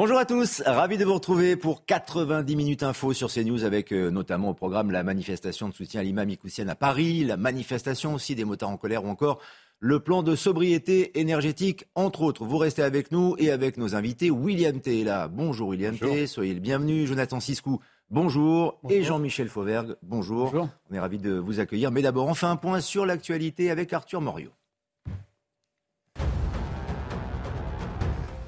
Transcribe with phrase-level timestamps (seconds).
[0.00, 4.10] Bonjour à tous, ravi de vous retrouver pour 90 minutes info sur CNews avec euh,
[4.10, 8.34] notamment au programme la manifestation de soutien à l'imam Ikoussienne à Paris, la manifestation aussi
[8.34, 9.42] des motards en colère ou encore
[9.78, 12.46] le plan de sobriété énergétique, entre autres.
[12.46, 14.30] Vous restez avec nous et avec nos invités.
[14.30, 15.28] William T est là.
[15.28, 17.06] Bonjour William T, soyez le bienvenu.
[17.06, 18.80] Jonathan Siscou, bonjour.
[18.88, 20.50] Et Jean-Michel Fauvergue, bonjour.
[20.50, 20.70] bonjour.
[20.90, 21.90] On est ravis de vous accueillir.
[21.90, 24.48] Mais d'abord, on fait un point sur l'actualité avec Arthur Morio.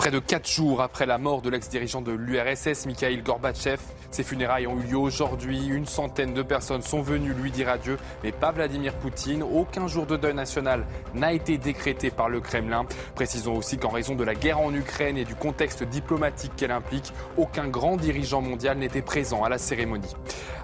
[0.03, 3.79] Près de quatre jours après la mort de l'ex-dirigeant de l'URSS, Mikhail Gorbatchev,
[4.13, 5.67] ses funérailles ont eu lieu aujourd'hui.
[5.67, 9.43] Une centaine de personnes sont venues lui dire adieu, mais pas Vladimir Poutine.
[9.43, 12.85] Aucun jour de deuil national n'a été décrété par le Kremlin.
[13.15, 17.13] Précisons aussi qu'en raison de la guerre en Ukraine et du contexte diplomatique qu'elle implique,
[17.39, 20.15] aucun grand dirigeant mondial n'était présent à la cérémonie.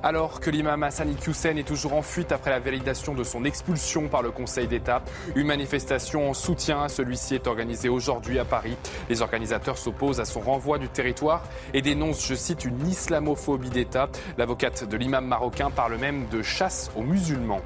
[0.02, 4.08] Alors que l'imam Hassan Iqiyoussen est toujours en fuite après la validation de son expulsion
[4.08, 5.02] par le Conseil d'État,
[5.34, 8.76] une manifestation en soutien à celui-ci est organisée aujourd'hui à Paris.
[9.08, 13.37] Les organisateurs s'opposent à son renvoi du territoire et dénoncent, je cite, une islamophobie
[13.70, 14.08] d'État.
[14.36, 17.62] L'avocate de l'imam marocain parle même de chasse aux musulmans.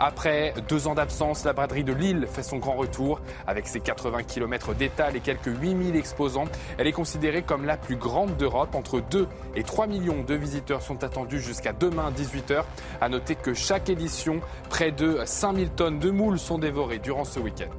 [0.00, 3.20] Après deux ans d'absence, la braderie de Lille fait son grand retour.
[3.46, 7.96] Avec ses 80 km d'étal et quelques 8000 exposants, elle est considérée comme la plus
[7.96, 8.74] grande d'Europe.
[8.74, 12.64] Entre 2 et 3 millions de visiteurs sont attendus jusqu'à demain 18h.
[13.00, 17.38] À noter que chaque édition, près de 5000 tonnes de moules sont dévorées durant ce
[17.38, 17.70] week-end.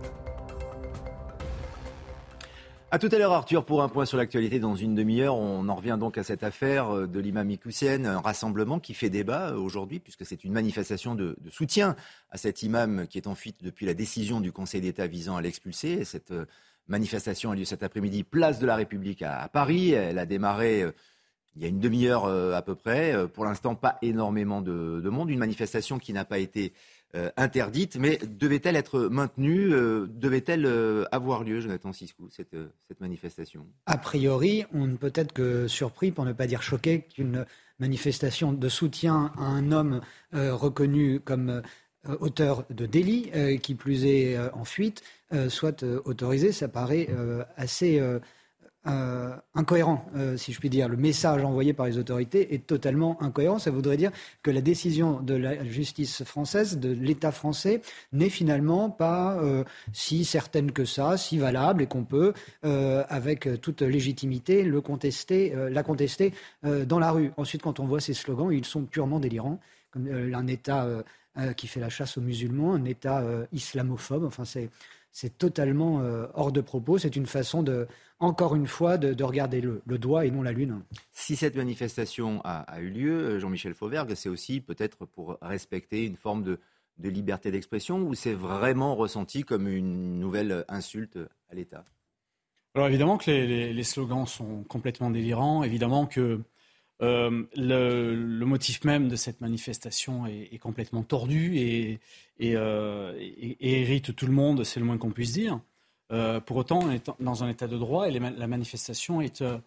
[2.93, 5.35] A tout à l'heure, Arthur, pour un point sur l'actualité dans une demi-heure.
[5.35, 9.09] On en revient donc à cette affaire euh, de l'imam Ikoussienne, un rassemblement qui fait
[9.09, 11.95] débat euh, aujourd'hui, puisque c'est une manifestation de, soutien
[12.29, 15.41] à cet imam qui est en fuite depuis la décision du Conseil d'État visant à
[15.41, 16.05] l'expulser.
[16.05, 16.45] Cette euh,
[16.87, 19.93] manifestation a lieu cet après-midi, place de la République à, Paris.
[19.93, 20.85] Elle a démarré
[21.55, 23.27] il y a une demi-heure à peu près.
[23.29, 25.31] Pour l'instant, pas énormément de monde.
[25.31, 26.73] Une manifestation qui n'a pas été
[27.15, 32.55] euh, interdite, mais devait-elle être maintenue euh, Devait-elle euh, avoir lieu, Jonathan Siscou, cette,
[32.87, 33.67] cette manifestation?
[33.85, 37.45] A priori, on ne peut être que surpris, pour ne pas dire choqué, qu'une
[37.77, 40.01] manifestation de soutien à un homme
[40.31, 41.61] reconnu comme
[42.19, 43.31] auteur de délit,
[43.61, 45.03] qui plus est en fuite,
[45.49, 46.51] soit autorisée.
[46.51, 47.09] Ça paraît
[47.57, 48.01] assez
[48.85, 50.89] euh, incohérent, euh, si je puis dire.
[50.89, 53.57] Le message envoyé par les autorités est totalement incohérent.
[53.57, 54.11] Ça voudrait dire
[54.41, 59.63] que la décision de la justice française, de l'État français, n'est finalement pas euh,
[59.93, 62.33] si certaine que ça, si valable, et qu'on peut,
[62.63, 66.33] avec toute légitimité, le contester, la contester
[66.63, 67.31] dans la rue.
[67.37, 69.59] Ensuite, quand on voit ces slogans, ils sont purement délirants.
[69.91, 70.87] Comme un État
[71.55, 74.23] qui fait la chasse aux musulmans, un État islamophobe.
[74.25, 76.01] Enfin, c'est totalement
[76.33, 76.97] hors de propos.
[76.97, 77.87] C'est une façon de,
[78.23, 80.81] encore une fois, de, regarder le, doigt et non la lune.
[81.11, 86.15] Si cette manifestation a, eu lieu, euh, Jean-Michel Fauvergue, c'est aussi peut-être pour respecter une
[86.15, 86.59] forme de,
[86.99, 91.19] liberté d'expression ou c'est vraiment ressenti comme une nouvelle insulte
[91.49, 91.83] à l'État?
[92.75, 96.39] Alors évidemment que les, slogans sont complètement délirants, évidemment que
[97.01, 101.99] euh, le, motif même de cette manifestation est, complètement tordu et,
[102.41, 105.59] euh, et, hérite tout le monde, c'est le moins qu'on puisse dire.
[106.13, 109.57] Euh, pour autant, on est dans un état de droit et la manifestation est, euh,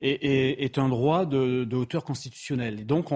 [0.00, 2.80] est, un droit de, hauteur constitutionnelle.
[2.80, 3.10] Et donc,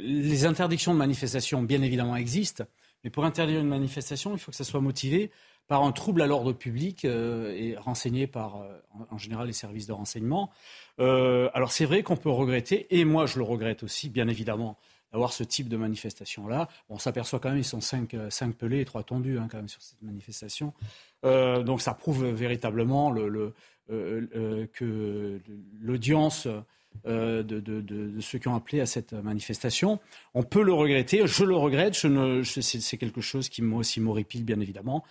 [0.00, 2.64] les interdictions de manifestation, bien évidemment, existent.
[3.04, 5.30] Mais pour interdire une manifestation, il faut que ça soit motivé
[5.68, 8.60] par un trouble à l'ordre public euh, et renseigné par,
[9.10, 10.50] en, général, les services de renseignement.
[10.98, 14.76] alors, c'est vrai qu'on peut regretter, et moi je le regrette aussi, bien évidemment,
[15.12, 16.68] d'avoir ce type de manifestation-là.
[16.88, 20.02] On s'aperçoit quand même, ils sont cinq, cinq pelés et trois tondus hein, sur cette
[20.02, 20.72] manifestation.
[21.24, 23.54] Euh, donc ça prouve véritablement le,
[23.90, 25.40] euh, euh, que
[25.80, 26.46] l'audience
[27.04, 30.00] de, ceux qui ont appelé à cette manifestation.
[30.34, 31.94] On peut le regretter, je le regrette,
[32.44, 35.04] c'est quelque chose qui moi aussi m'horripile bien évidemment.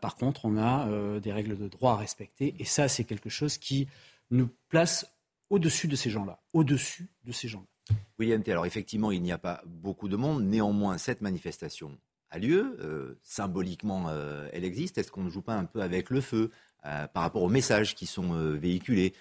[0.00, 0.88] par contre, on a
[1.20, 3.88] des règles de droit à respecter et ça c'est quelque chose qui
[4.30, 5.06] nous place
[5.50, 7.66] au-dessus de ces gens-là, au-dessus de ces gens-là.
[8.18, 8.50] William T.
[8.52, 10.44] Alors effectivement, il n'y a pas beaucoup de monde.
[10.44, 11.98] Néanmoins, cette manifestation
[12.30, 12.76] a lieu.
[12.80, 14.98] Euh, symboliquement, euh, elle existe.
[14.98, 16.50] Est-ce qu'on ne joue pas un peu avec le feu
[16.86, 19.14] euh, par rapport aux messages qui sont véhiculés?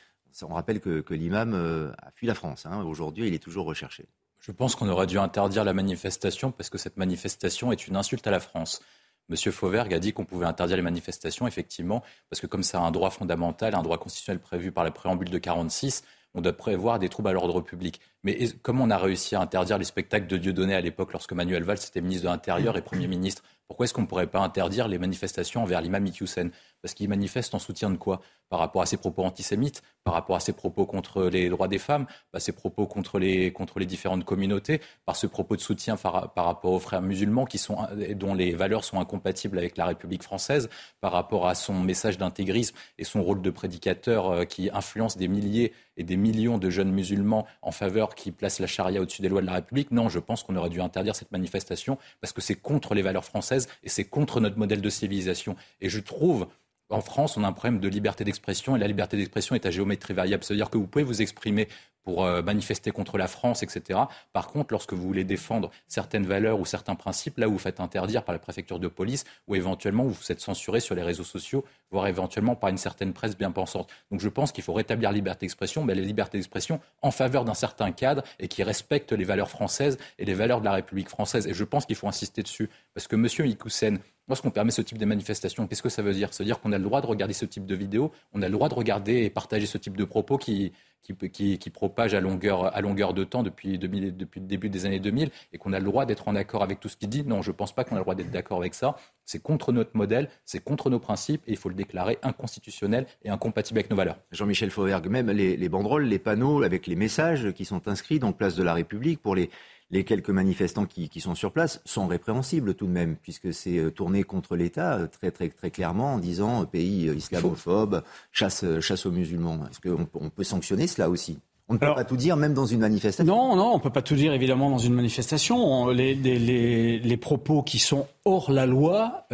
[0.43, 2.67] On rappelle que, l'imam a fui la France.
[2.67, 2.83] Hein.
[2.83, 4.05] Aujourd'hui, il est toujours recherché.
[4.39, 8.27] Je pense qu'on aurait dû interdire la manifestation parce que cette manifestation est une insulte
[8.27, 8.81] à la France.
[9.29, 12.91] Monsieur Fauvergue a dit qu'on pouvait interdire les manifestations, effectivement, parce que comme c'est un
[12.91, 17.09] droit fondamental, un droit constitutionnel prévu par la préambule de 46, on doit prévoir des
[17.09, 17.99] troubles à l'ordre public.
[18.23, 21.63] Mais comment on a réussi à interdire les spectacles de Dieudonné à l'époque lorsque Manuel
[21.63, 24.87] Valls était ministre de l'Intérieur et Premier ministre Pourquoi est-ce qu'on ne pourrait pas interdire
[24.87, 26.51] les manifestations envers l'imam Iqiyoussen?
[26.81, 28.21] Parce qu'il manifeste en soutien de quoi?
[28.49, 31.79] Par rapport à ses propos antisémites, par rapport à ses propos contre les droits des
[31.79, 33.51] femmes, par ses propos contre les,
[33.85, 37.77] différentes communautés, par ce propos de soutien par, rapport aux frères musulmans qui sont,
[38.15, 40.69] dont les valeurs sont incompatibles avec la République française,
[41.01, 45.27] par rapport à son message d'intégrisme et son rôle de prédicateur euh, qui influence des
[45.27, 49.29] milliers et des millions de jeunes musulmans en faveur qui placent la charia au-dessus des
[49.29, 49.91] lois de la République?
[49.91, 53.25] Non, je pense qu'on aurait dû interdire cette manifestation parce que c'est contre les valeurs
[53.25, 55.55] françaises et c'est contre notre modèle de civilisation.
[55.81, 56.47] Et je trouve
[56.89, 59.71] en France, on a un problème de liberté d'expression et la liberté d'expression est à
[59.71, 60.43] géométrie variable.
[60.43, 61.67] C'est-à-dire que vous pouvez vous exprimer
[62.03, 63.99] pour euh, manifester contre la France, etc.
[64.31, 67.81] Par contre, lorsque vous voulez défendre certaines valeurs ou certains principes, là où vous faites
[67.81, 71.25] interdire par la préfecture de police ou éventuellement vous vous êtes censuré sur les réseaux
[71.25, 73.89] sociaux, voire éventuellement par une certaine presse bien pensante.
[74.11, 77.45] Donc je pense qu'il faut rétablir la liberté d'expression, mais la liberté d'expression en faveur
[77.45, 81.09] d'un certain cadre et qui respecte les valeurs françaises et les valeurs de la République
[81.09, 81.47] française.
[81.47, 82.69] Et je pense qu'il faut insister dessus.
[82.93, 83.27] Parce que M.
[83.49, 86.33] Ikoussen, Lorsqu'on permet ce type de manifestation, qu'est-ce que ça veut dire?
[86.33, 88.47] Ça veut dire qu'on a le droit de regarder ce type de vidéo, on a
[88.47, 92.19] le droit de regarder et partager ce type de propos qui, qui, qui, propage à
[92.19, 94.01] longueur, à longueur de temps depuis, depuis
[94.41, 96.89] le début des années 2000 et qu'on a le droit d'être en accord avec tout
[96.89, 97.23] ce qu'il dit.
[97.23, 98.97] Non, je ne pense pas qu'on a le droit d'être d'accord avec ça.
[99.23, 103.29] C'est contre notre modèle, c'est contre nos principes et il faut le déclarer inconstitutionnel et
[103.29, 104.17] incompatible avec nos valeurs.
[104.33, 108.33] Jean-Michel Fauvergue, même les, les banderoles, les panneaux avec les messages qui sont inscrits dans
[108.33, 109.49] Place de la République pour les,
[109.91, 113.89] les quelques manifestants qui, sont sur place sont répréhensibles tout de même, puisque c'est euh,
[113.89, 119.05] tourné contre l'État euh, très, très, très clairement en disant euh, pays islamophobe, chasse, chasse
[119.05, 119.59] aux musulmans.
[119.69, 121.39] Est-ce qu'on peut sanctionner cela aussi?
[121.69, 123.35] On ne peut pas tout dire, même dans une manifestation.
[123.35, 125.89] Non, non, on ne peut pas tout dire, évidemment, dans une manifestation.
[125.89, 129.27] Les, les, propos qui sont hors la loi,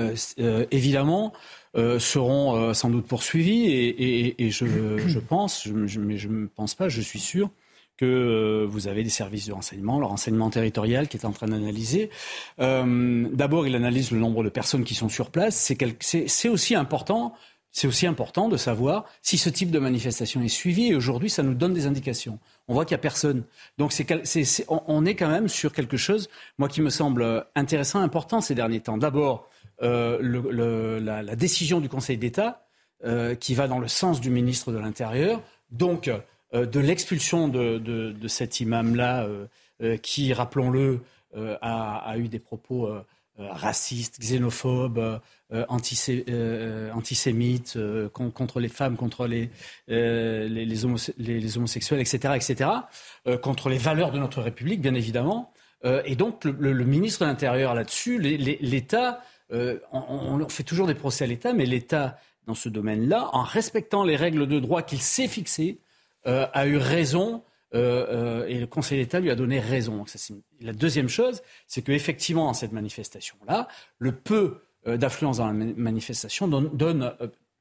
[0.72, 1.32] évidemment,
[1.76, 3.68] seront sans doute poursuivis.
[3.70, 4.66] Et, je,
[5.08, 7.50] je, pense, mais je ne pense pas, je suis sûr,
[7.98, 11.48] que euh, vous avez des services de renseignement, le renseignement territorial qui est en train
[11.48, 12.10] d'analyser.
[12.60, 15.72] Euh, d'abord, il analyse le nombre de personnes qui sont sur place.
[16.00, 17.34] C'est aussi important.
[17.76, 20.90] C'est aussi important de savoir si ce type de manifestation est suivi.
[20.90, 22.38] Et aujourd'hui, ça nous donne des indications.
[22.68, 23.44] On voit qu'il n'y a personne.
[23.80, 23.94] Donc,
[24.70, 26.30] on est quand même sur quelque chose,
[26.60, 29.00] moi, qui me semble intéressant, important ces derniers temps.
[29.00, 29.50] D'abord,
[29.84, 32.60] euh, la, décision du Conseil d'État
[33.42, 35.42] qui va dans le sens du ministre de l'Intérieur.
[35.72, 36.10] Donc,
[36.54, 39.46] euh, de l'expulsion de, cet imam-là, euh,
[39.82, 41.02] euh, qui, rappelons-le,
[41.62, 42.88] a, eu des propos
[43.40, 45.20] racistes, xénophobes,
[45.68, 46.20] antisémites,
[48.14, 49.50] contre les femmes, contre les,
[50.86, 52.70] homosexuels, etc., etc.,
[53.42, 55.52] contre les valeurs de notre République, bien évidemment.
[56.06, 59.24] et donc, le, ministre de l'Intérieur là-dessus, l'État,
[59.92, 62.18] on, on, fait toujours des procès à l'État, mais l'État,
[62.48, 65.78] dans ce domaine-là, en respectant les règles de droit qu'il s'est fixées,
[66.26, 67.44] euh, a eu raison
[67.76, 68.06] euh,
[68.44, 70.06] euh, et le Conseil d'État lui a donné raison.
[70.62, 73.68] la deuxième chose, c'est qu'effectivement, dans cette manifestation-là,
[74.00, 77.14] le peu d'affluence dans la manifestation donne,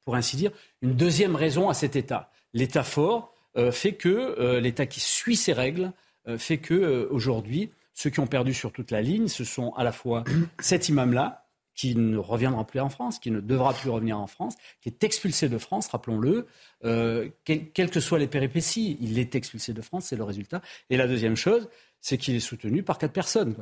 [0.04, 0.50] pour ainsi dire,
[0.80, 2.32] une deuxième raison à cet État.
[2.52, 3.32] L'État fort
[3.70, 5.92] fait que l'État qui suit ses règles
[6.36, 9.92] fait que aujourd'hui, ceux qui ont perdu sur toute la ligne, ce sont à la
[9.92, 10.24] fois
[10.58, 11.41] cet imam-là,
[11.82, 15.02] qui ne reviendra plus en France, qui ne devra plus revenir en France, qui est
[15.02, 16.46] expulsé de France, rappelons-le,
[16.84, 20.62] euh, quelles que soient les péripéties, il est expulsé de France, c'est le résultat.
[20.90, 21.68] Et la deuxième chose,
[22.00, 23.56] c'est qu'il est soutenu par quatre personnes.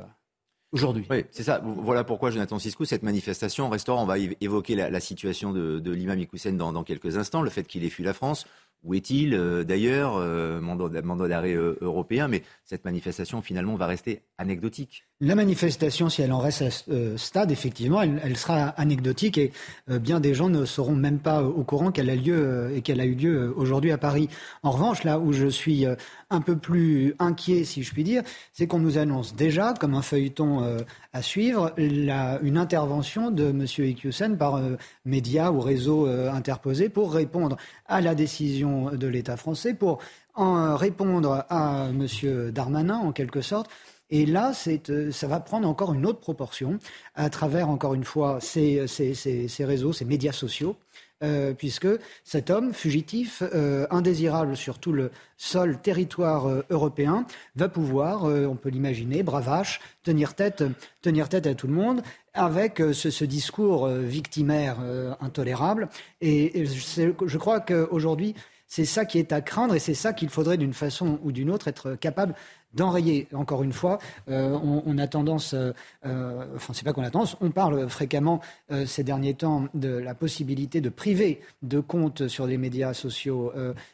[0.73, 1.07] Aujourd'hui.
[1.09, 1.63] Oui, c'est ça.
[1.65, 6.19] Voilà pourquoi, Jonathan Siscou, cette manifestation au restaurant, on va évoquer la, situation de, l'imam
[6.19, 8.47] Ikoussen dans, quelques instants, le fait qu'il ait fui la France.
[8.83, 10.89] Où est-il euh, d'ailleurs euh, Mandat,
[11.29, 15.05] d'arrêt euh, européen, mais cette manifestation finalement va rester anecdotique.
[15.21, 19.53] La manifestation, si elle en reste à ce stade, effectivement, elle, sera anecdotique et
[19.87, 23.05] bien des gens ne seront même pas au courant qu'elle a lieu et qu'elle a
[23.05, 24.31] eu lieu aujourd'hui à Paris.
[24.63, 25.85] En revanche, là où je suis
[26.31, 28.23] un peu plus inquiet, si je puis dire,
[28.55, 30.79] c'est qu'on nous annonce déjà, comme un feuilleton
[31.13, 33.67] à suivre, une intervention de M.
[33.77, 34.59] Iqiyoussen par
[35.05, 37.59] médias ou réseaux interposés pour répondre
[37.89, 39.99] à la décision de l'État français, pour
[40.35, 42.51] en répondre à M.
[42.51, 43.71] Darmanin, en quelque sorte.
[44.11, 44.53] Et là,
[44.91, 46.79] euh, ça va prendre encore une autre proportion
[47.15, 48.85] à travers, encore une fois, ces,
[49.61, 50.77] réseaux, ces médias sociaux.
[51.23, 51.87] Euh, puisque
[52.25, 58.71] cet homme fugitif, euh, indésirable sur tout le sol territoire européen, va pouvoir, on peut
[58.71, 60.65] l'imaginer, bravache, tenir tête,
[61.03, 62.01] tenir tête à tout le monde
[62.33, 64.79] avec ce, discours victimaire
[65.21, 65.91] intolérable.
[66.23, 68.35] Et, et je crois qu'aujourd'hui,
[68.71, 71.51] c'est ça qui est à craindre et c'est ça qu'il faudrait d'une façon ou d'une
[71.51, 72.35] autre être capable
[72.73, 73.27] d'enrayer.
[73.35, 73.99] Encore une fois,
[74.29, 75.57] on, a tendance,
[76.05, 78.41] enfin c'est pas qu'on a tendance, on parle fréquemment
[78.87, 83.53] ces derniers temps de la possibilité de priver de comptes sur les médias sociaux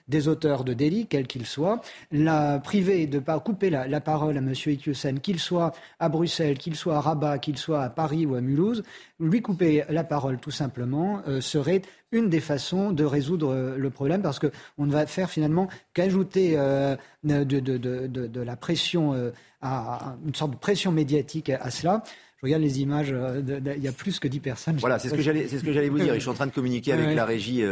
[0.09, 1.81] des auteurs de délits, quels qu'ils soient,
[2.13, 4.53] la priver de pas couper la, parole à M.
[4.53, 8.43] Iqiyoussen, qu'il soit à Bruxelles, qu'il soit à Rabat, qu'il soit à Paris ou à
[8.43, 8.83] Mulhouse,
[9.21, 11.81] lui couper la parole tout simplement serait
[12.17, 16.55] une des façons de résoudre euh, le problème parce qu'on ne va faire finalement qu'ajouter
[16.57, 19.31] euh, de, de, la pression, euh,
[19.61, 22.03] à, une sorte de pression médiatique à, cela.
[22.39, 23.15] Je regarde les images,
[23.47, 24.77] il y a plus que 10 personnes.
[24.77, 26.15] Voilà, c'est ce que j'allais, c'est ce que j'allais vous dire.
[26.15, 27.63] je suis en train de communiquer avec la régie,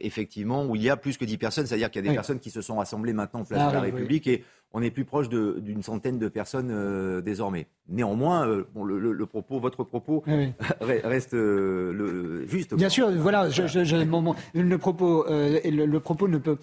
[0.00, 2.38] effectivement, où il y a plus que 10 personnes, c'est-à-dire qu'il y a des personnes
[2.38, 5.04] qui se sont rassemblées maintenant en place ah de la République et on est plus
[5.04, 7.66] proche d'une centaine de personnes euh, désormais.
[7.88, 10.22] Néanmoins, euh, bon, le, propos, votre propos
[10.80, 12.74] reste euh, le, juste.
[12.74, 16.58] Bien sûr, voilà, je, je, le propos, le, propos ne peut,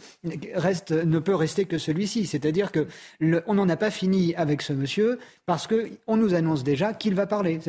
[0.54, 2.26] reste, ne peut rester que celui-ci.
[2.26, 2.88] C'est-à-dire que
[3.46, 7.28] on n'en a pas fini avec ce monsieur parce qu'on nous annonce déjà qu'il va
[7.28, 7.60] parler.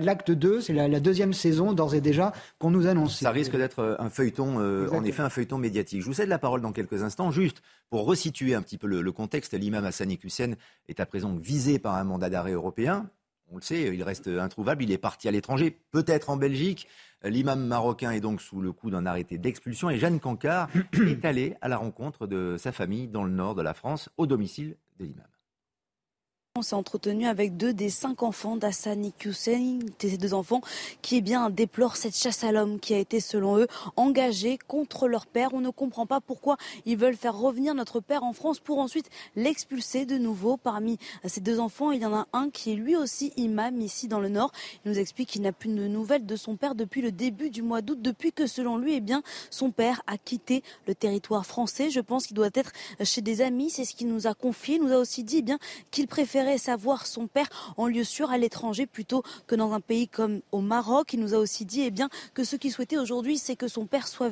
[0.00, 3.18] L'acte 2, c'est la, deuxième saison d'ores et déjà qu'on nous annonce.
[3.18, 4.56] Ça risque d'être un feuilleton,
[4.90, 6.00] en effet, un feuilleton médiatique.
[6.00, 7.62] Je vous cède la parole dans quelques instants, juste
[7.94, 9.54] pour resituer un petit peu le, contexte.
[9.54, 10.54] L'imam Hassani Hussein
[10.88, 13.08] est à présent visé par un mandat d'arrêt européen.
[13.52, 14.82] On le sait, il reste introuvable.
[14.82, 16.88] Il est parti à l'étranger, peut-être en Belgique.
[17.22, 20.68] L'imam marocain est donc sous le coup d'un arrêté d'expulsion et Jeanne Cancard
[21.06, 24.26] est allée à la rencontre de sa famille dans le nord de la France, au
[24.26, 25.28] domicile de l'imam.
[26.56, 30.60] On s'est entretenu avec deux des cinq enfants d'Assani Hussein, ces deux enfants
[31.02, 35.08] qui eh bien, déplorent cette chasse à l'homme qui a été, selon eux, engagée contre
[35.08, 35.52] leur père.
[35.52, 36.56] On ne comprend pas pourquoi
[36.86, 40.56] ils veulent faire revenir notre père en France pour ensuite l'expulser de nouveau.
[40.56, 44.06] Parmi ces deux enfants, il y en a un qui est lui aussi imam ici
[44.06, 44.52] dans le Nord.
[44.84, 47.62] Il nous explique qu'il n'a plus de nouvelles de son père depuis le début du
[47.62, 51.90] mois d'août, depuis que, selon lui, eh bien, son père a quitté le territoire français.
[51.90, 52.70] Je pense qu'il doit être
[53.02, 53.70] chez des amis.
[53.70, 54.76] C'est ce qu'il nous a confié.
[54.76, 55.58] Il nous a aussi dit eh bien
[55.90, 60.08] qu'il préfère savoir son père en lieu sûr à l'étranger plutôt que dans un pays
[60.08, 61.12] comme au Maroc.
[61.12, 63.86] Il nous a aussi dit eh bien, que ce qu'il souhaitait aujourd'hui, c'est que son
[63.86, 64.30] père soit,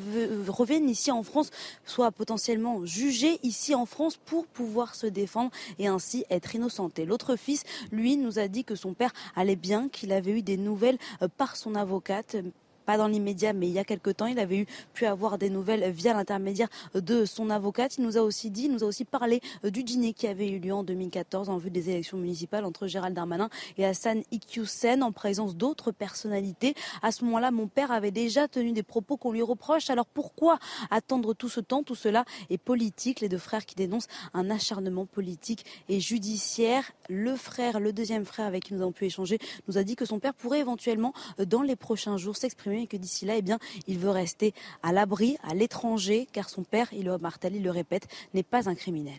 [0.49, 1.51] revienne ici en France,
[1.85, 7.05] soit potentiellement jugé ici en France pour pouvoir se défendre et ainsi être innocenté.
[7.05, 10.57] L'autre fils, lui, nous a dit que son père allait bien, qu'il avait eu des
[10.57, 12.37] nouvelles euh, par son avocate,
[12.83, 15.91] pas dans l'immédiat, mais il y a quelque temps, il avait pu avoir des nouvelles
[15.91, 17.97] via l'intermédiaire de son avocate.
[17.99, 20.49] Il nous a aussi dit, il nous a aussi parlé euh, du dîner qui avait
[20.49, 23.49] eu lieu en 2014 en vue des élections municipales entre Gérald Darmanin
[23.79, 26.75] et Hassan Iqiyoussen en présence d'autres personnalités.
[27.03, 29.91] À ce moment-là, mon père avait déjà tenu des propos qu'on lui reproche.
[29.91, 30.59] Alors pourquoi
[30.91, 31.83] attendre tout ce temps?
[31.83, 33.21] Tout cela est politique.
[33.21, 36.93] Les deux frères qui dénoncent un acharnement politique et judiciaire.
[37.09, 40.05] Le frère, le deuxième frère avec qui nous avons pu échanger, nous a dit que
[40.05, 43.43] son père pourrait éventuellement, euh, dans les prochains jours, s'exprimer et que d'ici là, eh
[43.43, 48.09] bien, il veut rester à l'abri, à l'étranger, car son père, il Martali le répète,
[48.35, 49.19] n'est pas un criminel.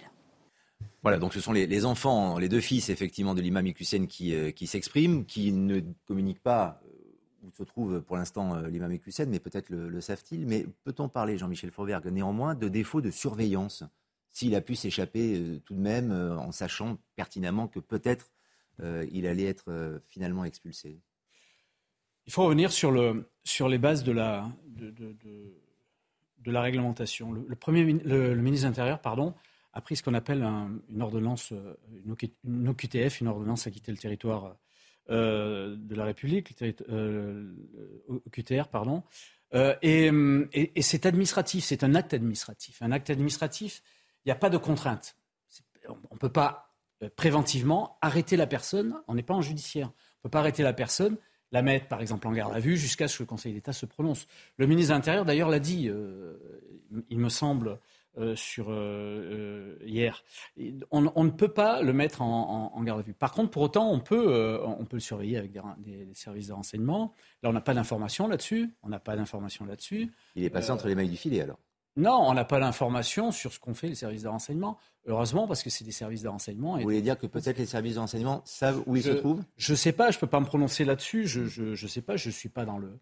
[1.01, 4.51] Voilà, donc ce sont les, enfants, les deux fils effectivement de l'imam Hussein qui, euh,
[4.51, 9.25] qui s'expriment, qui ne communiquent pas euh, où se trouve pour l'instant euh, l'imam Hussein,
[9.25, 10.47] mais peut-être le, savent-ils.
[10.47, 13.83] Mais peut-on parler, Jean-Michel Fauvergue, néanmoins, de défaut de surveillance
[14.29, 18.31] s'il a pu s'échapper tout de même en sachant pertinemment que peut-être
[18.81, 20.99] il allait être finalement expulsé?
[22.27, 24.49] Il faut revenir sur, le, sur les bases de la,
[26.45, 27.31] réglementation.
[27.31, 29.33] Le, premier, le, ministre de l'Intérieur pardon,
[29.73, 30.43] a pris ce qu'on appelle
[30.89, 31.53] une ordonnance,
[32.05, 34.55] une, OQTF, une ordonnance à quitter le territoire
[35.09, 36.55] euh, de la République,
[36.89, 37.53] euh,
[38.25, 39.03] OQTR, pardon.
[39.53, 42.81] Euh, et, c'est administratif, c'est un acte administratif.
[42.81, 43.83] Un acte administratif,
[44.25, 45.15] il n'y a pas de contrainte.
[45.89, 49.87] On ne peut pas euh, préventivement arrêter la personne, on n'est pas en judiciaire.
[49.87, 51.17] On ne peut pas arrêter la personne
[51.53, 53.85] la mettre, par exemple, en garde à vue jusqu'à ce que le Conseil d'État se
[53.85, 54.27] prononce.
[54.57, 56.35] Le ministre de l'Intérieur, d'ailleurs, l'a dit, euh,
[57.09, 57.79] il me semble,
[58.17, 60.23] euh, sur euh, hier.
[60.89, 63.13] On, ne peut pas le mettre en, garde à vue.
[63.13, 67.13] Par contre, pour autant, on peut, on peut le surveiller avec des, services de renseignement.
[67.43, 68.73] Là, on n'a pas d'informations là-dessus.
[68.81, 70.11] On n'a pas d'informations là-dessus.
[70.35, 71.59] Il est passé entre les mailles du filet, alors
[71.95, 74.77] non, on n'a pas l'information sur ce qu'ont fait les services de renseignement.
[75.05, 76.77] Heureusement, parce que c'est des services de renseignement.
[76.77, 79.43] Vous voulez dire que peut-être les services de renseignement savent où ils se trouvent?
[79.57, 81.27] Je ne sais pas, je ne peux pas me prononcer là-dessus.
[81.27, 82.97] Je ne sais pas, je ne suis pas dans le,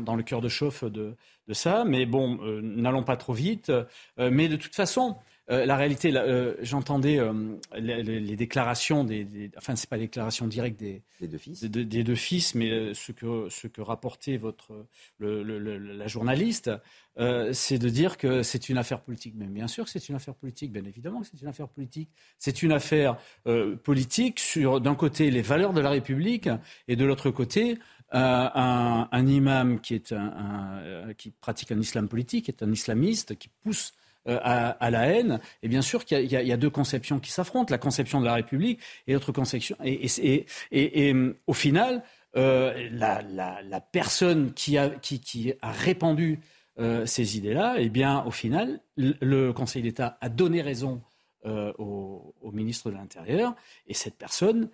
[0.00, 1.14] Dans, le cœur de chauffe de,
[1.52, 1.84] ça.
[1.84, 3.70] Mais bon, euh, n'allons pas trop vite.
[3.70, 3.84] Euh,
[4.32, 5.16] mais de toute façon,
[5.50, 7.32] euh, la réalité, euh, j'entendais euh,
[7.76, 12.54] les, déclarations des, enfin c'est pas les déclarations directes des, deux fils, des deux fils,
[12.54, 14.86] mais ce que ce que rapportait votre
[15.18, 16.70] la journaliste,
[17.16, 19.34] c'est de dire que c'est une affaire politique.
[19.36, 22.10] Mais bien sûr que c'est une affaire politique, bien évidemment que c'est une affaire politique.
[22.38, 23.16] C'est une affaire
[23.82, 26.48] politique sur d'un côté les valeurs de la République
[26.86, 27.78] et de l'autre côté
[28.12, 33.36] un, un, imam qui est un, qui pratique un islam politique, qui est un islamiste,
[33.36, 33.94] qui pousse
[34.26, 35.40] à, la haine.
[35.62, 38.80] Et bien sûr qu'il y, a deux conceptions qui s'affrontent, la conception de la République
[39.06, 39.76] et l'autre conception.
[39.84, 41.14] Et, et, et,
[41.46, 42.02] au final,
[42.34, 46.40] la, la, personne qui a, qui, qui a répandu
[47.04, 51.02] ces idées-là, eh bien, au final, le Conseil d'État a donné raison
[51.44, 53.54] au, ministre de l'Intérieur,
[53.86, 54.68] et cette personne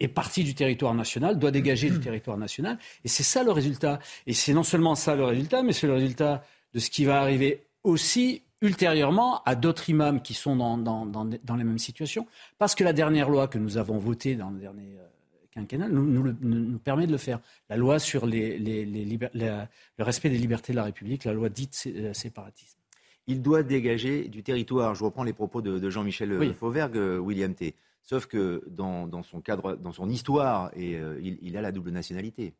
[0.00, 2.78] est partie du territoire national, doit dégager du territoire national.
[3.04, 3.98] Et c'est ça le résultat.
[4.26, 6.44] Et c'est non seulement ça le résultat, mais c'est le résultat
[6.74, 11.24] de ce qui va arriver aussi ultérieurement à d'autres imams qui sont dans, dans, dans,
[11.24, 12.26] dans, les mêmes situations.
[12.58, 15.06] Parce que la dernière loi que nous avons votée dans le dernier euh,
[15.52, 17.40] quinquennat nous, nous, nous, permet de le faire.
[17.68, 21.48] La loi sur les, les, les le respect des libertés de la République, la loi
[21.48, 22.78] dite euh, séparatisme.
[23.26, 24.94] Il doit dégager du territoire.
[24.94, 27.74] Je reprends les propos de, de Jean-Michel Fauvergue, euh, William T.
[28.02, 32.54] Sauf que dans, son cadre, dans son histoire, et, euh, il, a la double nationalité.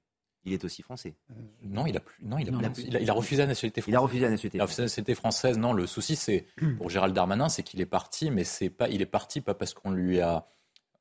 [0.46, 1.14] Il est aussi français.
[1.30, 1.34] Euh,
[1.64, 3.92] non, il a, plus, non, il a, il, a, refusé la nationalité française.
[3.92, 4.58] Il a refusé la nationalité.
[4.58, 5.72] La nationalité française, non.
[5.72, 6.46] Le souci, c'est
[6.78, 9.74] pour Gérald Darmanin, c'est qu'il est parti, mais c'est pas, il est parti pas parce
[9.74, 10.46] qu'on lui a,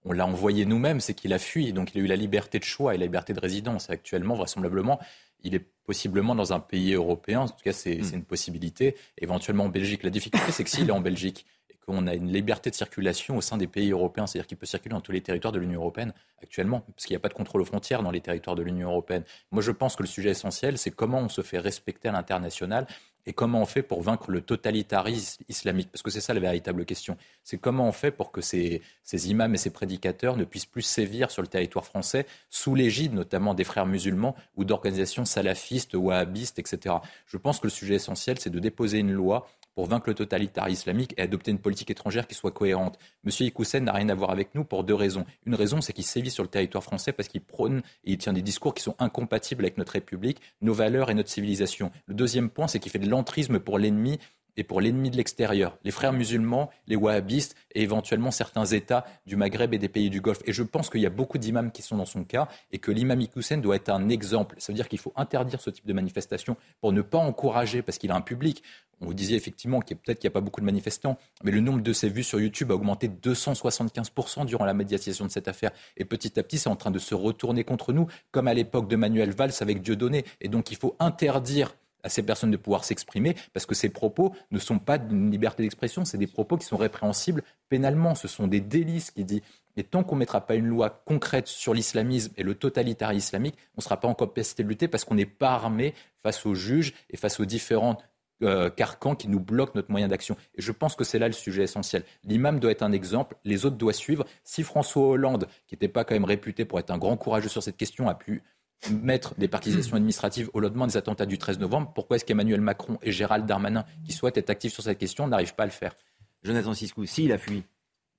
[0.04, 1.72] on l'a envoyé nous-mêmes, c'est qu'il a fui.
[1.74, 3.90] Donc il a eu la liberté de choix et la liberté de résidence.
[3.92, 5.00] actuellement, vraisemblablement,
[5.44, 7.42] il est possiblement dans un pays européen.
[7.42, 8.16] En tout cas, c'est hmm.
[8.16, 8.96] une possibilité.
[9.20, 10.02] Éventuellement en Belgique.
[10.04, 11.46] La difficulté, c'est que s'il est en Belgique
[11.86, 14.94] qu'on a une liberté de circulation au sein des pays européens, c'est-à-dire qu'il peut circuler
[14.94, 17.62] dans tous les territoires de l'Union européenne actuellement, parce qu'il n'y a pas de contrôle
[17.62, 19.24] aux frontières dans les territoires de l'Union européenne.
[19.52, 22.88] Moi, je pense que le sujet essentiel, c'est comment on se fait respecter à l'international
[23.28, 26.86] et comment on fait pour vaincre le totalitarisme islamique Parce que c'est ça la véritable
[26.86, 27.18] question.
[27.44, 30.84] C'est comment on fait pour que ces, ces, imams et ces prédicateurs ne puissent plus
[30.84, 36.60] sévir sur le territoire français sous l'égide notamment des frères musulmans ou d'organisations salafistes, wahhabistes,
[36.60, 36.98] etc.
[37.26, 40.72] Je pense que le sujet essentiel, c'est de déposer une loi pour vaincre le totalitarisme
[40.72, 42.98] islamique et adopter une politique étrangère qui soit cohérente.
[43.24, 45.26] Monsieur Ikoussen n'a rien à voir avec nous pour deux raisons.
[45.46, 48.34] Une raison, c'est qu'il sévit sur le territoire français parce qu'il prône et il tient
[48.34, 51.92] des discours qui sont incompatibles avec notre République, nos valeurs et notre civilisation.
[52.08, 54.20] Le deuxième point, c'est qu'il fait de l'entrisme pour l'ennemi
[54.58, 59.36] et pour l'ennemi de l'extérieur, les frères musulmans, les wahhabistes et éventuellement certains États du
[59.36, 60.42] Maghreb et des pays du Golfe.
[60.46, 62.92] Et je pense qu'il y a beaucoup d'imams qui sont dans son cas et que
[62.92, 64.56] l'imam Iqoussen doit être un exemple.
[64.60, 67.98] Ça veut dire qu'il faut interdire ce type de manifestation pour ne pas encourager, parce
[67.98, 68.64] qu'il a un public.
[69.02, 71.60] On vous disait effectivement qu'il peut-être qu'il n'y a pas beaucoup de manifestants, mais le
[71.60, 75.50] nombre de ses vues sur YouTube a augmenté de 275% durant la médiatisation de cette
[75.50, 75.72] affaire.
[75.98, 78.88] Et petit à petit, c'est en train de se retourner contre nous, comme à l'époque
[78.88, 80.24] de Manuel Valls avec Dieudonné.
[80.40, 81.76] Et donc, il faut interdire
[82.06, 85.64] à ces personnes de pouvoir s'exprimer, parce que ces propos ne sont pas d'une liberté
[85.64, 89.42] d'expression, c'est des propos qui sont répréhensibles pénalement, ce sont des délices qui dit.
[89.76, 93.56] Et tant qu'on ne mettra pas une loi concrète sur l'islamisme et le totalitarisme islamique,
[93.76, 96.54] on ne sera pas en capacité de lutter parce qu'on n'est pas armé face aux
[96.54, 97.98] juges et face aux différents
[98.44, 100.38] euh, carcans qui nous bloquent notre moyen d'action.
[100.56, 102.04] Et je pense que c'est là le sujet essentiel.
[102.24, 104.26] L'imam doit être un exemple, les autres doivent suivre.
[104.44, 107.64] Si François Hollande, qui n'était pas quand même réputé pour être un grand courageux sur
[107.64, 108.44] cette question, a pu
[108.92, 112.98] mettre des partisations administratives au lendemain des attentats du 13 novembre, pourquoi est-ce qu'Emmanuel Macron
[113.02, 115.96] et Gérald Darmanin, qui souhaitent être actifs sur cette question, n'arrivent pas à le faire?
[116.44, 117.64] Jonathan Siscou, s'il a fui,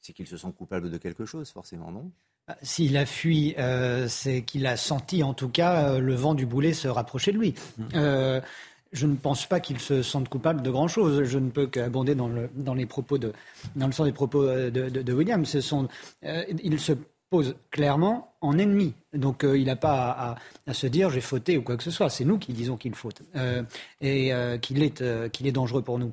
[0.01, 2.11] c'est qu'il se sent coupable de quelque chose, forcément, non?
[2.49, 6.35] Bah, s'il a fui, euh, c'est qu'il a senti en tout cas euh, le vent
[6.35, 7.55] du boulet se rapprocher de lui.
[7.77, 7.85] Mmh.
[7.95, 8.41] Euh,
[8.93, 11.25] je ne pense pas qu'il se sente coupable de grand chose.
[11.25, 13.33] Je ne peux qu'abonder dans le, dans les propos de,
[13.75, 15.45] dans le sens des propos de, de, William.
[15.45, 15.89] Ce sont,
[16.23, 16.93] il se
[17.31, 18.95] pose clairement en ennemi.
[19.13, 20.37] Donc euh, il n'a pas
[20.67, 22.11] à, se dire j'ai fauté ou quoi que ce soit.
[22.11, 23.63] C'est nous qui disons qu'il faute euh,
[24.01, 26.13] et euh, qu'il est, qu'il est dangereux pour nous.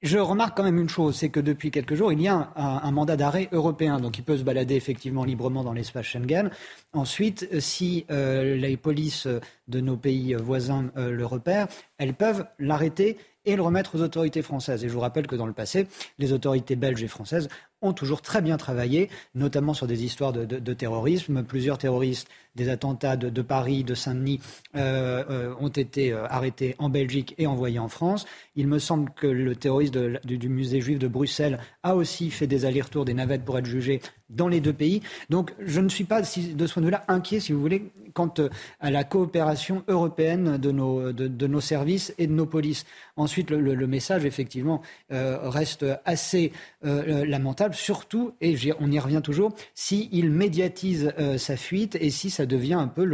[0.00, 2.90] Je remarque quand même une chose, c'est que depuis quelques jours, il y a un,
[2.92, 6.52] mandat d'arrêt européen, donc il peut se balader effectivement librement dans l'espace Schengen.
[6.92, 9.26] Ensuite, si les polices
[9.66, 11.66] de nos pays voisins le repèrent,
[11.98, 14.84] elles peuvent l'arrêter et le remettre aux autorités françaises.
[14.84, 17.48] Et je vous rappelle que dans le passé, les autorités belges et françaises
[17.80, 21.42] ont toujours très bien travaillé, notamment sur des histoires de, terrorisme.
[21.44, 24.40] Plusieurs terroristes des attentats de, Paris, de Saint-Denis,
[24.74, 28.26] euh, euh, ont été euh, arrêtés en Belgique et envoyés en France.
[28.56, 32.64] Il me semble que le terroriste du, musée juif de Bruxelles a aussi fait des
[32.64, 35.00] allers-retours, des navettes pour être jugé dans les deux pays.
[35.30, 38.34] Donc je ne suis pas, de ce point de vue-là, inquiet, si vous voulez, quant
[38.80, 42.84] à la coopération européenne de nos, de, nos services et de nos polices.
[43.16, 46.52] Ensuite, le, message, effectivement, reste assez
[46.82, 52.74] lamentable, surtout, et on y revient toujours, s'il médiatise sa fuite et si ça devient
[52.74, 53.04] un peu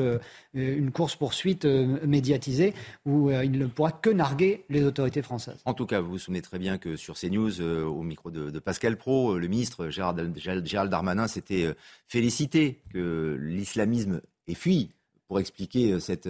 [0.56, 5.60] euh, une course-poursuite euh, médiatisée où euh, il ne pourra que narguer les autorités françaises.
[5.64, 8.96] En tout cas, vous vous souvenez très bien que sur CNews, au micro de, Pascal
[8.96, 11.74] Pro, le ministre Gérald Darmanin s'était
[12.06, 14.90] félicité que l'islamisme ait fui
[15.28, 16.28] pour expliquer cette...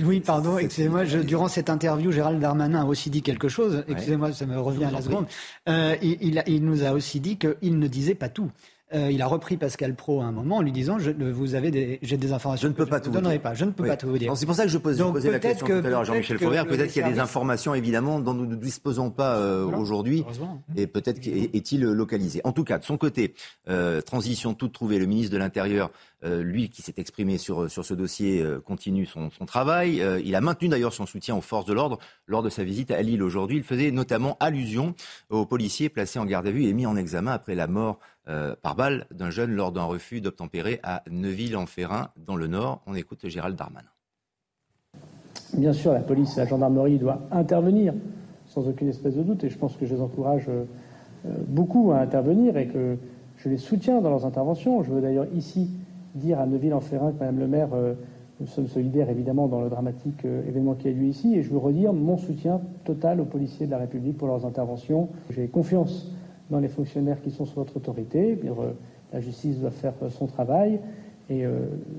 [0.00, 4.46] Oui, pardon, excusez-moi, durant cette interview, Gérald Darmanin a aussi dit quelque chose, excusez-moi, ça
[4.46, 5.26] me revient à la seconde,
[5.66, 8.50] il, il, nous a aussi dit qu'il ne disait pas tout.
[8.94, 11.70] Euh, il a repris Pascal Pro à un moment en lui disant je, vous avez
[11.70, 12.68] des, j'ai des informations.
[12.68, 13.52] Je ne peux pas tout vous donnerai pas.
[13.52, 14.34] Je ne peux pas tout vous dire.
[14.34, 16.66] C'est pour ça que je posais la question tout à l'heure Jean-Michel Fauvert.
[16.66, 20.24] Peut-être qu'il y a des informations évidemment dont nous ne disposons pas euh, aujourd'hui
[20.76, 22.40] et peut-être est-il localisé.
[22.44, 23.34] En tout cas, de son côté,
[23.68, 24.98] euh, transition toute trouvée.
[24.98, 25.90] Le ministre de l'Intérieur
[26.24, 30.02] euh, lui qui s'est exprimé sur, sur ce dossier euh, continue son, travail.
[30.02, 32.90] Euh, il a maintenu d'ailleurs son soutien aux forces de l'ordre lors de sa visite
[32.90, 33.58] à Lille aujourd'hui.
[33.58, 34.94] Il faisait notamment allusion
[35.30, 38.00] aux policiers placés en garde à vue et mis en examen après la mort
[38.60, 42.82] par balle d'un jeune lors d'un refus d'obtempérer à Neuville-en-Ferrin dans le Nord.
[42.86, 43.88] On écoute Gérald Darmanin.
[45.54, 47.94] Bien sûr, la police et la gendarmerie doivent intervenir
[48.46, 50.50] sans aucune espèce de doute et je pense que je les encourage
[51.24, 52.98] beaucoup à intervenir et que
[53.38, 54.82] je les soutiens dans leurs interventions.
[54.82, 55.70] Je veux d'ailleurs ici
[56.18, 57.94] dire à Neuville-en-Ferrin que Madame le maire, euh,
[58.40, 61.50] nous sommes solidaires évidemment dans le dramatique euh, événement qui a lieu ici, et je
[61.50, 65.08] veux redire mon soutien total aux policiers de la République pour leurs interventions.
[65.30, 66.12] J'ai confiance
[66.50, 68.38] dans les fonctionnaires qui sont sous votre autorité.
[68.44, 68.72] Euh,
[69.12, 70.80] la justice doit faire son travail.
[71.30, 71.44] Et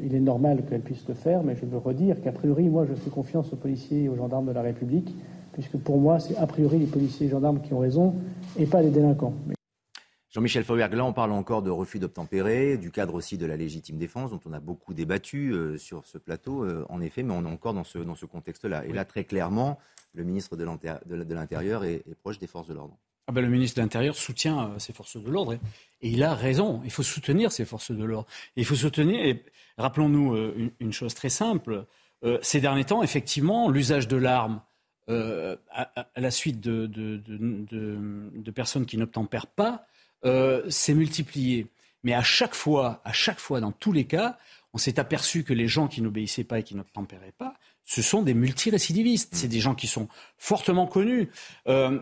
[0.03, 2.95] il est normal qu'elle puisse le faire, mais je veux redire qu'a priori, moi, je
[2.95, 5.15] fais confiance aux policiers et aux gendarmes de la République,
[5.53, 8.15] puisque pour moi, c'est a priori les policiers et gendarmes qui ont raison
[8.58, 9.34] et pas les délinquants.
[10.32, 13.98] Jean-Michel Fauberg, là on parle encore de refus d'obtempérer, du cadre aussi de la légitime
[13.98, 17.44] défense dont on a beaucoup débattu euh, sur ce plateau, euh, en effet, mais on
[17.46, 18.86] est encore dans ce, dans ce contexte-là.
[18.86, 19.80] Et là, très clairement,
[20.13, 22.96] le ministre de l'Intérieur est, proche des forces de l'ordre.
[23.26, 25.60] Ah ben, le ministre de l'Intérieur soutient euh, ces forces de l'ordre et,
[26.02, 26.82] il a raison.
[26.84, 28.28] Il faut soutenir ces forces de l'ordre.
[28.56, 29.44] Il faut soutenir, et
[29.80, 30.36] rappelons-nous
[30.80, 31.86] une, chose très simple.
[32.42, 34.62] ces derniers temps, effectivement, l'usage de l'arme
[35.08, 39.88] à, la suite de, de, de personnes qui n'obtempèrent pas
[40.23, 41.67] s'est multiplié.
[42.03, 44.38] Mais à chaque fois, à chaque fois, dans tous les cas,
[44.73, 47.55] on s'est aperçu que les gens qui n'obéissaient pas et qui n'obtempéraient pas,
[47.86, 49.34] ce sont des multirécidivistes.
[49.34, 51.29] C'est des gens qui sont fortement connus.
[51.67, 51.99] Euh,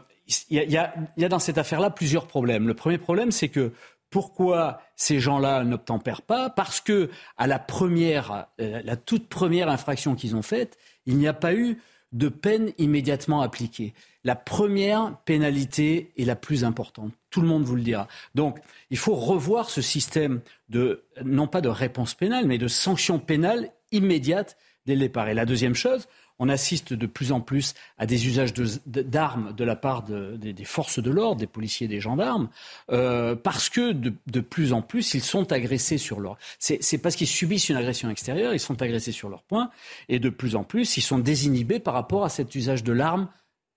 [0.49, 2.67] il y, a, dans cette affaire-là plusieurs problèmes.
[2.67, 3.71] Le premier problème, c'est que
[4.10, 6.49] pourquoi ces gens-là n'obtempèrent pas?
[6.49, 11.27] Parce que à la première, euh, la toute première infraction qu'ils ont faite, il n'y
[11.27, 13.93] a pas eu de peine immédiatement appliquée.
[14.24, 17.13] La première pénalité est la plus importante.
[17.30, 18.08] Tout le monde vous le dira.
[18.36, 23.20] Donc, il faut revoir ce système de, non pas de réponse pénale, mais de sanction
[23.20, 25.30] pénale immédiate dès le départ.
[25.30, 26.08] Et la deuxième chose,
[26.39, 28.54] on assiste de plus en plus à des usages
[28.86, 32.50] d'armes de, la part des, forces de l'ordre, des policiers des gendarmes,
[32.91, 36.38] euh, parce que de, plus en plus, ils sont agressés sur leur...
[36.60, 39.71] C'est parce qu'ils subissent une agression extérieure, ils sont agressés sur leur point,
[40.10, 43.28] et de plus en plus, ils sont désinhibés par rapport à cet usage de l'arme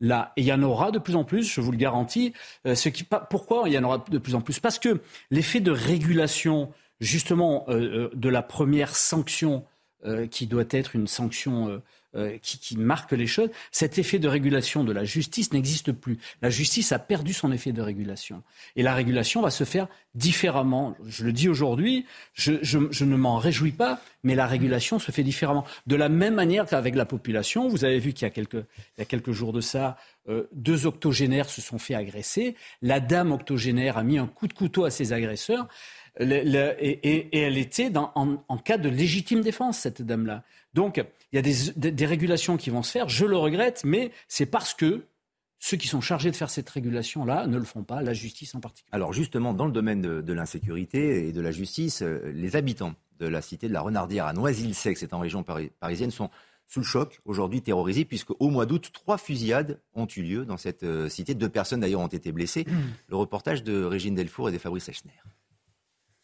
[0.01, 0.33] là.
[0.37, 2.33] Et il y en aura de plus en plus, je vous le garantis.
[2.67, 4.59] Euh, ce qui, pourquoi il y en aura de plus en plus?
[4.61, 9.65] Parce que l'effet de régulation, justement, euh, de la première sanction,
[10.31, 11.83] qui doit être une sanction
[12.17, 16.19] euh, qui, marque les choses, cet effet de régulation de la justice n'existe plus.
[16.43, 18.43] La justice a perdu son effet de régulation.
[18.75, 20.97] Et la régulation va se faire différemment.
[21.07, 25.65] Je le dis aujourd'hui, je, ne m'en réjouis pas, mais la régulation se fait différemment.
[25.87, 28.99] De la même manière qu'avec la population, vous avez vu qu'il y a quelques, il
[28.99, 29.97] y a quelques jours de ça,
[30.29, 32.57] euh, deux octogénaires se sont fait agresser.
[32.83, 35.69] La dame octogénaire a mis un coup de couteau à ses agresseurs.
[36.19, 40.43] Et, elle était en, cas de légitime défense, cette dame-là.
[40.75, 43.09] Donc, il y a des, régulations qui vont se faire.
[43.09, 45.05] Je le regrette, mais c'est parce que
[45.59, 48.61] ceux qui sont chargés de faire cette régulation-là ne le font pas, la justice en
[48.61, 48.89] particulier.
[48.93, 53.27] Alors justement, dans le domaine de, l'insécurité et de la justice, euh, les habitants de
[53.27, 55.45] la cité de la Renardière à Noisy-le-Sec, c'est en région
[55.79, 56.31] parisienne, sont
[56.67, 60.57] sous le choc, aujourd'hui terrorisés, puisque au mois d'août, trois fusillades ont eu lieu dans
[60.57, 61.35] cette euh, cité.
[61.35, 62.65] Deux personnes d'ailleurs ont été blessées.
[63.09, 65.13] Le reportage de Régine Delfour et de Fabrice Echner.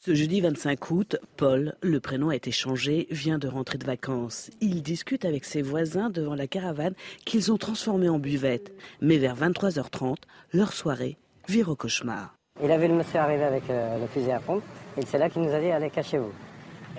[0.07, 4.53] Ce jeudi 25 août, Paul, le prénom a été changé, vient de rentrer de vacances.
[4.61, 8.73] Il discute avec ses voisins devant la caravane qu'ils ont transformée en buvette.
[9.01, 10.15] Mais vers 23h30,
[10.53, 11.17] leur soirée
[11.49, 12.37] vire au cauchemar.
[12.63, 14.63] Il a vu le monsieur arriver avec euh, le fusil à pompe
[14.97, 16.33] et c'est là qu'il nous a dit allez cachez-vous.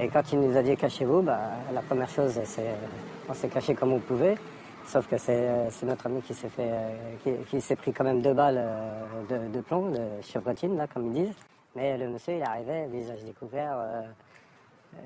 [0.02, 1.40] Et quand il nous a dit cachez-vous, bah,
[1.74, 2.76] la première chose c'est
[3.30, 4.36] on s'est caché comme on pouvait.
[4.86, 6.72] Sauf que c'est euh, notre ami qui s'est fait,
[7.26, 8.62] euh, qui, s'est pris quand même deux balles
[9.30, 11.36] de, plomb, de chevrotine là comme ils disent.
[11.78, 14.02] Mais le monsieur, il arrivait, visage découvert, euh,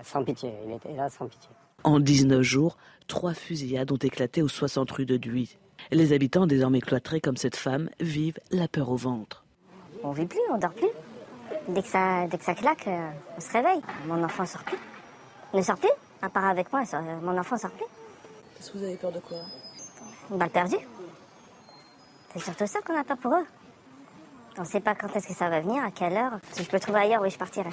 [0.04, 0.54] sans pitié.
[0.66, 1.50] Il était là sans pitié.
[1.84, 5.58] En 19 jours, trois fusillades ont éclaté aux 60 rues de Duy.
[5.92, 9.44] Les habitants, désormais cloîtrés comme cette femme, vivent la peur au ventre.
[10.02, 10.88] On vit plus, on dort plus.
[11.68, 13.82] Dès que ça, dès que ça claque, euh, on se réveille.
[14.08, 14.80] Mon enfant sort plus.
[15.54, 16.84] Il ne sort plus, à part avec moi,
[17.22, 17.86] mon enfant sort plus.
[18.56, 19.40] Qu'est-ce que vous avez peur de quoi?
[20.32, 20.88] Une balle perdue.
[22.32, 23.46] C'est surtout ça qu'on a peur pour eux.
[24.58, 26.34] On ne sait pas quand est-ce que ça va venir, à quelle heure.
[26.52, 27.70] Si je peux trouver ailleurs, oui, je partirai.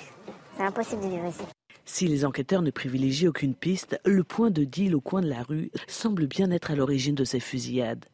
[0.57, 1.43] C'est impossible de vivre ici.
[1.85, 5.43] Si les enquêteurs ne privilégient aucune piste, le point de deal au coin de la
[5.43, 8.05] rue semble bien être à l'origine de ces fusillades.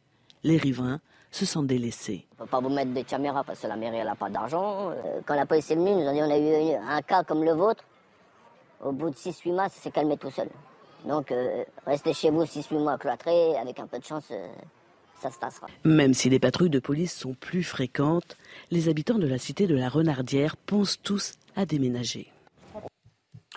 [0.44, 1.00] Les riverains
[1.30, 2.26] se sentent délaissés.
[2.38, 4.90] On ne peut pas vous mettre des caméras parce que la mairie n'a pas d'argent.
[4.90, 7.52] Euh, quand la police est venue, nous dit on a eu un cas comme le
[7.52, 7.84] vôtre.
[8.80, 10.48] Au bout de 6-8 mois, ça s'est calmé tout seul.
[11.04, 14.46] Donc euh, restez chez vous 6-8 mois cloîtrés, avec un peu de chance, euh,
[15.24, 15.66] ça se passera.
[15.84, 18.36] Même si les patrouilles de police sont plus fréquentes,
[18.70, 22.30] les habitants de la cité de la Renardière pensent tous à déménager.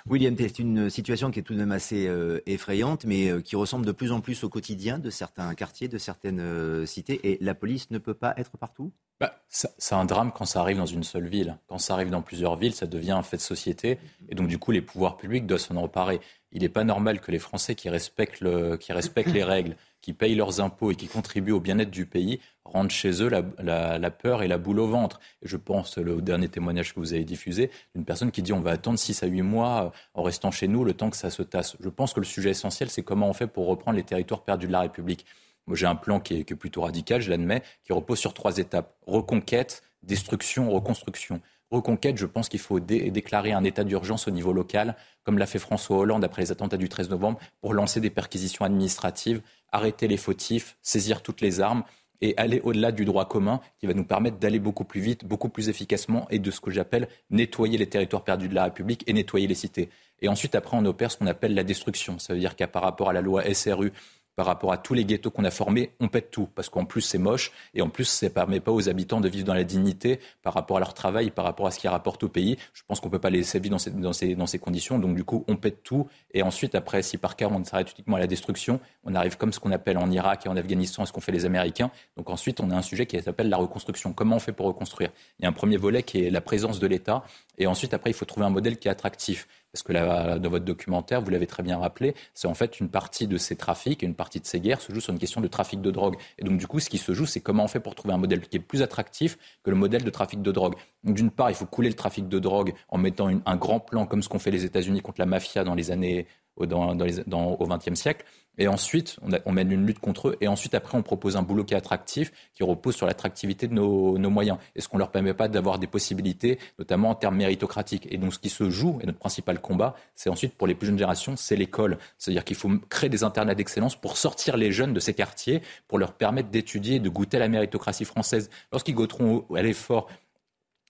[0.09, 3.57] William, c'est une situation qui est tout de même assez euh, effrayante, mais euh, qui
[3.57, 7.19] ressemble de plus en plus au quotidien de certains quartiers, de certaines euh, cités.
[7.29, 8.93] Et la police ne peut pas être partout?
[9.19, 11.57] Bah, C'est un drame quand ça arrive dans une seule ville.
[11.67, 13.97] Quand ça arrive dans plusieurs villes, ça devient un fait de société.
[14.29, 16.21] Et donc, du coup, les pouvoirs publics doivent s'en emparer.
[16.53, 20.13] Il n'est pas normal que les Français qui respectent, le, qui respectent les règles, qui
[20.13, 24.43] payent leurs impôts et qui contribuent au bien-être du pays rentrent chez eux la, peur
[24.43, 25.19] et la boule au ventre.
[25.41, 28.71] Je pense, le dernier témoignage que vous avez diffusé, d'une personne qui dit on va
[28.71, 31.43] attendre 6 à 8 mois euh, en restant chez nous le temps que ça se
[31.43, 31.77] tasse.
[31.79, 34.67] Je pense que le sujet essentiel, c'est comment on fait pour reprendre les territoires perdus
[34.67, 35.25] de la République.
[35.65, 38.95] Moi, j'ai un plan qui est plutôt radical, je l'admets, qui repose sur trois étapes.
[39.05, 41.41] Reconquête, destruction, reconstruction.
[41.69, 45.59] Reconquête, je pense qu'il faut déclarer un état d'urgence au niveau local, comme l'a fait
[45.59, 50.17] François Hollande après les attentats du 13 novembre, pour lancer des perquisitions administratives, arrêter les
[50.17, 51.83] fautifs, saisir toutes les armes
[52.21, 55.49] et aller au-delà du droit commun qui va nous permettre d'aller beaucoup plus vite, beaucoup
[55.49, 59.13] plus efficacement et de ce que j'appelle nettoyer les territoires perdus de la République et
[59.13, 59.89] nettoyer les cités.
[60.21, 62.17] Et ensuite, après, on opère ce qu'on appelle la destruction.
[62.17, 63.91] Ça veut dire qu'à par rapport à la loi SRU
[64.37, 67.01] par rapport à tous les ghettos qu'on a formés, on pète tout, parce qu'en plus
[67.01, 69.63] c'est moche, et en plus ça ne permet pas aux habitants de vivre dans la
[69.63, 72.55] dignité par rapport à leur travail, par rapport à ce qu'ils rapportent au pays.
[72.73, 74.99] Je pense qu'on ne peut pas laisser vivre dans ces, dans, ces, dans ces, conditions,
[74.99, 78.17] donc du coup on pète tout, et ensuite après, si par cas on s'arrête uniquement
[78.17, 81.11] à la destruction, on arrive comme ce qu'on appelle en Irak et en Afghanistan, ce
[81.11, 81.89] qu'ont fait les Américains.
[82.15, 84.13] Donc ensuite on a un sujet qui s'appelle la reconstruction.
[84.13, 85.09] Comment on fait pour reconstruire?
[85.39, 87.23] Il y a un premier volet qui est la présence de l'État,
[87.57, 89.47] et ensuite après il faut trouver un modèle qui est attractif.
[89.73, 92.89] Parce que là, dans votre documentaire, vous l'avez très bien rappelé, c'est en fait une
[92.89, 95.41] partie de ces trafics et une partie de ces guerres se joue sur une question
[95.41, 96.15] de trafic de drogue.
[96.39, 98.17] Et donc, du coup, ce qui se joue, c'est comment on fait pour trouver un
[98.17, 100.75] modèle qui est plus attractif que le modèle de trafic de drogue.
[101.03, 104.23] D'une part, il faut couler le trafic de drogue en mettant un grand plan comme
[104.23, 108.25] ce qu'ont fait les États-Unis contre la mafia dans les années au XXe siècle.
[108.57, 110.37] Et ensuite, on, mène une lutte contre eux.
[110.41, 113.73] Et ensuite, après, on propose un boulot qui est attractif, qui repose sur l'attractivité de
[113.73, 114.57] nos, moyens.
[114.75, 118.07] Et ce qu'on leur permet pas d'avoir des possibilités, notamment en termes méritocratiques.
[118.09, 120.87] Et donc, ce qui se joue, et notre principal combat, c'est ensuite pour les plus
[120.87, 121.97] jeunes générations, c'est l'école.
[122.17, 125.99] C'est-à-dire qu'il faut créer des internats d'excellence pour sortir les jeunes de ces quartiers, pour
[125.99, 128.49] leur permettre d'étudier de goûter la méritocratie française.
[128.71, 130.07] Lorsqu'ils goûteront à l'effort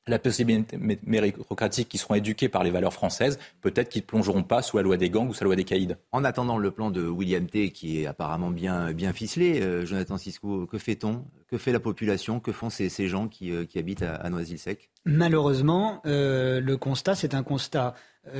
[0.07, 4.61] la possibilité méritocratique qui seront éduqués par les valeurs françaises, peut-être qu'ils ne plongeront pas
[4.61, 5.95] sous la loi des gangs ou sous la loi des caïds.
[6.11, 10.17] En attendant le plan de William T, qui est apparemment bien, bien ficelé, euh, Jonathan
[10.17, 11.25] Sisko, que fait-on?
[11.49, 12.39] Que fait la population?
[12.39, 14.89] Que font ces, ces gens qui, euh, qui habitent à, à Noisy-le-Sec?
[15.05, 17.95] Malheureusement, euh, le constat, c'est un constat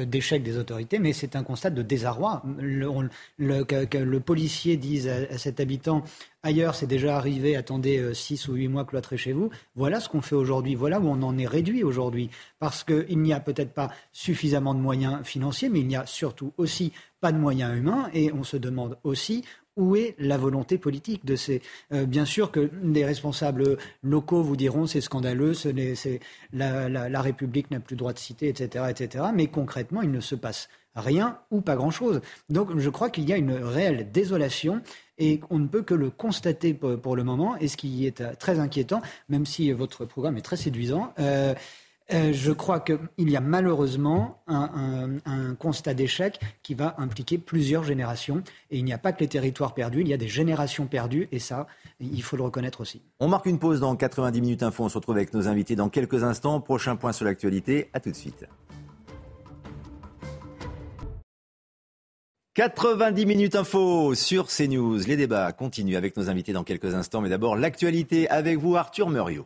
[0.06, 2.43] d'échec des autorités, mais c'est un constat de désarroi.
[2.58, 6.03] Le, que, le policier dise à, cet habitant
[6.48, 9.50] ailleurs, c'est déjà arrivé, attendez 6 euh, ou 8 mois cloîtré chez vous.
[9.76, 12.30] Voilà ce qu'on fait aujourd'hui, voilà où on en est réduit aujourd'hui.
[12.60, 16.54] Parce qu'il n'y a peut-être pas suffisamment de moyens financiers, mais il n'y a surtout
[16.58, 19.44] aussi pas de moyens humains, et on se demande aussi
[19.76, 21.62] où est la volonté politique de ces
[21.94, 26.20] euh, Bien sûr que les responsables locaux vous diront c'est scandaleux, c'est,
[26.54, 29.26] la, la, République n'a plus le droit de citer, etc., etc.
[29.36, 32.22] Mais concrètement, il ne se passe rien ou pas grand-chose.
[32.50, 34.82] Donc je crois qu'il y a une réelle désolation
[35.18, 37.56] et on ne peut que le constater pour, le moment.
[37.58, 41.14] Et ce qui est très inquiétant, même si votre programme est très séduisant.
[41.20, 41.54] Euh,
[42.14, 48.44] euh, je crois qu'il y a malheureusement un, constat d'échec qui va impliquer plusieurs générations.
[48.72, 51.28] Et il n'y a pas que les territoires perdus, il y a des générations perdues.
[51.32, 51.68] Et ça,
[52.00, 53.02] il faut le reconnaître aussi.
[53.20, 54.86] On marque une pause dans 90 minutes info.
[54.86, 56.62] On se retrouve avec nos invités dans quelques instants.
[56.62, 57.90] Prochain point sur l'actualité.
[57.94, 58.46] À tout de suite.
[62.58, 64.98] 90 minutes info sur CNews.
[65.06, 67.22] Les débats continuent avec nos invités dans quelques instants.
[67.22, 69.46] Mais d'abord, l'actualité avec vous, Arthur Muriot.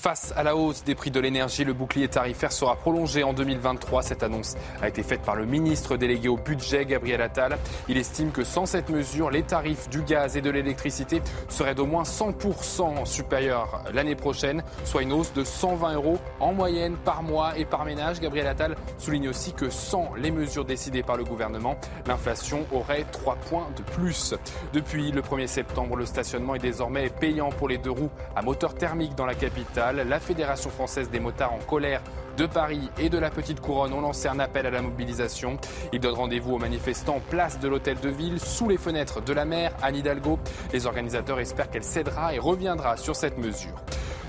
[0.00, 4.00] Face à la hausse des prix de l'énergie, le bouclier tarifaire sera prolongé en 2023.
[4.00, 7.58] Cette annonce a été faite par le ministre délégué au budget, Gabriel Attal.
[7.86, 11.84] Il estime que sans cette mesure, les tarifs du gaz et de l'électricité seraient d'au
[11.84, 17.58] moins 100% supérieurs l'année prochaine, soit une hausse de 120 euros en moyenne par mois
[17.58, 18.20] et par ménage.
[18.20, 23.34] Gabriel Attal souligne aussi que sans les mesures décidées par le gouvernement, l'inflation aurait 3
[23.36, 24.34] points de plus.
[24.72, 28.74] Depuis le 1er septembre, le stationnement est désormais payant pour les deux roues à moteur
[28.74, 32.02] thermique dans la capitale la Fédération française des motards en colère
[32.40, 35.58] de Paris et de la Petite Couronne ont lancé un appel à la mobilisation.
[35.92, 39.44] Ils donnent rendez-vous aux manifestants place de l'hôtel de ville, sous les fenêtres de la
[39.44, 40.38] maire Anne Hidalgo.
[40.72, 43.74] Les organisateurs espèrent qu'elle cédera et reviendra sur cette mesure.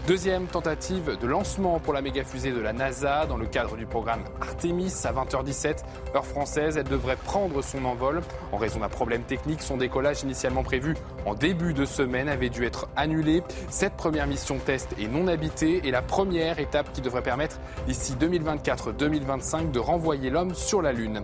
[0.08, 3.86] Deuxième tentative de lancement pour la méga fusée de la NASA dans le cadre du
[3.86, 5.84] programme Artemis à 20h17,
[6.16, 6.76] heure française.
[6.76, 8.22] Elle devrait prendre son envol.
[8.52, 10.96] En raison d'un problème technique, son décollage initialement prévu
[11.28, 13.44] en début de semaine avait dû être annulé.
[13.70, 18.01] Cette première mission test est non habitée et la première étape qui devrait permettre d'ici
[18.10, 21.24] 2024-2025 de renvoyer l'homme sur la Lune.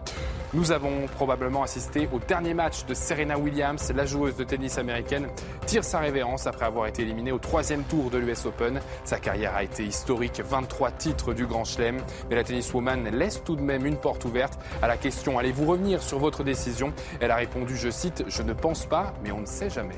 [0.53, 3.91] Nous avons probablement assisté au dernier match de Serena Williams.
[3.93, 5.27] La joueuse de tennis américaine
[5.65, 8.79] tire sa révérence après avoir été éliminée au troisième tour de l'US Open.
[9.03, 11.97] Sa carrière a été historique, 23 titres du Grand Chelem.
[12.29, 16.01] Mais la tenniswoman laisse tout de même une porte ouverte à la question allez-vous revenir
[16.01, 16.93] sur votre décision?
[17.19, 19.95] Elle a répondu, je cite, je ne pense pas, mais on ne sait jamais.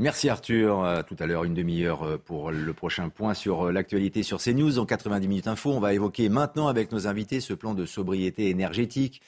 [0.00, 0.84] Merci Arthur.
[0.84, 4.38] Euh, tout à l'heure, une demi-heure euh, pour le prochain point sur euh, l'actualité sur
[4.38, 4.78] CNews.
[4.78, 8.48] En 90 minutes info, on va évoquer maintenant avec nos invités ce plan de sobriété
[8.48, 9.20] énergétique.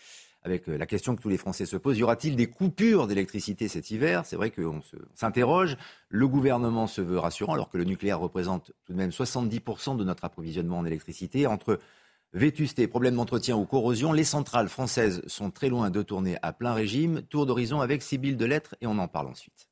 [0.44, 3.90] Avec la question que tous les Français se posent, y aura-t-il des coupures d'électricité cet
[3.90, 4.24] hiver?
[4.24, 4.80] C'est vrai qu'on
[5.14, 5.76] s'interroge.
[6.08, 10.04] Le gouvernement se veut rassurant alors que le nucléaire représente tout de même 70% de
[10.04, 11.46] notre approvisionnement en électricité.
[11.46, 11.78] Entre
[12.32, 16.72] vétusté, problèmes d'entretien ou corrosion, les centrales françaises sont très loin de tourner à plein
[16.72, 17.20] régime.
[17.22, 19.69] Tour d'horizon avec Sybille Delettre et on en parle ensuite.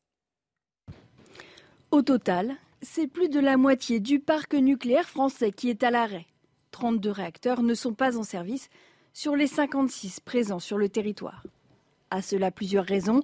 [1.91, 6.27] Au total, c'est plus de la moitié du parc nucléaire français qui est à l'arrêt.
[6.73, 8.69] 32 réacteurs ne sont pas en service
[9.15, 11.43] sur les 56 présents sur le territoire.
[12.11, 13.23] À cela plusieurs raisons.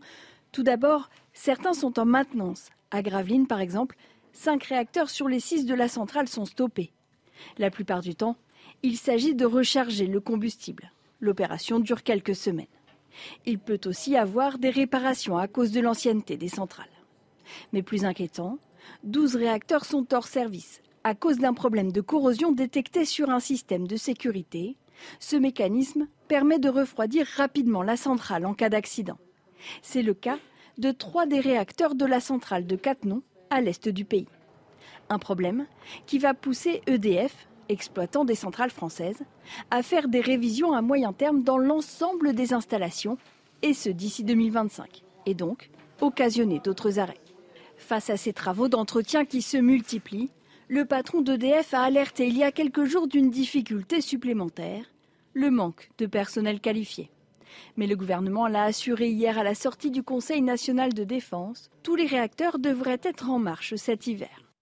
[0.50, 2.70] Tout d'abord, certains sont en maintenance.
[2.90, 3.96] À Gravelines, par exemple,
[4.33, 6.90] 5 réacteurs sur les 6 de la centrale sont stoppés.
[7.59, 8.37] La plupart du temps,
[8.83, 10.90] il s'agit de recharger le combustible.
[11.20, 12.66] L'opération dure quelques semaines.
[13.44, 16.88] Il peut aussi avoir des réparations à cause de l'ancienneté des centrales.
[17.72, 18.59] Mais plus inquiétant,
[19.04, 23.87] 12 réacteurs sont hors service à cause d'un problème de corrosion détecté sur un système
[23.87, 24.76] de sécurité.
[25.20, 29.18] Ce mécanisme permet de refroidir rapidement la centrale en cas d'accident.
[29.83, 30.38] C'est le cas
[30.78, 34.28] de trois des réacteurs de la centrale de Cattenom, à l'est du pays.
[35.11, 35.66] Un problème
[36.07, 39.22] qui va pousser EDF, exploitant des centrales françaises,
[39.70, 43.18] à faire des révisions à moyen terme dans l'ensemble des installations,
[43.62, 47.23] et ce d'ici 2025, et donc occasionner d'autres arrêts.
[47.84, 50.30] Face à ces travaux d'entretien qui se multiplient,
[50.68, 54.86] le patron d'EDF a alerté il y a quelques jours d'une difficulté supplémentaire,
[55.34, 57.10] le manque de personnel qualifié.
[57.76, 61.94] Mais le gouvernement l'a assuré hier à la sortie du Conseil national de défense, tous
[61.94, 64.54] les réacteurs devraient être en marche cet hiver.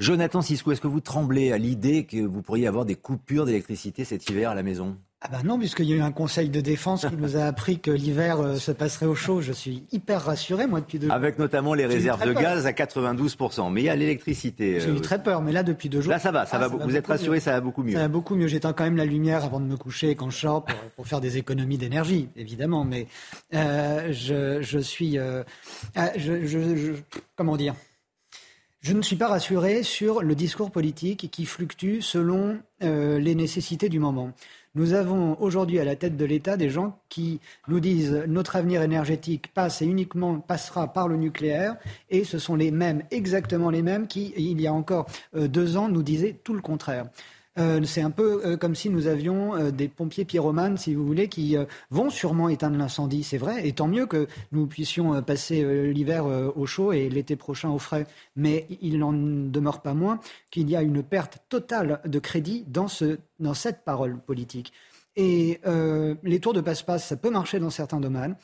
[0.00, 4.04] Jonathan Sisko, est-ce que vous tremblez à l'idée que vous pourriez avoir des coupures d'électricité
[4.04, 4.98] cet hiver à la maison?
[5.26, 7.78] Ah ben non, puisqu'il y a eu un conseil de défense qui nous a appris
[7.78, 9.40] que l'hiver euh, se passerait au chaud.
[9.40, 11.16] Je suis hyper rassuré, moi, depuis deux jours.
[11.16, 13.72] Avec notamment les réserves de gaz à 92%.
[13.72, 14.80] Mais il y a l'électricité.
[14.80, 16.10] J'ai eu euh, très peur, mais là, depuis deux jours.
[16.10, 17.94] Là, ça va, ça, ah, va, vous êtes rassuré, ça va beaucoup mieux.
[17.94, 18.48] Ça va beaucoup mieux.
[18.48, 21.38] J'éteins quand même la lumière avant de me coucher quand je sors pour, faire des
[21.38, 22.84] économies d'énergie, évidemment.
[22.84, 23.06] Mais
[23.54, 25.16] euh, je, je, suis.
[25.16, 26.92] Je, je,
[27.34, 27.74] comment dire?
[28.84, 33.88] Je ne suis pas rassuré sur le discours politique qui fluctue selon euh, les nécessités
[33.88, 34.34] du moment.
[34.76, 38.82] Nous avons aujourd'hui à la tête de l'État des gens qui nous disent notre avenir
[38.82, 41.76] énergétique passe et uniquement passera par le nucléaire,
[42.10, 45.06] et ce sont les mêmes, exactement les mêmes, qui, il y a encore
[45.36, 47.06] euh, deux ans, nous disaient tout le contraire.
[47.56, 51.06] Euh, c'est un peu euh, comme si nous avions euh, des pompiers pyromanes, si vous
[51.06, 51.56] voulez, qui
[51.90, 56.66] vont sûrement éteindre l'incendie, c'est vrai, et tant mieux que nous puissions passer l'hiver au
[56.66, 58.06] chaud et l'été prochain au frais.
[58.36, 62.88] Mais il n'en demeure pas moins qu'il y a une perte totale de crédit dans,
[62.88, 64.72] ce, dans cette parole politique.
[65.16, 65.60] Et
[66.22, 68.36] les tours de passe-passe, ça peut marcher dans certains domaines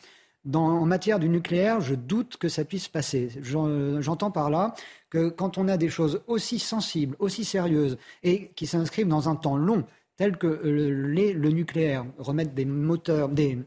[0.55, 3.31] en matière du nucléaire, je doute que ça puisse passer.
[3.43, 4.75] J'entends par là
[5.11, 9.37] que quand on a des choses aussi sensibles, aussi sérieuses et qui s'inscrivent dans un
[9.37, 9.85] temps long,
[10.21, 13.65] tel que le, nucléaire, remettre des moteurs, des,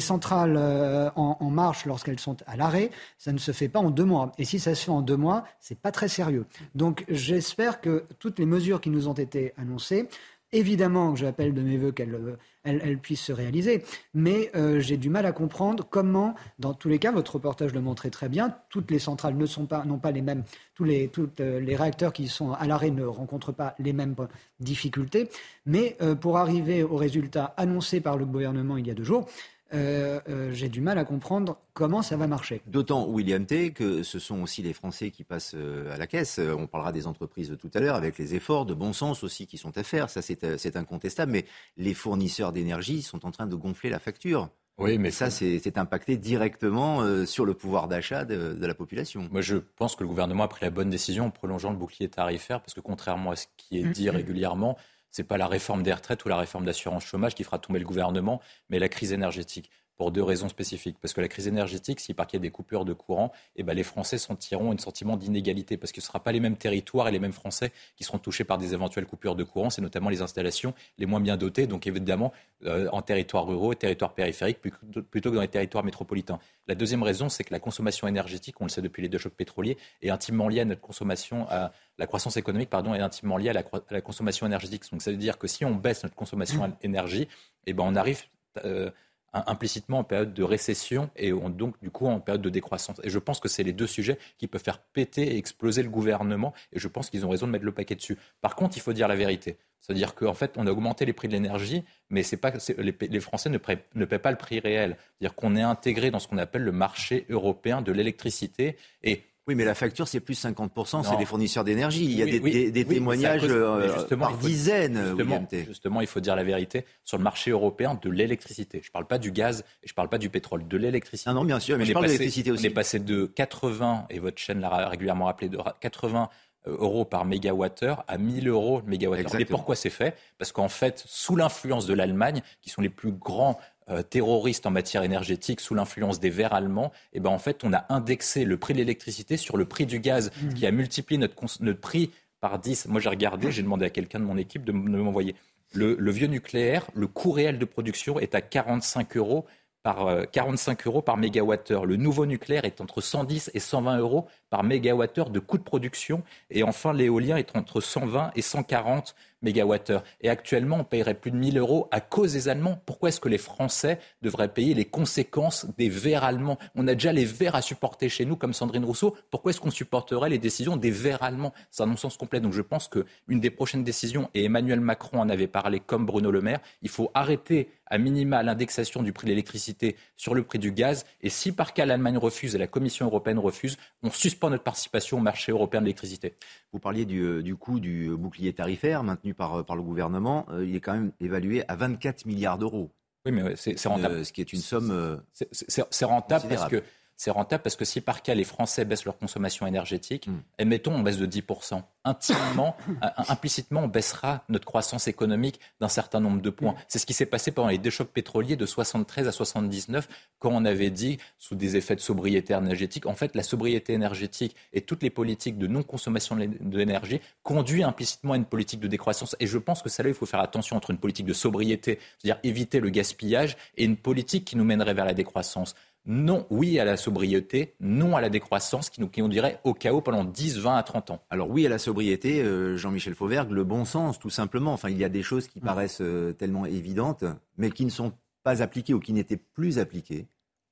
[0.00, 4.06] centrales euh, en, marche lorsqu'elles sont à l'arrêt, ça ne se fait pas en deux
[4.06, 4.32] mois.
[4.38, 6.46] Et si ça se fait en deux mois, c'est pas très sérieux.
[6.74, 10.08] Donc j'espère que toutes les mesures qui nous ont été annoncées
[10.52, 13.84] Évidemment, j'appelle de mes voeux qu'elle elle, puisse se réaliser,
[14.14, 17.80] mais euh, j'ai du mal à comprendre comment, dans tous les cas, votre reportage le
[17.80, 20.42] montrait très bien, toutes les centrales ne sont pas, n'ont pas les mêmes,
[20.74, 21.08] tous les,
[21.38, 24.16] euh, les réacteurs qui sont à l'arrêt ne rencontrent pas les mêmes
[24.58, 25.28] difficultés,
[25.66, 29.26] mais euh, pour arriver au résultat annoncé par le gouvernement il y a deux jours,
[29.72, 32.60] euh, euh, j'ai du mal à comprendre comment ça va marcher.
[32.66, 36.38] D'autant, William T., que ce sont aussi les Français qui passent euh, à la caisse.
[36.38, 39.58] On parlera des entreprises tout à l'heure, avec les efforts de bon sens aussi qui
[39.58, 40.10] sont à faire.
[40.10, 41.32] Ça, c'est incontestable.
[41.32, 41.44] Mais
[41.76, 44.48] les fournisseurs d'énergie sont en train de gonfler la facture.
[44.78, 49.28] Oui, mais ça, c'est impacté directement sur le pouvoir d'achat de, de, la population.
[49.30, 52.08] Moi, je pense que le gouvernement a pris la bonne décision en prolongeant le bouclier
[52.08, 55.82] tarifaire, parce que contrairement à ce qui est dit régulièrement, ce n'est pas la réforme
[55.82, 59.12] des retraites ou la réforme d'assurance chômage qui fera tomber le gouvernement, mais la crise
[59.12, 59.70] énergétique.
[60.00, 60.96] Pour deux raisons spécifiques.
[60.98, 63.74] Parce que la crise énergétique, s'il qu'il y a des coupures de courant, eh ben,
[63.74, 67.06] les Français sentiront un sentiment d'inégalité parce que ce ne sera pas les mêmes territoires
[67.08, 69.68] et les mêmes Français qui seront touchés par des éventuelles coupures de courant.
[69.68, 72.32] C'est notamment les installations les moins bien dotées, donc évidemment
[72.64, 76.38] euh, en territoires ruraux et territoires périphériques plutôt que dans les territoires métropolitains.
[76.66, 79.34] La deuxième raison, c'est que la consommation énergétique, on le sait depuis les deux chocs
[79.34, 83.50] pétroliers, est intimement liée à notre consommation, à la croissance économique, pardon, est intimement liée
[83.50, 84.90] à la, consommation énergétique.
[84.90, 87.28] Donc ça veut dire que si on baisse notre consommation d'énergie,
[87.66, 88.22] eh ben on arrive
[88.64, 88.90] euh,
[89.32, 93.00] implicitement en période de récession et donc du coup en période de décroissance.
[93.02, 95.88] Et je pense que c'est les deux sujets qui peuvent faire péter et exploser le
[95.88, 98.18] gouvernement et je pense qu'ils ont raison de mettre le paquet dessus.
[98.40, 99.58] Par contre, il faut dire la vérité.
[99.80, 103.20] C'est-à-dire qu'en fait, on a augmenté les prix de l'énergie, mais c'est pas, les, les,
[103.20, 104.96] Français ne, paient, ne paient pas le prix réel.
[105.18, 108.76] C'est-à-dire qu'on est intégré dans ce qu'on appelle le marché européen de l'électricité.
[109.02, 112.04] Et oui, mais la facture, c'est plus 50%, c'est des fournisseurs d'énergie.
[112.04, 115.08] Il y a des, témoignages euh, par dizaines.
[115.08, 118.78] Justement, justement, il faut dire la vérité sur le marché européen de l'électricité.
[118.80, 121.28] Je ne parle pas du gaz et je ne parle pas du pétrole, de l'électricité.
[121.28, 122.64] Ah non, bien sûr, mais je parle de l'électricité aussi.
[122.64, 126.28] On est passé de 80, et votre chaîne l'a régulièrement rappelé, de 80
[126.68, 129.40] euh, euros par mégawattheure à 1000 euros mégawattheure.
[129.40, 130.14] Et pourquoi c'est fait?
[130.38, 133.58] Parce qu'en fait, sous l'influence de l'Allemagne, qui sont les plus grands
[133.90, 137.64] euh, terroristes en matière énergétique sous l'influence des Verts allemands, et eh ben en fait,
[137.64, 141.18] on a indexé le prix de l'électricité sur le prix du gaz, qui a multiplié
[141.18, 142.10] notre, notre prix
[142.40, 142.86] par 10.
[142.86, 145.34] Moi, j'ai regardé, j'ai demandé à quelqu'un de mon équipe de, m'envoyer.
[145.72, 149.46] Le, le, vieux nucléaire, le coût réel de production est à 45 euros
[149.82, 151.86] par 45 euh, euros par mégawattheure.
[151.86, 156.22] Le nouveau nucléaire est entre 110 et 120 euros par mégawattheure de coût de production.
[156.50, 160.02] Et enfin, l'éolien est entre 120 et 140 mégawattheure.
[160.20, 162.80] Et actuellement, on paierait plus de 1000 euros à cause des Allemands.
[162.86, 166.58] Pourquoi est-ce que les Français devraient payer les conséquences des verts allemands?
[166.74, 169.16] On a déjà les verts à supporter chez nous, comme Sandrine Rousseau.
[169.30, 171.52] Pourquoi est-ce qu'on supporterait les décisions des verts allemands?
[171.70, 172.40] C'est un non-sens complet.
[172.40, 176.30] Donc je pense qu'une des prochaines décisions, et Emmanuel Macron en avait parlé comme Bruno
[176.30, 180.58] Le Maire, il faut arrêter à minima l'indexation du prix de l'électricité sur le prix
[180.58, 181.04] du gaz.
[181.22, 185.18] Et si par cas l'Allemagne refuse et la Commission européenne refuse, on suspend notre participation
[185.18, 186.34] au marché européen de l'électricité.
[186.72, 190.64] Vous parliez du, euh, du coût du bouclier tarifaire maintenu euh, par, le gouvernement, euh,
[190.64, 192.90] il est quand même évalué à 24 milliards d'euros.
[193.26, 194.24] Oui, mais c'est rentable.
[194.24, 195.20] ce qui est une somme.
[195.32, 196.82] C'est rentable parce que
[197.20, 200.40] c'est rentable parce que si par cas les Français baissent leur consommation énergétique, mm.
[200.56, 202.78] admettons on baisse de 10%, intimement,
[203.28, 206.74] implicitement on baissera notre croissance économique d'un certain nombre de points.
[206.88, 210.08] C'est ce qui s'est passé pendant les deux chocs pétroliers de 73 à 79
[210.38, 214.56] quand on avait dit, sous des effets de sobriété énergétique, en fait la sobriété énergétique
[214.72, 219.36] et toutes les politiques de non-consommation de l'énergie conduit implicitement à une politique de décroissance.
[219.40, 221.98] Et je pense que ça là, il faut faire attention entre une politique de sobriété,
[222.16, 225.74] c'est-à-dire éviter le gaspillage, et une politique qui nous mènerait vers la décroissance
[226.06, 230.00] non, oui à la sobriété, non à la décroissance qui nous, qui dirait au chaos
[230.00, 231.22] pendant 10, 20 à 30 ans.
[231.28, 234.72] Alors oui à la sobriété, euh, Jean-Michel Fauvergue, le bon sens tout simplement.
[234.72, 235.62] Enfin, il y a des choses qui mm.
[235.62, 237.24] paraissent euh, tellement évidentes,
[237.58, 240.26] mais qui ne sont pas appliquées ou qui n'étaient plus appliquées.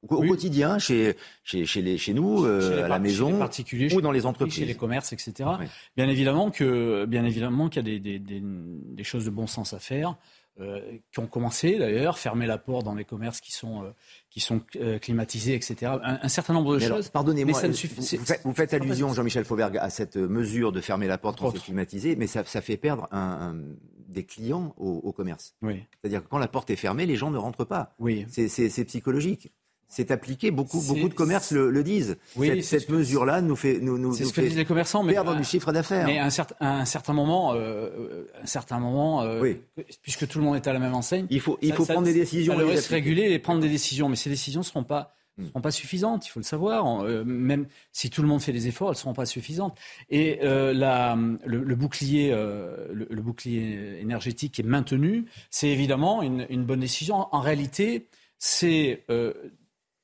[0.09, 4.12] Au, quotidien, chez, chez, chez, les, chez nous, euh, à la maison, particuliers, ou dans
[4.12, 4.55] les entreprises.
[4.55, 5.51] Chez les commerces, etc.
[5.97, 9.72] Bien évidemment qu'il bien évidemment qu'il y a des, des, des, choses de bon sens
[9.72, 10.16] à faire.
[10.61, 10.80] Euh,
[11.12, 13.90] qui ont commencé d'ailleurs, fermer la porte dans les commerces qui sont, euh,
[14.28, 15.92] qui sont euh, climatisés, etc.
[16.02, 17.11] Un, certain nombre de choses.
[17.11, 17.61] Pardonnez-moi,
[18.42, 22.16] vous, faites allusion, Jean-Michel Fauvergue, à cette mesure de fermer la porte quand c'est climatisé,
[22.16, 23.54] mais ça, ça fait perdre un,
[24.09, 25.54] des clients au, au commerce.
[25.62, 25.84] Oui.
[26.00, 27.94] C'est-à-dire que quand la porte est fermée, les gens ne rentrent pas.
[28.00, 28.26] Oui.
[28.28, 29.52] C'est psychologique
[29.89, 30.51] c'est appliqué.
[30.51, 32.18] Beaucoup, beaucoup de commerces le, disent.
[32.36, 35.45] Oui, cette, mesure-là nous fait, nous, nous, ce que disent les commerçants, mais perdre du
[35.45, 36.07] chiffre d'affaires.
[36.07, 39.55] Mais à un, certain, un certain moment, euh, un certain moment, euh,
[40.03, 42.12] puisque tout le monde est à la même enseigne, il faut, il faut prendre des
[42.12, 42.53] décisions.
[42.53, 45.47] Ça devrait se réguler et prendre des décisions, mais ces décisions ne seront pas hmm.
[45.47, 47.03] seront pas suffisantes, il faut le savoir.
[47.03, 49.78] Euh, même si tout le monde fait des efforts, elles ne seront pas suffisantes.
[50.11, 51.16] Et la,
[51.47, 55.24] le, bouclier, le, bouclier énergétique est maintenu.
[55.51, 57.26] C'est évidemment une, une, bonne décision.
[57.32, 58.09] En réalité,
[58.39, 59.05] c'est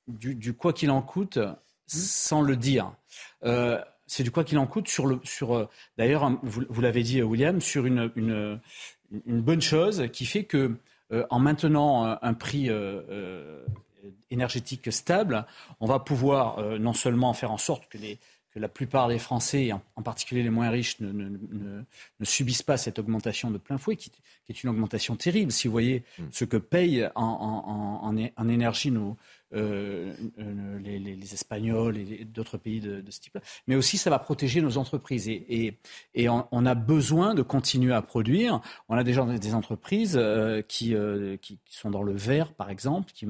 [0.09, 1.39] du, quoi qu'il en coûte
[1.87, 2.93] sans le dire.
[3.45, 7.23] Euh, c'est du quoi qu'il en coûte sur le sur euh, d'ailleurs vous, l'avez dit
[7.23, 8.61] William sur une, une,
[9.41, 10.77] bonne chose qui fait que
[11.13, 12.71] euh, en maintenant un prix
[14.31, 15.47] énergétique stable,
[15.81, 18.19] on va pouvoir non seulement faire en sorte que les
[18.55, 22.77] que la plupart des Français, en, particulier les moins riches, ne, ne, ne, subissent pas
[22.77, 25.51] cette augmentation de plein fouet, qui, qui, est une augmentation terrible.
[25.51, 26.23] Si vous voyez mm.
[26.31, 29.17] ce que payent en, en, en, en énergie nos,
[29.55, 33.41] euh, euh, les, les, Espagnols et d'autres pays de, de ce type-là.
[33.67, 35.29] Mais aussi, ça va protéger nos entreprises.
[35.29, 35.79] Et, et,
[36.15, 38.61] et on, on, a besoin de continuer à produire.
[38.89, 40.95] On a déjà des entreprises euh, qui,
[41.41, 43.27] qui, qui, sont dans le vert, par exemple, qui,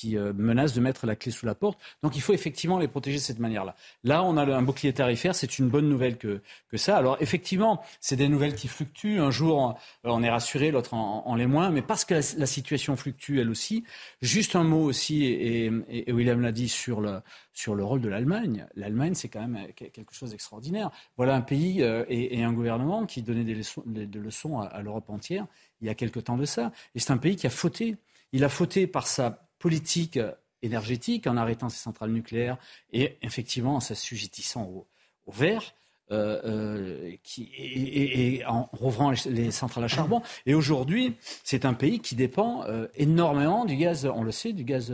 [0.00, 1.78] qui, euh, menacent de mettre la clé sous la porte.
[2.02, 3.74] Donc il faut effectivement les protéger de cette manière-là.
[4.04, 6.96] Là, on a un bouclier tarifaire, c'est une bonne nouvelle que, que ça.
[6.96, 9.20] Alors effectivement, c'est des nouvelles qui fluctuent.
[9.20, 13.38] Un jour, on est rassuré, l'autre en, l'est moins, mais parce que la, situation fluctue
[13.38, 13.84] elle aussi.
[14.22, 15.70] Juste un mot aussi, et,
[16.10, 17.20] William l'a dit sur le,
[17.52, 18.66] sur le rôle de l'Allemagne.
[18.74, 20.90] L'Allemagne, c'est quand même quelque chose d'extraordinaire.
[21.16, 25.46] Voilà un pays et, un gouvernement qui donnait des leçons, leçons à l'Europe entière
[25.80, 26.72] il y a quelque temps de ça.
[26.94, 27.96] Et c'est un pays qui a fauté.
[28.32, 30.18] Il a fauté par sa politique
[30.62, 32.58] énergétique en arrêtant ses centrales nucléaires
[32.92, 34.88] et effectivement en s'assujettissant au,
[35.26, 35.74] au vert.
[36.12, 40.22] Euh, euh, et, en rouvrant les, centrales à charbon.
[40.44, 44.64] Et aujourd'hui, c'est un pays qui dépend euh, énormément du gaz, on le sait, du
[44.64, 44.92] gaz,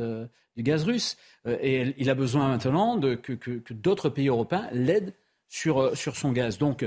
[0.56, 1.16] du gaz russe.
[1.46, 5.14] et il a besoin maintenant que, que d'autres pays européens l'aident
[5.48, 6.58] sur, sur son gaz.
[6.58, 6.84] Donc,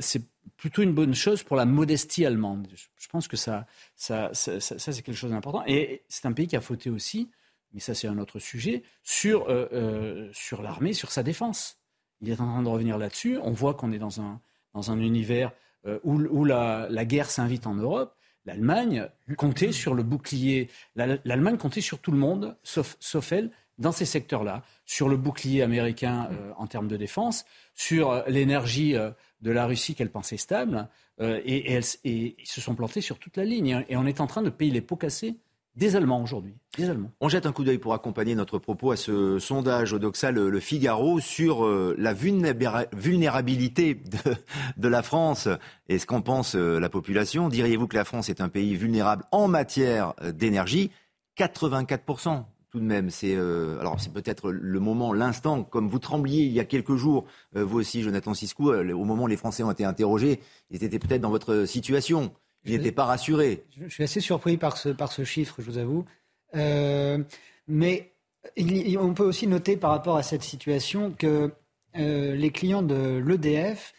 [0.00, 0.22] c'est
[0.56, 2.68] plutôt une bonne chose pour la modestie allemande.
[2.96, 3.66] Je pense que ça,
[3.96, 5.62] ça, ça, c'est quelque chose d'important.
[5.66, 7.30] Et c'est un pays qui a fauté aussi,
[7.72, 11.78] mais ça c'est un autre sujet, sur, euh, euh, sur l'armée, sur sa défense.
[12.20, 13.38] Il est en train de revenir là-dessus.
[13.42, 14.40] On voit qu'on est dans un,
[14.72, 15.52] dans un univers
[15.86, 18.16] euh, où, où la, la, guerre s'invite en Europe.
[18.46, 20.70] L'Allemagne comptait sur le bouclier.
[20.96, 25.62] L'Allemagne comptait sur tout le monde, sauf, sauf elle, dans ces secteurs-là, sur le bouclier
[25.62, 26.28] américain
[26.58, 28.94] en termes de défense, sur l'énergie
[29.44, 30.88] de la Russie qu'elle pensait stable,
[31.20, 33.84] euh, et, ils se sont plantés sur toute la ligne.
[33.88, 35.36] Et on est en train de payer les pots cassés
[35.76, 36.54] des Allemands aujourd'hui.
[36.78, 37.10] Des Allemands.
[37.20, 40.60] On jette un coup d'œil pour accompagner notre propos à ce sondage au Doxal Le
[40.60, 44.00] Figaro sur euh, la vulnérabilité
[44.76, 45.48] de, la France
[45.88, 47.48] et ce qu'en pense euh, la population?
[47.48, 50.90] Diriez-vous que la France est un pays vulnérable en matière d'énergie?
[51.36, 53.08] 84% tout de même.
[53.08, 56.96] C'est euh, alors c'est peut-être le moment, l'instant, comme vous trembliez il y a quelques
[56.96, 60.40] jours, euh, vous aussi, Jonathan Siscou, euh, au moment où les Français ont été interrogés,
[60.70, 62.32] ils étaient peut-être dans votre situation.
[62.64, 63.62] Ils n'étaient pas rassurés.
[63.78, 66.04] Je, suis assez surpris par ce, par ce chiffre, je vous avoue.
[67.68, 68.12] mais
[68.98, 71.52] on peut aussi noter par rapport à cette situation que
[71.94, 73.92] les clients de l'EDF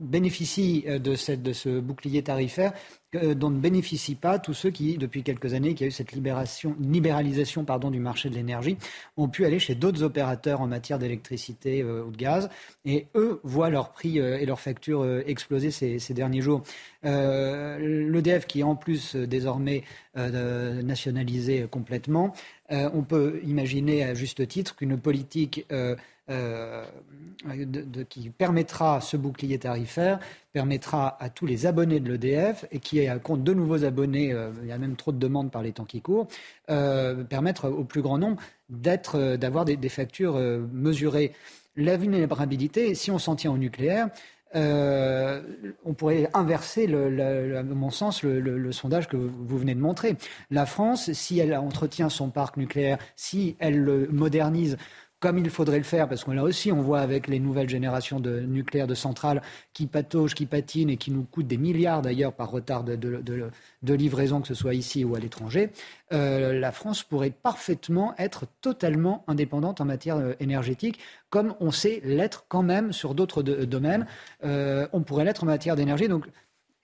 [0.00, 2.72] bénéficient de, cette, de ce bouclier tarifaire
[3.12, 6.74] dont ne bénéficient pas tous ceux qui, depuis quelques années, qui a eu cette libération,
[6.80, 8.78] libéralisation pardon, du marché de l'énergie,
[9.16, 12.48] ont pu aller chez d'autres opérateurs en matière d'électricité euh, ou de gaz,
[12.84, 16.62] et eux voient leurs prix euh, et leurs factures euh, exploser ces, ces, derniers jours.
[17.04, 19.82] L'EDF, qui est en plus désormais
[20.14, 22.32] nationalisé complètement,
[22.70, 25.66] on peut imaginer à juste titre qu'une politique
[26.30, 26.84] euh,
[27.44, 30.20] de, qui permettra ce bouclier tarifaire,
[30.52, 34.68] permettra à tous les abonnés de l'EDF, et qui compte de nouveaux abonnés, euh, il
[34.68, 36.28] y a même trop de demandes par les temps qui courent,
[36.70, 40.36] euh, permettre au plus grand nombre d'être, d'avoir des, factures
[40.72, 41.32] mesurées.
[41.74, 44.08] La vulnérabilité, si on s'en tient au nucléaire,
[44.54, 50.16] on pourrait inverser, le, à mon sens, le, sondage que vous venez de montrer.
[50.50, 54.76] La France, si elle entretient son parc nucléaire, si elle le modernise,
[55.22, 58.18] comme il faudrait le faire, parce qu'on là aussi, on voit avec les nouvelles générations
[58.18, 59.40] de nucléaires, de centrales
[59.72, 64.40] qui pataugent, qui patinent et qui nous coûtent des milliards d'ailleurs par retard de, livraison,
[64.40, 65.70] que ce soit ici ou à l'étranger,
[66.12, 70.98] euh, la France pourrait parfaitement être totalement indépendante en matière euh, énergétique,
[71.30, 74.06] comme on sait l'être quand même sur d'autres domaines.
[74.42, 76.08] Euh, on pourrait l'être en matière d'énergie.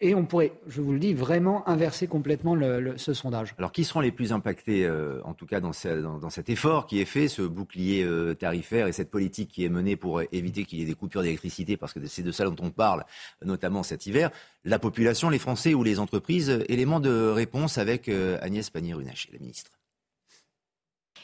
[0.00, 2.56] Et on pourrait, je vous le dis, vraiment inverser complètement
[2.96, 3.54] ce sondage.
[3.58, 7.04] Alors, qui seront les plus impactés, euh, en tout cas, dans, cet effort qui est
[7.04, 10.82] fait, ce bouclier euh, tarifaire et cette politique qui est menée pour éviter qu'il y
[10.82, 13.04] ait des coupures d'électricité, parce que c'est de ça dont on parle,
[13.44, 14.30] notamment cet hiver
[14.64, 19.40] La population, les Français ou les entreprises Élément de réponse avec euh, Agnès Pannier-Runacher, la
[19.40, 19.72] ministre.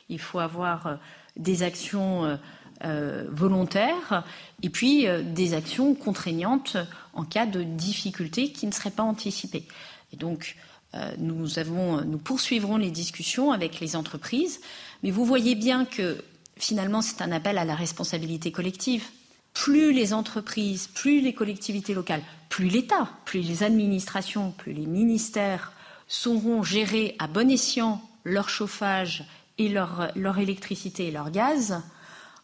[0.08, 0.98] Il faut avoir
[1.36, 2.38] des actions
[2.84, 4.24] euh, volontaires
[4.62, 6.76] et puis euh, des actions contraignantes
[7.12, 9.64] en cas de difficultés qui ne seraient pas anticipées.
[10.12, 10.56] Et donc,
[10.94, 14.60] euh, nous, avons, nous poursuivrons les discussions avec les entreprises,
[15.02, 16.22] mais vous voyez bien que
[16.56, 19.04] finalement, c'est un appel à la responsabilité collective.
[19.52, 25.72] Plus les entreprises, plus les collectivités locales, plus l'État, plus les administrations, plus les ministères
[26.08, 29.24] sauront gérer à bon escient leur chauffage
[29.58, 31.80] et leur, leur électricité et leur gaz,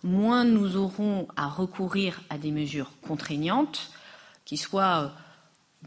[0.03, 3.91] moins nous aurons à recourir à des mesures contraignantes
[4.45, 5.09] qui soient euh,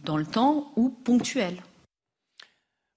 [0.03, 1.61] dans le temps ou ponctuelles.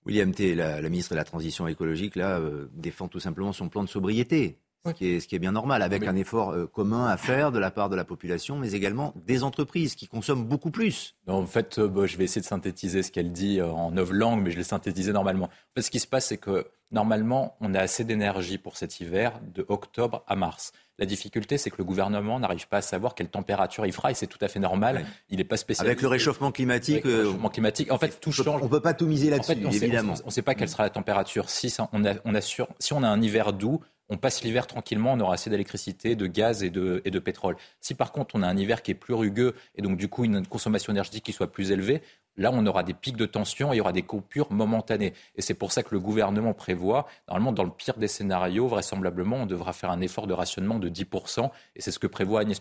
[0.05, 3.83] William T., la, ministre de la Transition écologique, là, euh, défend tout simplement son plan
[3.83, 4.59] de sobriété.
[4.87, 7.53] ce, qui est, ce, qui est, bien normal, avec un effort euh, commun à faire
[7.53, 11.15] de la part de la population, mais également des entreprises qui consomment beaucoup plus.
[11.27, 14.43] en fait, euh, je vais essayer de synthétiser ce qu'elle dit euh, en neuf langues,
[14.43, 15.47] mais je l'ai synthétisé normalement.
[15.47, 19.01] En fait, ce qui se passe, c'est que normalement, on a assez d'énergie pour cet
[19.01, 20.73] hiver de octobre à mars.
[20.99, 24.15] La difficulté, c'est que le gouvernement n'arrive pas à savoir quelle température il fera, et
[24.15, 25.05] c'est tout à fait normal.
[25.29, 25.91] Il n'est pas spécialisé.
[25.91, 27.05] Avec le réchauffement climatique.
[27.05, 27.93] le réchauffement climatique.
[27.93, 28.63] En fait, tout change.
[28.63, 30.15] On ne peut pas tout miser là-dessus, évidemment.
[30.25, 31.51] on ne sait pas quelle sera la température.
[31.51, 35.13] Si on, a, on assure, si on a un hiver doux, on passe l'hiver tranquillement,
[35.13, 37.57] on aura assez d'électricité, de gaz et de, et de, pétrole.
[37.81, 40.25] Si par contre on a un hiver qui est plus rugueux et donc du coup
[40.25, 42.03] une consommation énergétique qui soit plus élevée,
[42.37, 45.13] là on aura des pics de tension et il y aura des coupures momentanées.
[45.37, 49.37] Et c'est pour ça que le gouvernement prévoit, normalement dans le pire des scénarios, vraisemblablement
[49.37, 52.61] on devra faire un effort de rationnement de 10%, et c'est ce que prévoit Agnès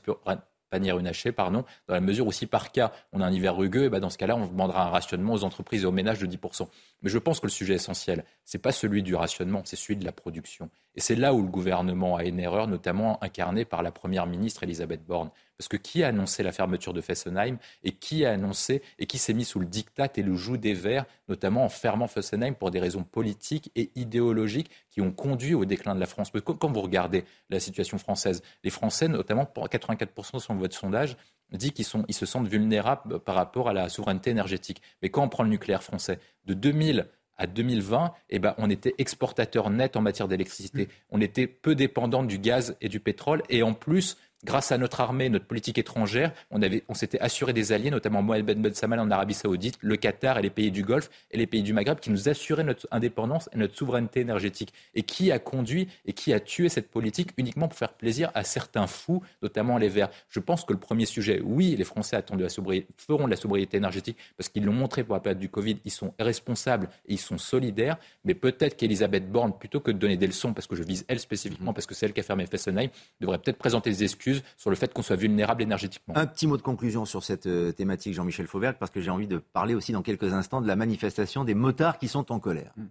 [0.72, 3.90] Pannier-Runacher, pardon, dans la mesure où si par cas on a un hiver rugueux, et
[3.90, 6.68] ben dans ce cas-là on demandera un rationnement aux entreprises et aux ménages de 10%.
[7.02, 9.96] Mais je pense que le sujet essentiel, ce n'est pas celui du rationnement, c'est celui
[9.96, 10.70] de la production.
[10.96, 14.64] Et c'est là où le gouvernement a une erreur, notamment incarnée par la Première ministre
[14.64, 15.30] Elisabeth Borne.
[15.58, 19.18] Parce que qui a annoncé la fermeture de Fessenheim et qui a annoncé et qui
[19.18, 22.72] s'est mis sous le diktat et le joug des Verts, notamment en fermant Fessenheim pour
[22.72, 26.32] des raisons politiques et idéologiques qui ont conduit au déclin de la France.
[26.32, 31.18] quand vous regardez la situation française, les Français, notamment pour 84% selon votre sondage,
[31.52, 34.82] dit qu'ils ils se sentent vulnérables par rapport à la souveraineté énergétique.
[35.02, 38.96] Mais quand on prend le nucléaire français, de 2000 à 2020, eh ben, on était
[38.98, 40.86] exportateur net en matière d'électricité.
[40.86, 40.90] Mmh.
[41.12, 43.44] On était peu dépendant du gaz et du pétrole.
[43.50, 47.54] Et en plus, grâce à notre armée, notre politique étrangère, on, avait, on s'était assuré
[47.54, 50.84] des alliés, notamment Mohamed Ben Samal en Arabie Saoudite, le Qatar et les pays du
[50.84, 54.74] Golfe et les pays du Maghreb, qui nous assuraient notre indépendance et notre souveraineté énergétique.
[54.94, 58.44] Et qui a conduit et qui a tué cette politique uniquement pour faire plaisir à
[58.44, 60.10] certains fous, notamment les Verts?
[60.30, 63.32] Je pense que le premier sujet, oui, les Français attendent de la sobriété, feront de
[63.32, 66.90] la sobriété énergétique parce qu'ils l'ont montré pour la période du Covid, ils sont responsables
[67.08, 67.98] et ils sont solidaires.
[68.24, 71.20] Mais peut-être qu'Elisabeth Borne, plutôt que de donner des leçons, parce que je vise elle
[71.20, 72.90] spécifiquement, parce que c'est elle qui a fermé Fessenheim,
[73.22, 74.25] devrait peut-être présenter des excuses
[74.58, 76.16] sur le fait qu'on soit vulnérable énergétiquement.
[76.18, 79.28] Un petit mot de conclusion sur cette euh, thématique, Jean-Michel Fauvergue, parce que j'ai envie
[79.28, 82.72] de parler aussi dans quelques instants de la manifestation des motards qui sont en colère.
[82.78, 82.88] Hmm.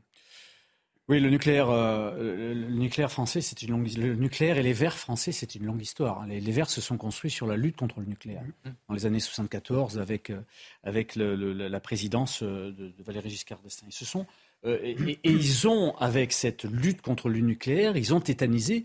[1.06, 4.96] Oui, le nucléaire, euh, le nucléaire français, c'est une longue le nucléaire et les Verts
[4.96, 6.24] français, c'est une longue histoire.
[6.26, 8.70] Les, Verts se sont construits sur la lutte contre le nucléaire hmm.
[8.88, 10.40] dans les années 74 avec euh,
[10.82, 13.88] avec la présidence de, Valéry Giscard d'Estaing.
[13.90, 14.26] Ils se sont
[14.66, 18.84] et, ils ont avec cette lutte contre le nucléaire, ils ont tétanisé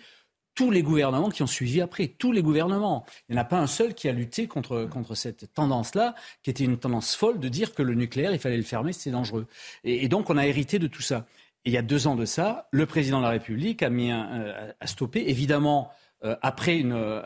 [0.59, 3.05] tous les gouvernements qui ont suivi après, tous les gouvernements.
[3.29, 6.49] Il n'y en a pas un seul qui a lutté contre, contre cette tendance-là, qui
[6.49, 9.47] était une tendance folle de dire que le nucléaire, il fallait le fermer, c'était dangereux.
[9.85, 11.25] Et, donc on a hérité de tout ça.
[11.63, 14.11] Et il y a deux ans de ça, le président de la République a mis
[14.11, 15.91] euh, stoppé, évidemment,
[16.25, 17.21] euh, après, une, euh,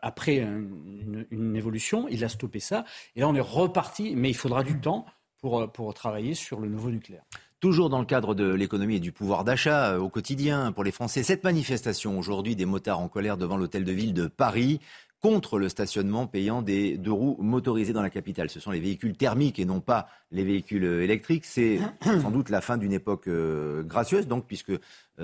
[0.00, 2.84] après une, évolution, il a stoppé ça.
[3.16, 5.04] Et là, on est reparti, mais il faudra du temps
[5.40, 7.24] pour, pour travailler sur le nouveau nucléaire.
[7.60, 10.92] Toujours dans le cadre de l'économie et du pouvoir d'achat euh, au quotidien pour les
[10.92, 14.78] Français, cette manifestation aujourd'hui des motards en colère devant l'hôtel de ville de Paris
[15.18, 18.48] contre le stationnement payant des deux roues motorisées dans la capitale.
[18.48, 21.44] Ce sont les véhicules thermiques et non pas les véhicules euh, électriques.
[21.44, 24.72] C'est sans doute la fin d'une époque euh, gracieuse, donc, puisque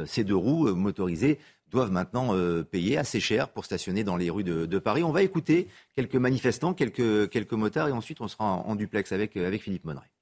[0.04, 1.38] ces deux roues motorisées
[1.70, 5.04] doivent maintenant payer assez cher pour stationner dans les rues de, Paris.
[5.04, 9.36] On va écouter quelques manifestants, quelques, quelques motards, et ensuite on sera en, duplex avec,
[9.36, 10.13] avec Philippe Monneret.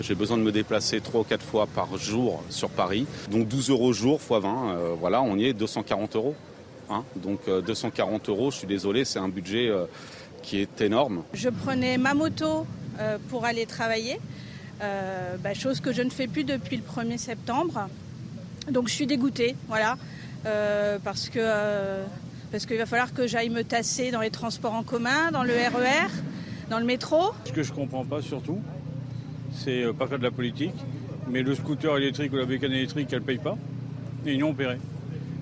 [0.00, 3.06] J'ai besoin de me déplacer 3 ou 4 fois par jour sur Paris.
[3.30, 6.36] Donc 12 euros jour x 20, euh, voilà, on y est 240 euros.
[6.88, 7.02] Hein.
[7.16, 9.86] Donc 240 euh, euros, je suis désolé, c'est un budget euh,
[10.42, 11.24] qui est énorme.
[11.34, 12.66] Je prenais ma moto
[13.28, 14.18] pour aller travailler,
[14.80, 17.88] bah, chose que je ne fais plus depuis le 1er septembre.
[18.68, 19.96] Donc je suis dégoûtée, voilà,
[21.04, 21.40] parce que
[22.50, 25.52] parce qu'il va falloir que j'aille me tasser dans les transports en commun, dans le
[25.52, 27.32] RER, e dans le métro.
[27.44, 28.58] Ce que je comprends pas surtout,
[29.52, 30.74] c'est euh, pas faire de la politique,
[31.28, 33.56] mais le scooter électrique ou la bécane électrique, elle ne paye pas,
[34.26, 34.78] et ils n'ont opéré.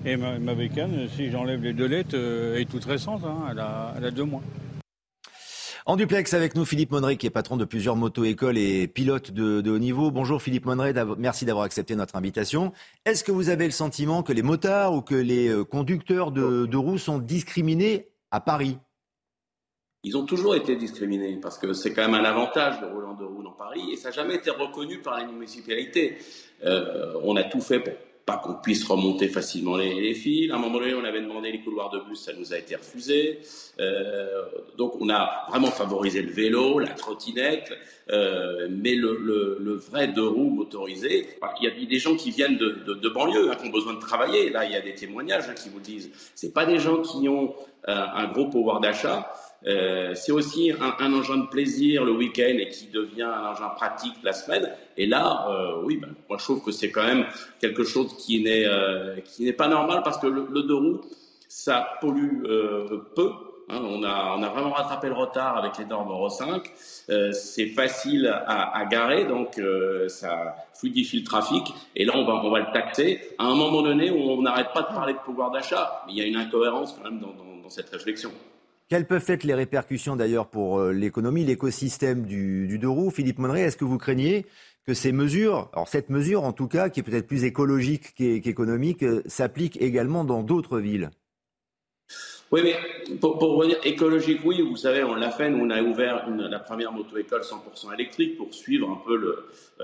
[0.05, 4.11] Et ma, bécane, si j'enlève les deux lettres, euh, est toute récente, hein, elle, a,
[4.11, 4.41] deux mois.
[5.85, 9.69] En duplex avec nous, Philippe Monneret, qui est patron de plusieurs moto-écoles et pilote de,
[9.69, 10.11] haut niveau.
[10.11, 12.73] Bonjour Philippe Monneret, merci d'avoir accepté notre invitation.
[13.05, 16.77] Est-ce que vous avez le sentiment que les motards ou que les euh, conducteurs de
[16.77, 18.77] roues sont discriminés à Paris?
[20.03, 23.13] Ils ont toujours été discriminés parce que c'est quand même un avantage de rouler en
[23.13, 26.17] deux roues dans Paris et ça n'a jamais été reconnu par les municipalités.
[26.63, 27.93] Euh, on a tout fait pour
[28.25, 30.51] pas qu'on puisse remonter facilement les, fils.
[30.51, 32.75] À un moment donné, on avait demandé les couloirs de bus, ça nous a été
[32.75, 33.39] refusé.
[33.79, 34.41] Euh,
[34.77, 37.71] donc on a vraiment favorisé le vélo, la trottinette,
[38.09, 41.25] euh, mais le, vrai deux roues motorisé,
[41.61, 44.49] il y a des gens qui viennent de, banlieue, hein, qui ont besoin de travailler.
[44.49, 47.29] Là, il y a des témoignages hein, qui vous disent, c'est pas des gens qui
[47.29, 49.31] ont un gros pouvoir d'achat.
[49.65, 54.13] Euh, c'est aussi un, engin de plaisir le week-end et qui devient un engin pratique
[54.23, 54.71] la semaine.
[54.97, 57.25] Et là, euh, oui, ben, moi je trouve que c'est quand même
[57.59, 58.65] quelque chose qui n'est
[59.23, 61.01] qui n'est pas normal parce que le, le deux roues,
[61.47, 62.43] ça pollue
[63.15, 63.31] peu
[63.69, 66.63] Hein, on, a, on a vraiment rattrapé le retard avec les normes Euro 5.
[67.09, 71.73] Euh, c'est facile à, garer, donc euh, ça fluidifie le trafic.
[71.95, 74.71] Et là, on va, on va le taxer à un moment donné où on n'arrête
[74.73, 76.03] pas de parler de pouvoir d'achat.
[76.07, 77.33] Mais il y a une incohérence quand même dans,
[77.69, 78.31] cette réflexion.
[78.89, 83.11] Quelles peuvent être les répercussions d'ailleurs pour euh, l'économie, l'écosystème du, du deux roues?
[83.11, 84.45] Philippe Monneray, est-ce que vous craignez
[84.85, 89.03] que ces mesures, alors cette mesure en tout cas, qui est peut-être plus écologique qu'économique,
[89.25, 91.11] s'applique également dans d'autres villes?
[92.51, 92.77] Oui, mais
[93.17, 96.59] pour, pour, revenir écologique, oui, vous savez, on l'a fait, on a ouvert une, la
[96.59, 99.49] première moto-école 100% électrique pour suivre un peu le,
[99.81, 99.83] euh,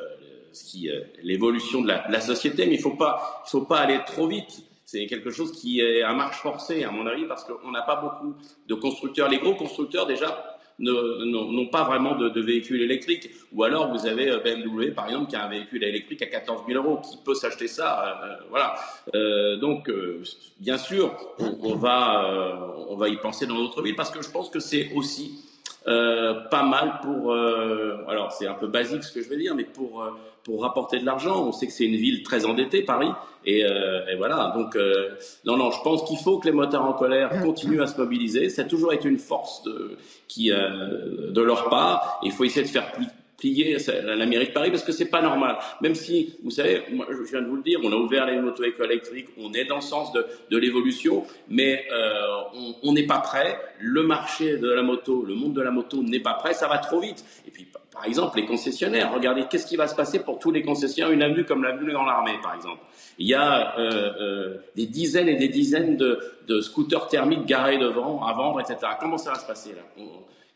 [0.85, 2.97] euh, l'évolution de la, la, société, mais il ne faut
[3.45, 4.63] faut pas aller trop vite.
[4.85, 7.95] C'est quelque chose qui est à marche forcée, à mon avis, parce qu'on n'a pas
[7.95, 8.35] beaucoup
[8.67, 9.29] de constructeurs.
[9.29, 13.29] Les gros constructeurs, déjà, n'ont pas vraiment de, véhicules électriques.
[13.53, 16.63] Ou alors vous avez euh, BMW par exemple qui a un véhicule électrique à 14
[16.67, 18.75] 000 euros, qui peut s'acheter ça, euh, euh, voilà.
[19.57, 19.89] Donc
[20.59, 24.49] bien sûr, on, va on va y penser dans d'autres villes parce que je pense
[24.49, 25.39] que c'est aussi
[25.85, 27.33] pas mal pour.
[27.33, 30.11] Euh, alors c'est un peu basique ce que je vais dire, mais pour euh,
[30.43, 31.45] pour rapporter de l'argent.
[31.45, 33.11] On sait que c'est une ville très endettée, Paris,
[33.45, 34.53] et, et voilà.
[34.55, 34.77] Donc
[35.45, 38.49] non, non, je pense qu'il faut que les motards en colère continuent à se mobiliser.
[38.49, 42.19] Ça a toujours été une force de qui de leur part.
[42.23, 43.07] Il faut essayer de faire plus
[43.43, 45.57] plier la mairie de Paris parce que c'est pas normal.
[45.81, 48.39] Même si, vous savez, moi, je viens de vous le dire, on a ouvert les
[48.39, 53.19] moto-écoles électriques, on est dans le sens de, de l'évolution, mais euh, on n'est pas
[53.19, 53.59] prêt.
[53.81, 56.77] Le marché de la moto, le monde de la moto n'est pas prêt, ça va
[56.77, 57.25] trop vite.
[57.45, 60.61] Et puis, par exemple, les concessionnaires, regardez, qu'est-ce qui va se passer pour tous les
[60.61, 62.81] concessionnaires Une avenue comme l'avenue dans l'armée, par exemple?
[63.19, 67.77] Il y a euh, euh, des dizaines et des dizaines de, de, scooters thermiques garés
[67.77, 68.77] devant à vendre, etc.
[68.99, 70.03] Comment ça va se passer là?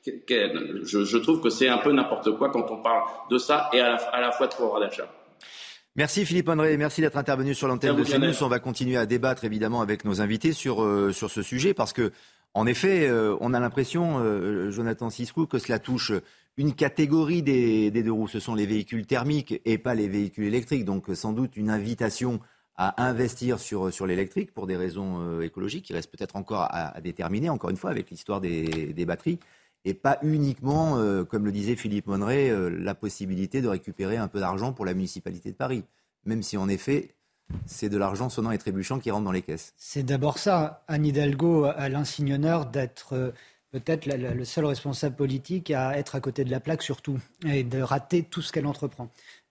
[0.05, 3.97] Je, trouve que c'est un peu n'importe quoi quand on parle de ça et à
[4.19, 5.07] la, fois de pouvoir d'achat.
[5.95, 8.43] Merci Philippe André, merci d'être intervenu sur l'antenne de CNews.
[8.43, 11.91] On va continuer à débattre évidemment avec nos invités sur, euh, sur ce sujet parce
[11.91, 12.11] que,
[12.53, 16.11] en effet, euh, on a l'impression, euh, Jonathan Siscou, que cela touche
[16.55, 18.27] une catégorie des, des, deux roues.
[18.27, 20.85] Ce sont les véhicules thermiques et pas les véhicules électriques.
[20.85, 22.39] Donc sans doute une invitation
[22.75, 27.49] à investir sur, sur l'électrique pour des raisons écologiques qui restent peut-être encore à, déterminer,
[27.49, 29.39] encore une fois, avec l'histoire des, des batteries
[29.87, 34.27] et pas uniquement, euh, comme le disait Philippe Monneret, euh, la possibilité de récupérer un
[34.27, 35.85] peu d'argent pour la municipalité de Paris.
[36.25, 37.15] Même si en effet,
[37.65, 39.73] c'est de l'argent sonnant et trébuchant qui rentre dans les caisses.
[39.77, 40.83] C'est d'abord ça.
[40.89, 43.31] Anne Hidalgo a l'insigne honneur d'être euh,
[43.71, 47.81] peut-être le seul responsable politique à être à côté de la plaque surtout et de
[47.81, 49.09] rater tout ce qu'elle entreprend.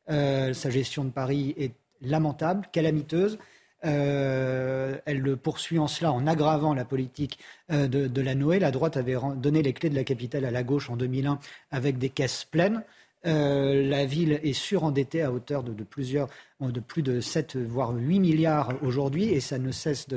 [0.08, 1.72] sa gestion de Paris est
[2.02, 3.38] lamentable, calamiteuse.
[3.86, 7.38] Euh, elle le poursuit en cela en aggravant la politique
[7.70, 8.58] euh, de, la Noé.
[8.58, 11.38] La droite avait donné les clés de la capitale à la gauche en 2001
[11.70, 12.82] avec des caisses pleines.
[13.26, 16.28] Euh, la ville est surendettée à hauteur de, plusieurs,
[16.60, 20.08] de plus de 7 voire 8 milliards aujourd'hui et ça ne cesse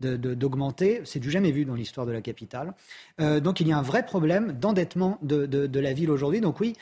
[0.00, 1.02] d'augmenter.
[1.04, 2.74] C'est du jamais vu dans l'histoire de la capitale.
[3.18, 6.40] donc il y a un vrai problème d'endettement de, la ville aujourd'hui.
[6.42, 6.74] Donc oui,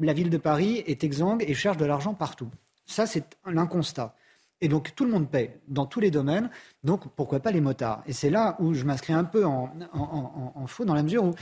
[0.00, 2.48] la ville de Paris est exsangue et cherche de l'argent partout.
[2.86, 4.16] Ça, c'est un constat.
[4.60, 6.50] Et donc tout le monde paie dans tous les domaines,
[6.82, 8.02] donc pourquoi pas les motards?
[8.06, 9.70] Et c'est là où je m'inscris un peu en,
[10.66, 11.34] faux dans la mesure où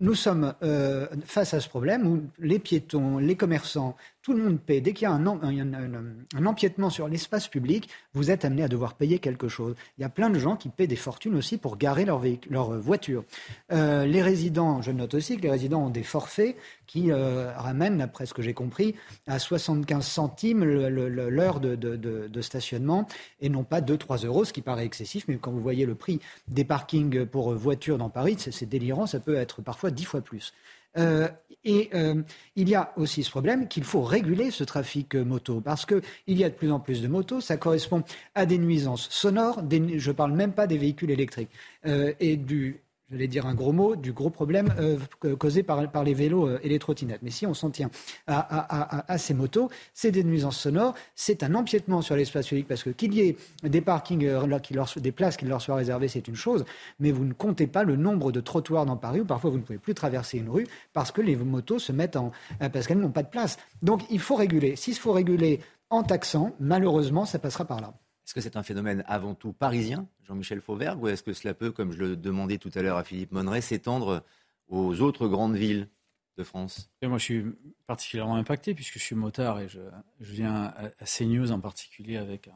[0.00, 3.96] nous sommes euh, face à ce problème où les piétons, les commerçants,
[4.26, 4.80] tout le monde paie.
[4.80, 9.20] Dès qu'il y a un, empiètement sur l'espace public, vous êtes amené à devoir payer
[9.20, 9.76] quelque chose.
[9.98, 12.20] Il y a plein de gens qui paient des fortunes aussi pour garer leur,
[12.50, 13.22] leur voiture.
[13.70, 16.56] Euh, les résidents, je note aussi que les résidents ont des forfaits
[16.88, 18.96] qui euh, ramènent, après ce que j'ai compris,
[19.28, 23.06] à 75 centimes l'heure de, de, stationnement
[23.40, 25.26] et non pas 2-3 euros, ce qui paraît excessif.
[25.28, 26.18] Mais quand vous voyez le prix
[26.48, 30.52] des parkings pour voitures dans Paris, c'est délirant, ça peut être parfois 10 fois plus.
[30.98, 31.28] Euh,
[31.64, 32.22] et euh,
[32.54, 35.60] il y a aussi ce problème qu'il faut réguler ce trafic euh, moto.
[35.60, 39.08] Parce qu'il y a de plus en plus de motos, ça correspond à des nuisances
[39.10, 41.50] sonores, je ne parle même pas des véhicules électriques,
[41.84, 42.80] et du,
[43.10, 44.98] j'allais dire un gros mot, du gros problème euh,
[45.36, 47.20] causé par, les vélos euh, et les trottinettes.
[47.22, 47.90] Mais si on s'en tient
[48.26, 52.90] à, ces motos, c'est des nuisances sonores, c'est un empiètement sur l'espace public parce que
[52.90, 54.58] qu'il y ait des parkings, euh,
[54.96, 56.64] des places qui leur soient réservées, c'est une chose,
[56.98, 59.62] mais vous ne comptez pas le nombre de trottoirs dans Paris où parfois vous ne
[59.62, 62.32] pouvez plus traverser une rue parce que les motos se mettent en...
[62.72, 63.58] parce qu'elles n'ont pas de place.
[63.82, 64.76] Donc il faut réguler.
[64.76, 67.94] S'il faut réguler en taxant, malheureusement, ça passera par là.
[68.26, 71.70] Est-ce que c'est un phénomène avant tout parisien, Jean-Michel Fauvergue, ou est-ce que cela peut,
[71.70, 74.24] comme je le demandais tout à l'heure à Philippe Monneret, s'étendre
[74.66, 75.88] aux autres grandes villes
[76.36, 76.90] de France?
[77.02, 77.44] Et Moi, je suis
[77.86, 79.78] particulièrement impacté puisque je suis motard et je,
[80.18, 82.50] viens à CNews en particulier avec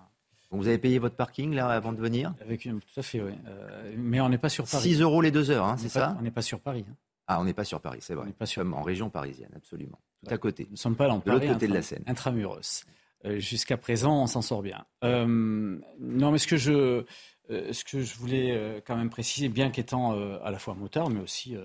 [0.51, 2.35] Vous avez payé votre parking là avant de venir?
[2.41, 2.81] Avec une...
[2.81, 3.35] Tout à fait, oui.
[3.47, 4.83] Euh, mais on n'est pas sur Paris.
[4.83, 6.17] 6 euros les deux heures, hein, c'est ça?
[6.19, 6.85] On n'est pas sur Paris.
[6.91, 6.97] Hein.
[7.29, 8.25] Ah, on n'est pas sur Paris, c'est vrai.
[8.25, 8.67] On n'est pas sur...
[8.75, 10.01] En région parisienne, absolument.
[10.27, 10.65] Tout à côté.
[10.65, 12.03] Nous ne sommes pas dans de l'autre côté de la Seine.
[12.09, 12.85] Intramuros.
[13.25, 14.85] Euh, jusqu'à présent, on s'en sort bien.
[15.05, 15.27] Euh,
[15.99, 17.05] non, mais ce que je,
[17.51, 21.21] euh, ce que je voulais quand même préciser, bien qu'étant à la fois moteur, mais
[21.21, 21.57] aussi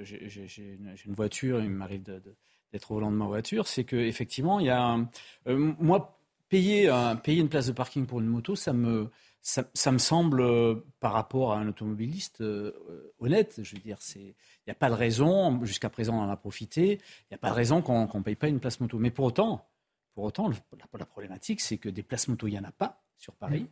[0.00, 4.70] j'ai une, voiture, il m'arrive d'être au volant de ma voiture, c'est qu'effectivement, il y
[4.70, 5.08] a un,
[5.46, 6.18] moi,
[6.48, 9.10] payer, un, payer une place de parking pour une moto, ça me,
[9.44, 13.60] ça, ça, me semble, par rapport à un automobiliste, euh, honnête.
[13.62, 14.34] Je veux dire, il
[14.66, 17.50] n'y a pas de raison, jusqu'à présent on en a profité, il n'y a pas
[17.50, 18.98] de raison qu'on ne paye pas une place moto.
[18.98, 19.68] Mais pour autant,
[20.14, 20.56] pour autant la,
[20.98, 23.62] la problématique, c'est que des places moto, il n'y en a pas sur Paris.
[23.62, 23.68] Mmh.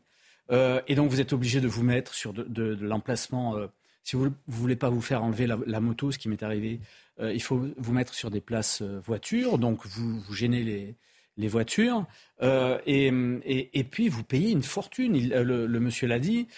[0.50, 3.56] Euh, et donc vous êtes obligé de vous mettre sur de, de, de l'emplacement.
[3.56, 3.68] Euh,
[4.02, 6.80] si vous ne voulez pas vous faire enlever la, la moto, ce qui m'est arrivé,
[7.20, 9.58] euh, il faut vous mettre sur des places voitures.
[9.58, 10.96] Donc vous, vous gênez les,
[11.36, 12.04] les voitures.
[12.42, 13.06] Euh, et,
[13.44, 15.14] et, et, puis vous payez une fortune.
[15.14, 16.48] Il, le, le, monsieur l'a dit.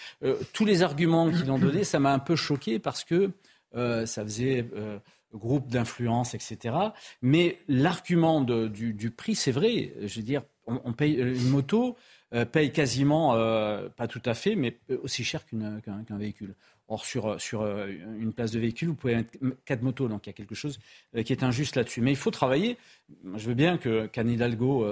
[0.53, 3.29] tous les arguments qu'ils ont donnés, ça m'a un peu choqué parce que
[3.73, 4.65] ça faisait
[5.35, 6.75] groupe d'influence, etc.
[7.21, 9.93] Mais l'argument du, prix, c'est vrai.
[10.01, 11.95] Je veux dire, on, paye une moto.
[12.33, 16.55] Euh, paye quasiment, euh, pas tout à fait, mais aussi cher qu'un qu véhicule.
[16.87, 17.87] Or, sur, sur euh,
[18.19, 19.31] une place de véhicule, vous pouvez mettre
[19.63, 20.79] quatre motos, donc il y a quelque chose
[21.23, 22.01] qui est injuste là-dessus.
[22.01, 22.77] Mais il faut travailler.
[23.35, 24.85] Je veux bien que qu'Anne Hidalgo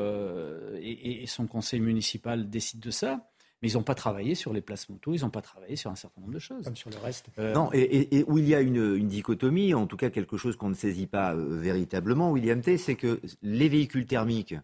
[0.79, 3.29] et, et, son conseil municipal décident de ça.
[3.63, 5.95] Mais ils n'ont pas travaillé sur les places motos, ils n'ont pas travaillé sur un
[5.95, 6.65] certain nombre de choses.
[6.65, 7.27] Comme sur le reste.
[7.39, 7.53] Euh...
[7.53, 10.55] Non, et, et, où il y a une, une, dichotomie, en tout cas quelque chose
[10.57, 14.55] qu'on ne saisit pas euh, véritablement, William T, c'est que les véhicules thermiques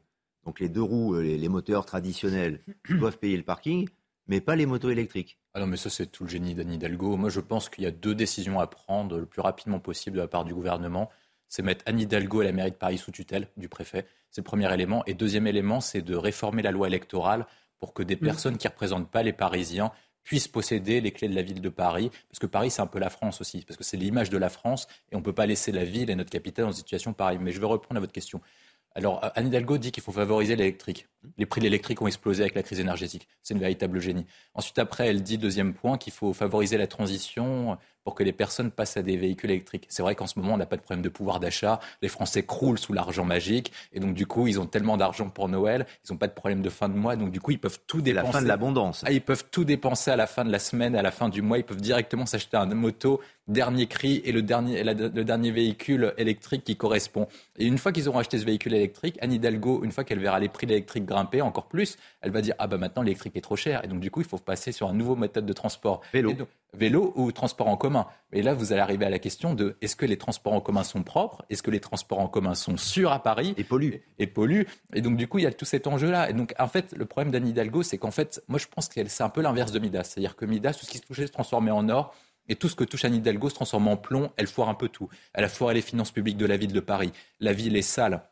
[0.45, 3.87] donc les deux roues, euh, les, moteurs traditionnels doivent payer le parking,
[4.27, 5.37] mais pas les motos électriques.
[5.53, 7.17] Ah non, mais ça, c'est tout le génie d'Anne Hidalgo.
[7.17, 10.21] Moi, je pense qu'il y a deux décisions à prendre le plus rapidement possible de
[10.21, 11.09] la part du gouvernement.
[11.47, 14.05] C'est mettre Anne Hidalgo à la mairie de Paris sous tutelle du préfet.
[14.29, 15.03] C'est le premier élément.
[15.05, 17.47] Et deuxième élément, c'est de réformer la loi électorale
[17.79, 19.91] pour que des personnes qui ne représentent pas les Parisiens
[20.23, 22.99] puissent posséder les clés de la ville de Paris, parce que Paris, c'est un peu
[22.99, 25.45] la France aussi, parce que c'est l'image de la France, et on ne peut pas
[25.45, 27.39] laisser la ville et notre capitale dans une situation pareille.
[27.39, 28.41] Mais je vais reprendre à votre question.
[28.95, 31.07] Alors, Anne Hidalgo dit qu'il faut favoriser l'électrique.
[31.37, 33.27] Les prix de l'électrique ont explosé avec la crise énergétique.
[33.43, 34.25] C'est une véritable génie.
[34.55, 38.71] Ensuite, après, elle dit, deuxième point, qu'il faut favoriser la transition pour que les personnes
[38.71, 39.85] passent à des véhicules électriques.
[39.89, 41.79] C'est vrai qu'en ce moment, on n'a pas de problème de pouvoir d'achat.
[42.01, 43.71] Les Français croulent sous l'argent magique.
[43.93, 45.85] Et donc, du coup, ils ont tellement d'argent pour Noël.
[46.07, 47.15] Ils n'ont pas de problème de fin de mois.
[47.15, 48.25] Donc, du coup, ils peuvent tout dépenser.
[48.25, 49.03] la fin de l'abondance.
[49.05, 51.41] Ah, ils peuvent tout dépenser à la fin de la semaine, à la fin du
[51.41, 51.57] mois.
[51.57, 53.19] Ils peuvent directement s'acheter un moto
[53.49, 57.27] dernier cri et le dernier, le dernier véhicule électrique qui correspond.
[57.57, 60.39] Et une fois qu'ils auront acheté ce véhicule électrique, Anne Hidalgo, une fois qu'elle verra
[60.39, 63.41] les prix de l'électrique grimper encore plus, elle va dire ah bah maintenant l'électrique est
[63.41, 66.01] trop cher et donc du coup il faut passer sur un nouveau méthode de transport.
[66.13, 66.33] Vélo.
[66.33, 66.47] Donc,
[66.77, 68.05] vélo ou transport en commun.
[68.31, 70.83] Et là vous allez arriver à la question de est-ce que les transports en commun
[70.83, 71.43] sont propres?
[71.49, 73.55] Est-ce que les transports en commun sont sûrs à Paris?
[73.57, 73.95] Et polluent.
[74.19, 74.67] Et, et polluent.
[74.93, 76.29] Et donc du coup il y a tout cet enjeu-là.
[76.29, 79.01] Et donc en fait le problème d'Anne Hidalgo c'est qu'en fait moi je pense que
[79.07, 80.03] c'est un peu l'inverse de Midas.
[80.03, 82.13] C'est-à-dire que Midas tout ce qui se touchait se transformait en or.
[82.49, 84.89] Et tout ce que touche Anne Hidalgo se transforme en plomb, elle foire un peu
[84.89, 85.07] tout.
[85.33, 87.13] Elle a foiré les finances publiques de la ville de Paris.
[87.39, 88.23] La ville est sale.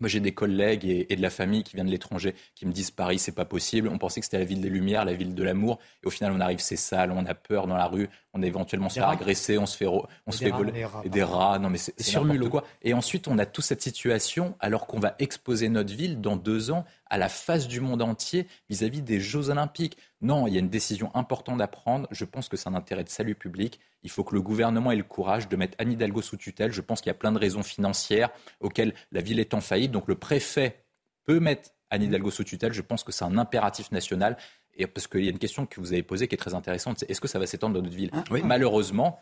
[0.00, 2.72] Moi, j'ai des collègues et, et, de la famille qui viennent de l'étranger qui me
[2.72, 3.88] disent Paris, c'est pas possible.
[3.88, 5.80] On pensait que c'était la ville des Lumières, la ville de l'amour.
[6.04, 8.46] Et au final, on arrive, c'est sale, on a peur dans la rue, on est
[8.46, 10.86] éventuellement se fait agresser, on se fait, on se fait voler.
[11.04, 12.64] Et des rats, non mais c'est n'importe quoi.
[12.82, 16.70] Et ensuite, on a toute cette situation alors qu'on va exposer notre ville dans deux
[16.70, 19.96] ans à la face du monde entier vis-à-vis -vis des Jeux Olympiques.
[20.20, 22.06] Non, il y a une décision importante à prendre.
[22.10, 23.80] Je pense que c'est un intérêt de salut public.
[24.02, 26.72] Il faut que le gouvernement ait le courage de mettre Anne Hidalgo sous tutelle.
[26.72, 29.90] Je pense qu'il y a plein de raisons financières auxquelles la ville est en faillite.
[29.90, 30.84] Donc le préfet
[31.24, 32.72] peut mettre Anne Hidalgo sous tutelle.
[32.72, 34.36] Je pense que c'est un impératif national.
[34.78, 36.98] Et parce qu'il y a une question que vous avez posée qui est très intéressante,
[37.00, 38.42] c'est est-ce que ça va s'étendre dans notre ville ah, oui.
[38.44, 39.18] Malheureusement,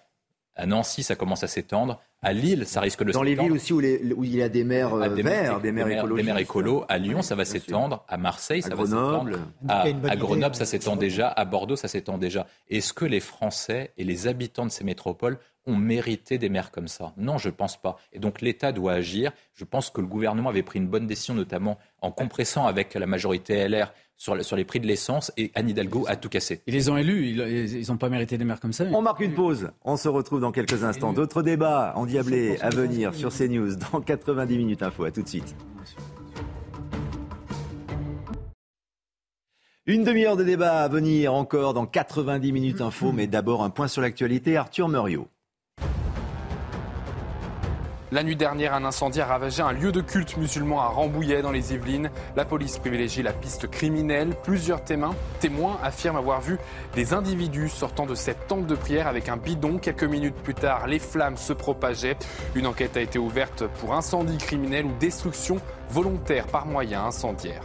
[0.54, 2.00] à Nancy, ça commence à s'étendre.
[2.22, 4.48] À Lille, ça risque de Dans les villes aussi où, les, où, il y a
[4.48, 6.16] des maires euh, des verts, des maires écologistes.
[6.16, 6.84] Des maires écolos.
[6.88, 8.04] À Lyon, ça va s'étendre.
[8.08, 9.38] À Marseille, ça à va s'étendre.
[9.68, 11.28] À, à, Grenoble, ça s'étend déjà.
[11.28, 12.46] À Bordeaux, ça s'étend déjà.
[12.68, 16.88] Est-ce que les Français et les habitants de ces métropoles ont mérité des maires comme
[16.88, 17.96] ça Non, je ne pense pas.
[18.12, 19.32] Et donc l'État doit agir.
[19.54, 23.06] Je pense que le gouvernement avait pris une bonne décision, notamment en compressant avec la
[23.06, 26.62] majorité LR sur, sur les prix de l'essence et Anne Hidalgo a tout cassé.
[26.66, 28.84] Ils les ont élus, ils n'ont pas mérité des maires comme ça.
[28.84, 28.94] Mais...
[28.94, 31.12] On marque une pause, on se retrouve dans quelques instants.
[31.12, 35.04] D'autres débats endiablés à venir sur CNews dans 90 minutes info.
[35.04, 35.54] À tout de suite.
[39.88, 43.86] Une demi-heure de débat à venir encore dans 90 minutes info, mais d'abord un point
[43.86, 44.56] sur l'actualité.
[44.56, 45.28] Arthur Muriot.
[48.16, 51.50] La nuit dernière, un incendie a ravagé un lieu de culte musulman à Rambouillet dans
[51.50, 52.10] les Yvelines.
[52.34, 54.34] La police privilégie la piste criminelle.
[54.42, 56.56] Plusieurs témoins, témoins affirment avoir vu
[56.94, 59.76] des individus sortant de cette tente de prière avec un bidon.
[59.76, 62.16] Quelques minutes plus tard, les flammes se propageaient.
[62.54, 65.60] Une enquête a été ouverte pour incendie criminel ou destruction
[65.90, 67.62] volontaire par moyen incendiaire.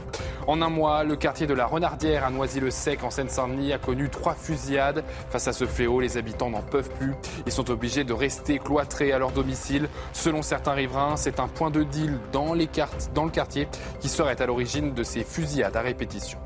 [0.48, 4.34] En un mois, le quartier de la Renardière à Noisy-le-Sec en Seine-Saint-Denis a connu trois
[4.34, 5.04] fusillades.
[5.30, 7.14] Face à ce fléau, les habitants n'en peuvent plus.
[7.46, 9.88] Ils sont obligés de rester cloîtrés à leur domicile.
[10.14, 12.70] Selon certains riverains, c'est un point de deal dans, les
[13.14, 13.68] dans le quartier
[14.00, 16.40] qui serait à l'origine de ces fusillades à répétition.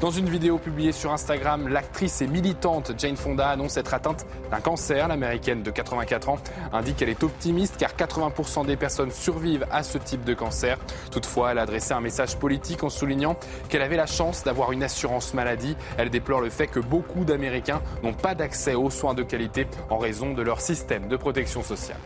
[0.00, 4.60] Dans une vidéo publiée sur Instagram, l'actrice et militante Jane Fonda annonce être atteinte d'un
[4.60, 5.08] cancer.
[5.08, 6.38] L'américaine de 84 ans
[6.72, 10.78] indique qu'elle est optimiste car 80% des personnes survivent à ce type de cancer.
[11.10, 13.36] Toutefois, elle a adressé un message politique en soulignant
[13.68, 15.76] qu'elle avait la chance d'avoir une assurance maladie.
[15.98, 19.98] Elle déplore le fait que beaucoup d'Américains n'ont pas d'accès aux soins de qualité en
[19.98, 22.00] raison de leur système de protection sociale.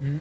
[0.00, 0.16] Mmh.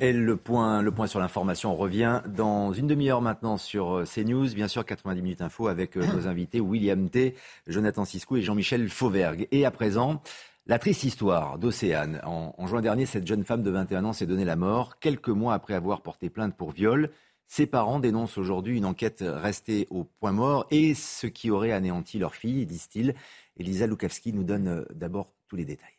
[0.00, 4.54] Et le point, le point sur l'information, revient dans une demi-heure maintenant sur euh, CNews.
[4.54, 7.34] Bien sûr, 90 minutes info avec euh, nos invités William T,
[7.66, 9.48] Jonathan Siscou et Jean-Michel Fauvergue.
[9.50, 10.22] Et à présent,
[10.66, 12.20] la triste histoire d'Océane.
[12.24, 15.28] En, en, juin dernier, cette jeune femme de 21 ans s'est donnée la mort quelques
[15.28, 17.10] mois après avoir porté plainte pour viol.
[17.48, 22.18] Ses parents dénoncent aujourd'hui une enquête restée au point mort et ce qui aurait anéanti
[22.18, 23.14] leur fille, disent-ils.
[23.58, 25.91] Elisa Lukavski nous donne euh, d'abord tous les détails.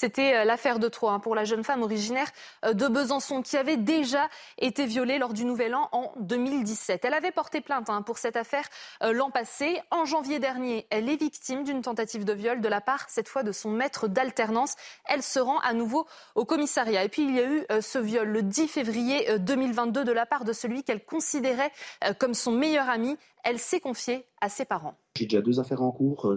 [0.00, 2.28] C'était euh, l'affaire de trop hein, pour la jeune femme originaire
[2.64, 7.04] euh, de Besançon qui avait déjà été violée lors du Nouvel An en 2017.
[7.04, 8.64] Elle avait porté plainte hein, pour cette affaire
[9.02, 9.78] euh, l'an passé.
[9.90, 13.42] En janvier dernier, elle est victime d'une tentative de viol de la part, cette fois,
[13.42, 14.76] de son maître d'alternance.
[15.04, 17.04] Elle se rend à nouveau au commissariat.
[17.04, 20.46] Et puis, il y a eu ce viol le 10 février 2022 de la part
[20.46, 21.72] de celui qu'elle considérait
[22.18, 23.18] comme son meilleur ami.
[23.44, 24.94] Elle s'est confiée à ses parents.
[25.16, 26.36] J'ai déjà deux affaires en cours.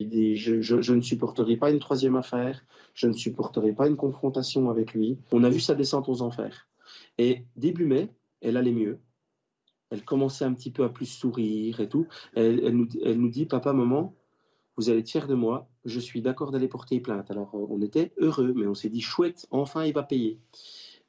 [0.00, 2.64] Je, je, ne supporterai pas une troisième affaire,
[2.94, 5.18] je ne supporterai pas une confrontation avec lui.
[5.32, 6.68] On a vu sa descente aux enfers.
[7.18, 8.98] Et début mai, elle allait mieux.
[9.90, 12.06] Elle commençait un petit peu à plus sourire et tout.
[12.34, 14.14] Elle, nous, elle nous, dit, papa, maman,
[14.76, 17.30] vous allez être fiers de moi, je suis d'accord d'aller porter plainte.
[17.30, 20.40] Alors on était heureux, mais on s'est dit, chouette, enfin il va payer.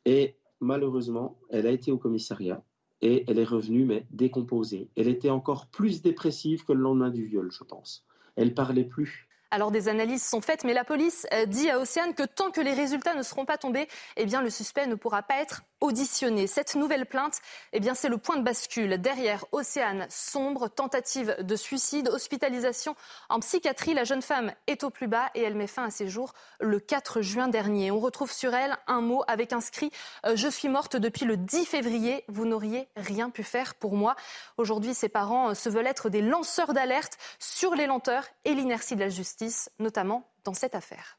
[0.05, 2.63] Et malheureusement, elle a été au commissariat
[3.01, 4.89] et elle est revenue, mais décomposée.
[4.95, 8.05] Elle était encore plus dépressive que le lendemain du viol, je pense
[8.35, 9.27] elle parlait plus.
[9.51, 12.61] Alors des analyses sont faites, mais la police euh, dit à Océane que tant que
[12.61, 16.47] les résultats ne seront pas tombés, eh bien le suspect ne pourra pas être auditionné.
[16.47, 17.39] Cette nouvelle plainte,
[17.71, 18.99] eh bien, c'est le point de bascule.
[18.99, 22.95] Derrière, Océane sombre, tentative de suicide, hospitalisation
[23.29, 23.93] en psychiatrie.
[23.93, 26.79] La jeune femme est au plus bas et elle met fin à ses jours le
[26.79, 27.91] 4 juin dernier.
[27.91, 29.91] On retrouve sur elle un mot avec inscrit
[30.25, 32.23] euh, Je suis morte depuis le 10 février.
[32.27, 34.15] Vous n'auriez rien pu faire pour moi.
[34.57, 38.95] Aujourd'hui, ses parents euh, se veulent être des lanceurs d'alerte sur les lenteurs et l'inertie
[38.95, 41.17] de la justice, notamment dans cette affaire.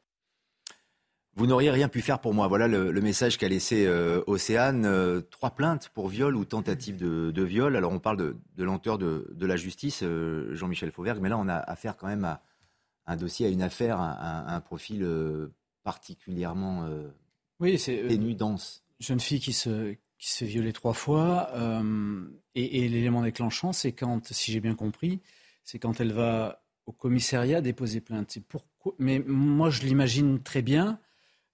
[1.37, 2.49] Vous n'auriez rien pu faire pour moi.
[2.49, 4.87] Voilà le, message qu'a laissé euh, Océane.
[4.87, 7.77] Euh, trois plaintes pour viol ou tentative de, viol.
[7.77, 11.57] Alors on parle de, lenteur de, la justice, euh, Jean-Michel Fauvergue, mais là on a
[11.57, 12.43] affaire quand même à
[13.07, 15.07] un dossier, à une affaire, à, un profil
[15.85, 16.89] particulièrement
[17.61, 18.85] oui, c'est ténu, dense.
[19.01, 21.53] Jeune fille qui se, qui se fait violer trois fois.
[22.55, 25.21] et, et l'élément déclenchant, c'est quand, si j'ai bien compris,
[25.65, 28.39] c'est quand elle va au commissariat déposer plainte.
[28.49, 28.95] Pourquoi.
[28.99, 30.99] Mais moi, je l'imagine très bien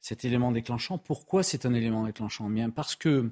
[0.03, 0.99] cet élément déclenchant.
[0.99, 2.51] Pourquoi c'est un élément déclenchant?
[2.51, 3.31] Bien parce que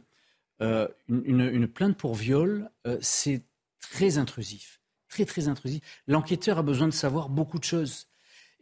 [0.62, 3.42] euh, une, plainte pour viol, euh, c'est
[3.80, 5.82] très intrusif, très très intrusif.
[6.06, 8.06] L'enquêteur a besoin de savoir beaucoup de choses.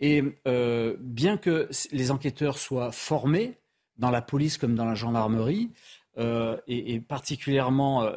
[0.00, 3.58] Et euh, bien que les enquêteurs soient formés
[3.98, 5.70] dans la police comme dans la gendarmerie,
[6.66, 8.10] et, particulièrement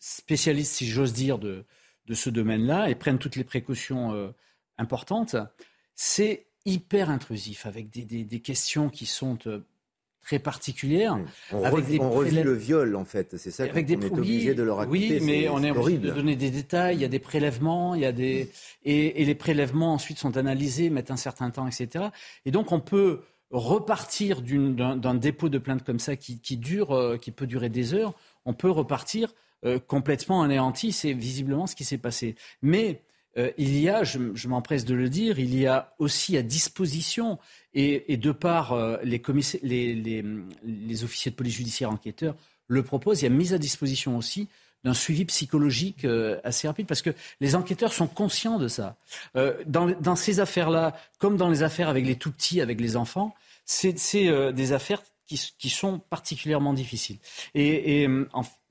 [0.00, 1.64] spécialistes, si j'ose dire, de,
[2.06, 4.34] de ce domaine-là, et prennent toutes les précautions
[4.78, 5.36] importantes,
[5.94, 9.64] c'est hyper intrusif, avec des, questions qui sont euh,
[10.20, 11.18] très particulières.
[11.52, 13.36] On, avec on revit le viol, en fait.
[13.38, 13.94] C'est ça avec des...
[13.94, 14.98] est obligé de le raconter.
[14.98, 16.96] Oui, mais on est obligé de donner des détails.
[16.96, 18.50] Il y a des prélèvements, il y a des...
[18.84, 22.06] Et, les prélèvements ensuite sont analysés, mettent un certain temps, etc.
[22.44, 27.30] Et donc on peut repartir d'un dépôt de plainte comme ça qui, dure, euh, qui
[27.30, 28.14] peut durer des heures.
[28.44, 29.32] On peut repartir
[29.64, 30.90] euh, complètement anéanti.
[30.90, 32.34] C'est visiblement ce qui s'est passé.
[32.62, 33.02] Mais
[33.38, 37.38] euh, il y a, je, m'empresse de le dire, il y a aussi à disposition,
[37.74, 39.20] et, de par euh, les,
[39.62, 42.34] les, officiers de police judiciaire enquêteurs
[42.68, 44.48] le proposent, il y a mise à disposition aussi
[44.84, 47.10] d'un suivi psychologique euh, assez rapide, parce que
[47.40, 48.96] les enquêteurs sont conscients de ça.
[49.66, 53.34] dans, ces affaires-là, comme dans les affaires avec les tout-petits, avec les enfants,
[53.66, 53.92] c'est
[54.52, 57.18] des affaires qui, sont particulièrement difficiles.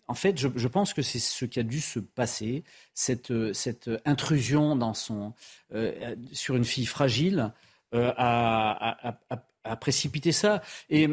[0.07, 4.75] En fait, je, pense que c'est ce qui a dû se passer, cette, cette intrusion
[4.75, 5.33] dans son,
[5.73, 7.51] euh, sur une fille fragile
[7.95, 10.61] euh, a, précipité ça.
[10.91, 11.09] Et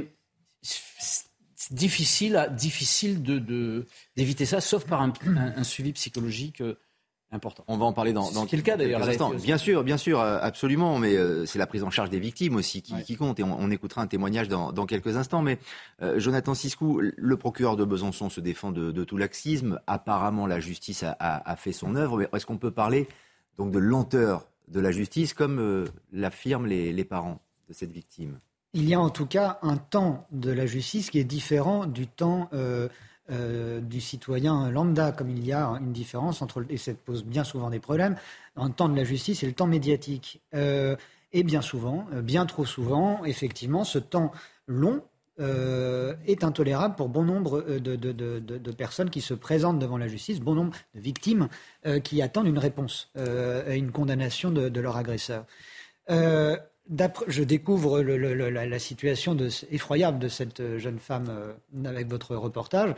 [0.61, 3.23] c'est difficile, difficile
[4.15, 6.79] d'éviter ça, sauf par un, suivi psychologique euh,
[7.33, 7.65] important.
[7.67, 9.01] On va en parler dans, dans le cas d'ailleurs.
[9.43, 10.99] Bien sûr, bien sûr, euh, absolument.
[10.99, 13.41] Mais euh, c'est la prise en charge des victimes aussi qui, compte.
[13.41, 15.43] Et on, écoutera un témoignage dans, quelques instants.
[15.43, 15.59] Mais
[16.03, 19.81] euh, Jonathan Siscou, le procureur de Besançon se défend de, tout laxisme.
[19.87, 22.19] Apparemment, la justice a, fait son œuvre.
[22.19, 23.09] Mais est-ce qu'on peut parler
[23.59, 28.39] donc de lenteur de la justice, comme l'affirment les, parents de cette victime?
[28.75, 32.07] Il y a en tout cas un temps de la justice qui est différent du
[32.07, 32.49] temps
[33.31, 37.45] euh, du citoyen lambda, comme il y a une différence entre, et ça pose bien
[37.45, 38.17] souvent des problèmes,
[38.57, 40.43] le temps de la justice et le temps médiatique.
[40.55, 40.97] Euh,
[41.33, 44.33] et bien souvent, euh, bien trop souvent, effectivement, ce temps
[44.67, 45.03] long
[45.39, 50.77] est intolérable pour bon nombre de, personnes qui se présentent devant la justice, bon nombre
[50.95, 51.49] de victimes
[52.05, 55.45] qui attendent une réponse une condamnation de, leur agresseur.
[57.29, 59.37] Je découvre la, situation
[59.71, 61.55] effroyable de cette jeune femme
[61.85, 62.95] avec votre reportage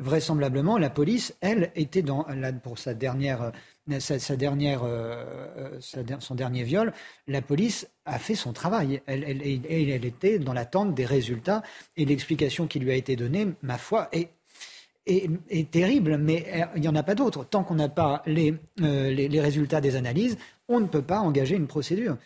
[0.00, 2.26] vraisemblablement, la police, elle, était dans,
[2.62, 3.52] pour sa dernière,
[3.92, 5.12] euh,
[6.18, 6.92] son dernier viol,
[7.28, 9.02] la police a fait son travail.
[9.06, 11.62] Elle, était dans l'attente des résultats
[11.96, 14.30] et l'explication qui lui a été donnée, ma foi, est,
[15.70, 17.44] terrible, mais euh, il n'y en a pas d'autre.
[17.44, 21.66] Tant qu'on n'a pas euh, les, résultats des analyses, on ne peut pas engager une
[21.66, 22.16] procédure.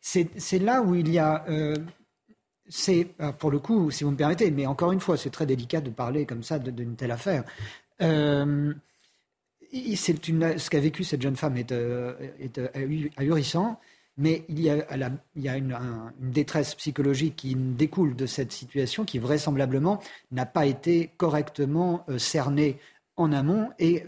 [0.00, 1.44] C'est là où il y a
[2.68, 5.46] c'est, euh, pour le coup, si vous me permettez, mais encore une fois, c'est très
[5.46, 7.44] délicat de parler comme ça d'une telle affaire.
[8.02, 8.72] Euh,
[9.72, 12.14] ce qu'a vécu cette jeune femme est, euh,
[13.16, 13.78] ahurissant,
[14.16, 15.76] mais il y a, une,
[16.20, 20.00] détresse psychologique qui découle de cette situation qui vraisemblablement
[20.30, 22.78] n'a pas été correctement cernée
[23.16, 24.04] en amont et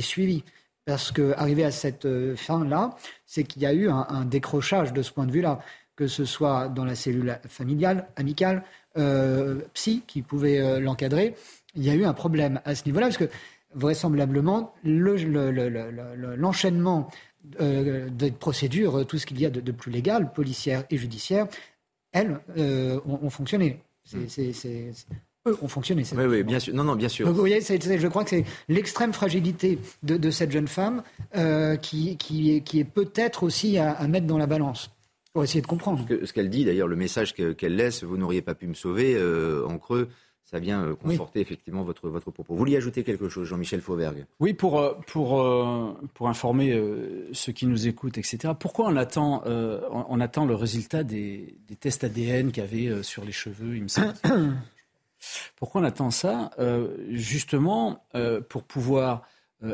[0.00, 0.44] suivie.
[0.84, 5.12] Parce qu'arriver à cette fin-là, c'est qu'il y a eu un, un, décrochage de ce
[5.12, 5.60] point de vue-là
[5.96, 8.62] que ce soit dans la cellule familiale, amicale,
[8.96, 11.34] euh, psy, qui pouvait euh, l'encadrer,
[11.74, 13.28] il y a eu un problème à ce niveau-là, parce que
[13.74, 17.08] vraisemblablement, l'enchaînement
[17.60, 21.46] euh, des procédures, tout ce qu'il y a de, plus légal, policière et judiciaire,
[22.12, 22.38] elles
[23.06, 23.80] ont, fonctionné.
[25.46, 26.04] Eux ont fonctionné.
[26.16, 26.74] Oui, oui, bien sûr.
[26.74, 27.26] Non, non, bien sûr.
[27.26, 31.02] vous voyez, je crois que c'est l'extrême fragilité de, cette jeune femme
[31.82, 34.90] qui, qui, est peut-être aussi à mettre dans la balance.
[35.32, 36.06] Pour essayer de comprendre.
[36.24, 39.66] Ce qu'elle dit, d'ailleurs, le message qu'elle laisse, vous n'auriez pas pu me sauver, euh,
[39.66, 40.10] en creux,
[40.44, 42.52] ça vient euh, conforter effectivement votre, votre propos.
[42.52, 44.26] Vous vouliez ajouter quelque chose, Jean-Michel Fauvergue?
[44.40, 45.42] Oui, pour, euh, pour,
[46.12, 46.78] pour informer
[47.32, 48.52] ceux qui nous écoutent, etc.
[48.58, 53.24] Pourquoi on attend, on, attend le résultat des, des tests ADN qu'il y avait sur
[53.24, 54.12] les cheveux, il me semble
[55.56, 56.50] Pourquoi on attend ça
[57.10, 58.04] Justement,
[58.48, 59.22] pour pouvoir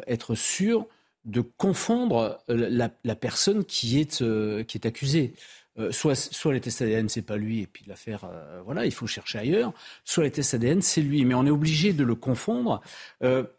[0.06, 0.86] être sûr
[1.28, 5.34] de confondre euh, la, personne qui est, euh, qui est accusée?
[5.78, 8.28] Euh, soit, soit les tests ADN, c'est pas lui, et puis l'affaire,
[8.64, 9.72] voilà, il faut chercher ailleurs.
[10.04, 11.24] Soit les tests ADN, c'est lui.
[11.24, 12.80] Mais on est obligé de le confondre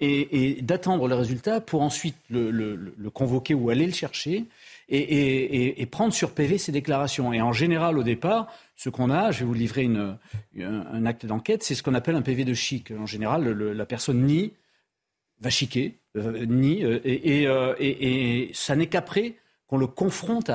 [0.01, 4.45] et, d'attendre le résultat pour ensuite le, convoquer ou aller le chercher
[4.89, 7.33] et, prendre sur PV ses déclarations.
[7.33, 11.63] Et en général, au départ, ce qu'on a, je vais vous livrer un, acte d'enquête,
[11.63, 12.91] c'est ce qu'on appelle un PV de chic.
[12.91, 14.53] En général, la personne nie
[15.41, 19.35] va chiquer, euh, ni, euh, euh, et, ça n'est qu'après
[19.67, 20.49] qu'on le confronte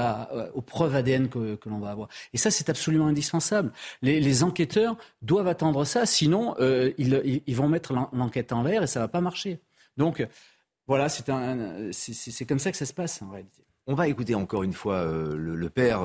[0.55, 2.09] aux preuves ADN que, l'on va avoir.
[2.32, 3.72] Et ça, c'est absolument indispensable.
[4.03, 8.99] Les, enquêteurs doivent attendre ça, sinon ils, ils, vont mettre l'enquête en l'air et ça
[8.99, 9.61] ne va pas marcher.
[9.97, 10.26] Donc,
[10.89, 11.24] voilà, c'est
[12.45, 13.64] comme ça que ça se passe en réalité.
[13.87, 16.03] On va écouter encore une fois le, père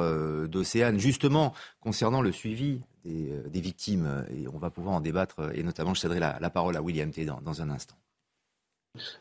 [0.50, 5.94] d'Océane, justement concernant le suivi des, victimes, et on va pouvoir en débattre, et notamment
[5.94, 7.96] je céderai la, parole à William T dans un instant.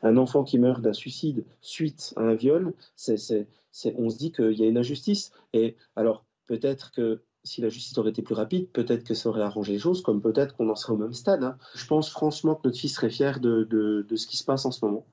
[0.03, 2.75] Un enfant qui meurt d'un suicide suite à un viol,
[3.07, 5.33] on se dit qu'il y a une injustice.
[5.53, 9.43] Et alors, peut-être que si la justice aurait été plus rapide, peut-être que ça aurait
[9.43, 11.45] arrangé les choses, comme peut-être qu'on en serait au même stade.
[11.45, 11.57] Hein.
[11.75, 14.85] Je pense franchement que notre fils serait fier de, ce qui se passe en ce
[14.85, 15.07] moment.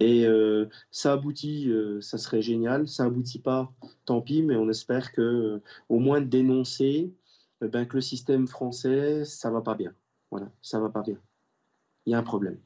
[0.00, 2.88] Et euh, ça aboutit, euh, ça serait génial.
[2.88, 3.72] Ça aboutit pas,
[4.04, 7.12] tant pis, mais on espère que euh, au moins dénoncer
[7.60, 9.92] ben, que le système français, ça va pas bien.
[10.30, 11.16] Voilà, ça va pas bien.
[12.06, 12.58] Il y a un problème.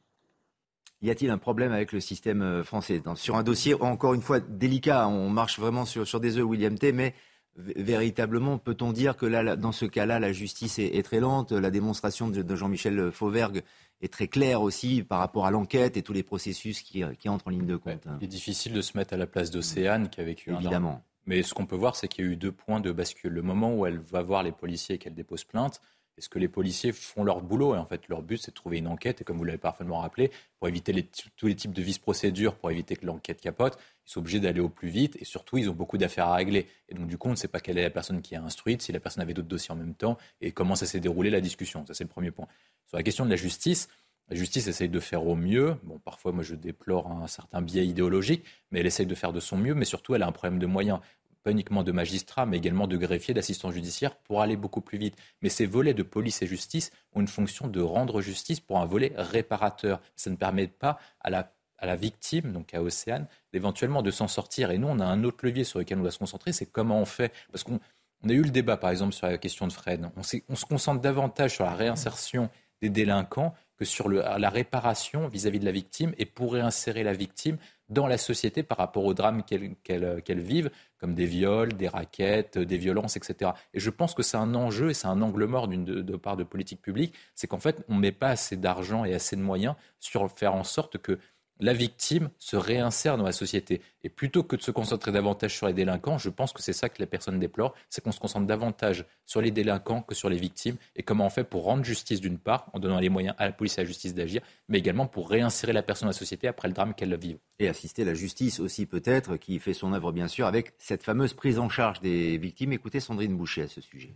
[1.01, 3.01] Y a-t-il un problème avec le système français?
[3.15, 6.77] Sur un dossier, encore une fois, délicat, on marche vraiment sur, sur des œufs, William
[6.77, 7.15] T., mais
[7.55, 12.29] véritablement, peut-on dire que là, dans ce cas-là, la justice est, très lente La démonstration
[12.29, 13.63] de, Jean-Michel Fauvergue
[14.01, 17.51] est très claire aussi par rapport à l'enquête et tous les processus qui, entrent en
[17.51, 18.07] ligne de compte.
[18.21, 20.91] il est difficile de se mettre à la place d'Océane qui a vécu Évidemment.
[20.91, 23.33] un Mais ce qu'on peut voir, c'est qu'il y a eu deux points de bascule.
[23.33, 25.81] Le moment où elle va voir les policiers et qu'elle dépose plainte,
[26.19, 28.77] est-ce que les policiers font leur boulot Et en fait, leur but, c'est de trouver
[28.77, 29.21] une enquête.
[29.21, 32.95] Et comme vous l'avez parfaitement rappelé, pour éviter tous les types de vice-procédures, pour éviter
[32.95, 35.17] que l'enquête capote, ils sont obligés d'aller au plus vite.
[35.19, 36.67] Et surtout, ils ont beaucoup d'affaires à régler.
[36.89, 38.81] Et donc, du coup, on ne sait pas quelle est la personne qui est instruite,
[38.81, 41.41] si la personne avait d'autres dossiers en même temps, et comment ça s'est déroulé la
[41.41, 41.85] discussion.
[41.87, 42.47] Ça, c'est le premier point.
[42.85, 43.87] Sur la question de la justice,
[44.29, 45.75] La justice essaye de faire au mieux.
[45.83, 49.39] Bon, parfois, moi, je déplore un certain biais idéologique, mais elle essaye de faire de
[49.39, 49.73] son mieux.
[49.73, 50.99] Mais surtout, elle a un problème de moyens
[51.43, 55.15] pas uniquement de magistrats, mais également de greffiers, d'assistants judiciaires, pour aller beaucoup plus vite.
[55.41, 58.85] Mais ces volets de police et justice ont une fonction de rendre justice pour un
[58.85, 60.01] volet réparateur.
[60.15, 64.27] Ça ne permet pas à la, à la victime, donc à Océane, d'éventuellement de s'en
[64.27, 64.71] sortir.
[64.71, 66.99] Et nous, on a un autre levier sur lequel on doit se concentrer, c'est comment
[66.99, 67.33] on fait.
[67.51, 67.79] Parce qu'on
[68.27, 70.09] a eu le débat, par exemple, sur la question de Fred.
[70.15, 72.49] On, on se concentre davantage sur la réinsertion
[72.81, 77.57] des délinquants que sur la réparation vis-à-vis de la victime et pour réinsérer la victime
[77.87, 82.77] dans la société par rapport aux drames qu'elles vivent, comme des viols, des raquettes, des
[82.77, 83.51] violences, etc.
[83.73, 86.15] Et je pense que c'est un enjeu et c'est un angle mort d'une de, de,
[86.17, 89.37] part de politique publique, c'est qu'en fait, on ne met pas assez d'argent et assez
[89.37, 91.17] de moyens sur faire en sorte que
[91.59, 93.81] la victime se réinsère dans la société.
[94.03, 96.89] Et plutôt que de se concentrer davantage sur les délinquants, je pense que c'est ça
[96.89, 100.37] que les personnes déplorent, c'est qu'on se concentre davantage sur les délinquants que sur les
[100.37, 100.77] victimes.
[100.95, 103.51] Et comment on fait pour rendre justice d'une part, en donnant les moyens à la
[103.51, 106.47] police et à la justice d'agir, mais également pour réinsérer la personne dans la société
[106.47, 107.37] après le drame qu'elle vive.
[107.59, 111.33] Et assister la justice aussi peut-être, qui fait son œuvre bien sûr avec cette fameuse
[111.33, 112.71] prise en charge des victimes.
[112.71, 114.15] Écoutez Sandrine Boucher à ce sujet.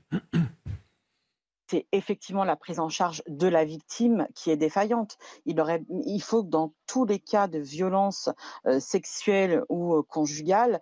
[1.74, 5.18] C'est effectivement la prise en charge de la victime qui est défaillante.
[5.48, 8.30] Il, faut que dans tous les cas de violence
[8.68, 10.80] euh, sexuelle ou euh, conjugale,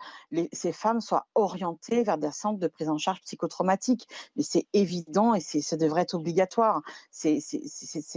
[0.51, 4.05] ces femmes soient orientées vers des centres de prise en charge psychotraumatique.
[4.35, 6.81] Mais c'est évident et ça devrait être obligatoire.
[7.09, 7.39] Ces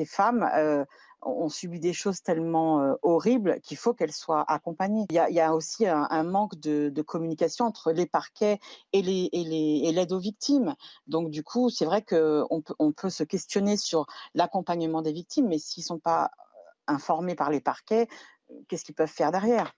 [0.04, 0.84] femmes euh,
[1.24, 5.06] ont subi des choses tellement euh, horribles qu'il faut qu'elles soient accompagnées.
[5.10, 8.58] Il y a, aussi un, manque de, communication entre les parquets
[8.92, 10.74] et l'aide aux victimes.
[11.06, 15.48] Donc du coup, c'est vrai qu'on peut, on peut se questionner sur l'accompagnement des victimes,
[15.48, 16.30] mais s'ils sont pas
[16.86, 18.08] informés par les parquets,
[18.68, 19.72] qu'est-ce qu'ils peuvent faire derrière?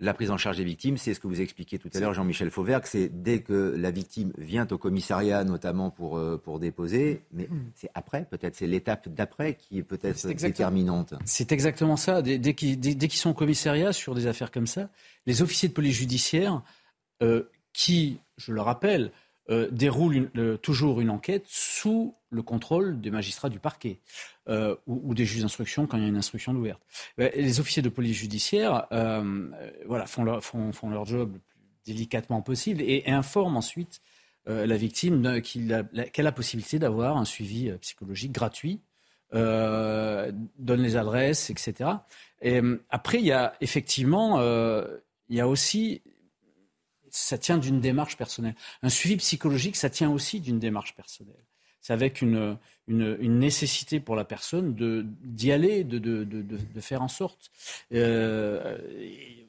[0.00, 2.50] La prise en charge des victimes, c'est ce que vous expliquiez tout à l'heure, Jean-Michel
[2.50, 7.22] Fauvert, que c'est dès que la victime vient au commissariat, notamment pour, euh, pour déposer,
[7.32, 7.70] mais mm.
[7.74, 11.14] c'est après, peut-être, c'est l'étape d'après qui est peut-être déterminante.
[11.24, 12.22] C'est exactement ça.
[12.22, 14.90] Dès, dès qu'ils sont au commissariat sur des affaires comme ça,
[15.26, 16.62] les officiers de police judiciaire,
[17.22, 19.12] euh, qui, je le rappelle,
[19.50, 24.00] euh, déroulent une, euh, toujours une enquête sous le contrôle des magistrats du parquet
[24.48, 26.80] euh, ou, des juges d'instruction quand il y a une instruction ouverte.
[27.18, 32.40] Les officiers de police judiciaire voilà, font, leur, font, font, leur job le plus délicatement
[32.40, 34.00] possible et, informent ensuite
[34.46, 38.80] la victime qu'elle a, la possibilité d'avoir un suivi psychologique gratuit,
[39.30, 40.32] donne
[40.82, 41.90] les adresses, etc.
[42.40, 44.40] Et après, il y a effectivement,
[45.28, 46.02] il y a aussi
[47.14, 48.54] ça tient d'une démarche personnelle.
[48.82, 51.44] Un suivi psychologique, ça tient aussi d'une démarche personnelle
[51.84, 52.56] c'est avec une,
[52.88, 54.74] une, nécessité pour la personne
[55.22, 57.50] d'y aller, de, de, de, faire en sorte.
[57.92, 58.78] Euh,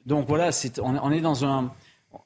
[0.05, 1.73] donc voilà, est, on, est dans un,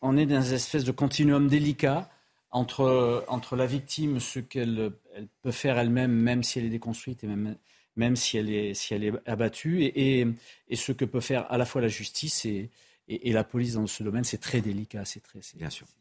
[0.02, 2.10] on est dans une espèce de continuum délicat
[2.50, 7.24] entre, entre la victime, ce qu'elle elle peut faire elle-même, même si elle est déconstruite
[7.24, 7.56] et même,
[7.96, 10.28] même si, elle est, si elle est abattue, et, et,
[10.70, 12.72] et ce que peut faire à la fois la justice et,
[13.10, 14.24] et, et la police dans ce domaine.
[14.24, 15.22] C'est très délicat, c'est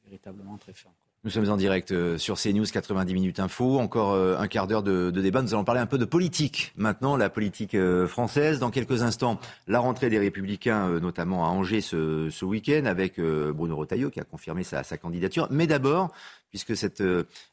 [0.04, 0.90] véritablement très fin.
[1.24, 3.80] Nous sommes en direct euh, sur CNews 90 minutes info.
[3.80, 5.42] Encore euh, un quart d'heure de, de, débat.
[5.42, 8.60] Nous allons parler un peu de politique maintenant, la politique euh, française.
[8.60, 13.76] Dans quelques instants, la rentrée des Républicains, notamment à Angers ce, ce week-end, avec Bruno
[13.76, 15.48] Retailleau qui a confirmé sa, sa candidature.
[15.50, 16.12] Mais d'abord,
[16.50, 17.02] puisque cette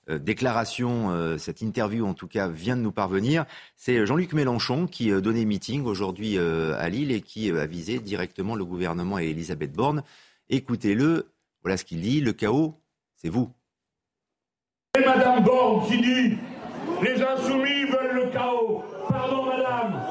[0.10, 3.46] déclaration, cette interview en tout cas vient de nous parvenir,
[3.76, 8.66] c'est Jean-Luc Mélenchon qui donnait meeting aujourd'hui à Lille et qui a visé directement le
[8.66, 10.04] gouvernement et Elisabeth Borne.
[10.50, 11.28] Écoutez-le.
[11.64, 12.22] Voilà ce qu'il dit.
[12.22, 12.76] Le chaos
[13.16, 13.50] c'est vous.
[14.98, 16.38] Et Madame Borne qui dit
[17.02, 18.84] les insoumis veulent le chaos.
[19.10, 20.02] Pardon, Madame.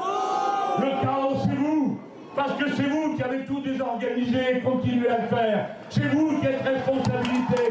[0.79, 1.99] Le chaos, c'est vous.
[2.35, 5.75] Parce que c'est vous qui avez tout désorganisé et continuez à le faire.
[5.89, 7.64] C'est vous qui êtes responsabilité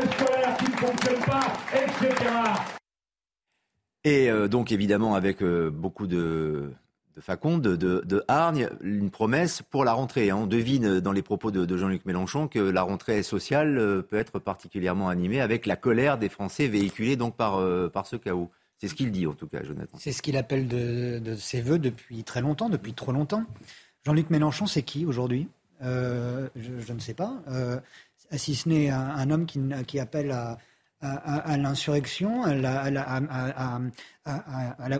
[0.00, 2.30] cette rentrée scolaire qui ne fonctionne pas, etc.
[4.04, 6.72] Et euh, donc, évidemment, avec euh, beaucoup de
[7.16, 10.30] de Faconde, de, de, Hargne, une promesse pour la rentrée.
[10.30, 10.36] Hein.
[10.36, 14.16] On devine dans les propos de, de Jean-Luc Mélenchon que la rentrée sociale euh, peut
[14.16, 18.50] être particulièrement animée avec la colère des Français véhiculée donc par, euh, par ce chaos.
[18.78, 19.98] C'est ce qu'il dit en tout cas, Jonathan.
[19.98, 23.44] C'est ce qu'il appelle de, de, ses voeux depuis très longtemps, depuis trop longtemps.
[24.06, 25.48] Jean-Luc Mélenchon, c'est qui aujourd'hui?
[25.82, 27.34] Euh, je, je, ne sais pas.
[27.48, 27.78] Euh,
[28.36, 32.44] si ce n'est un, homme qui, appelle à, l'insurrection,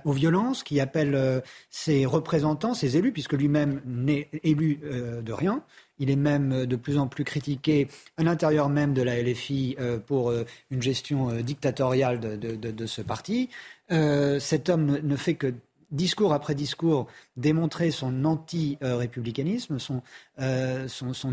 [0.05, 1.41] aux violences, qui appelle euh,
[1.71, 5.63] ses représentants, ses élus, puisque lui-même n'est élu euh, de rien.
[5.99, 9.77] Il est même euh, de plus en plus critiqué à l'intérieur même de la LFI
[10.07, 10.33] pour
[10.71, 13.51] une gestion dictatoriale de, ce parti.
[13.89, 15.55] cet homme ne fait que
[15.91, 20.03] discours après discours, démontrer son anti-républicanisme, son,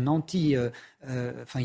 [0.06, 0.56] anti.
[1.06, 1.60] Enfin,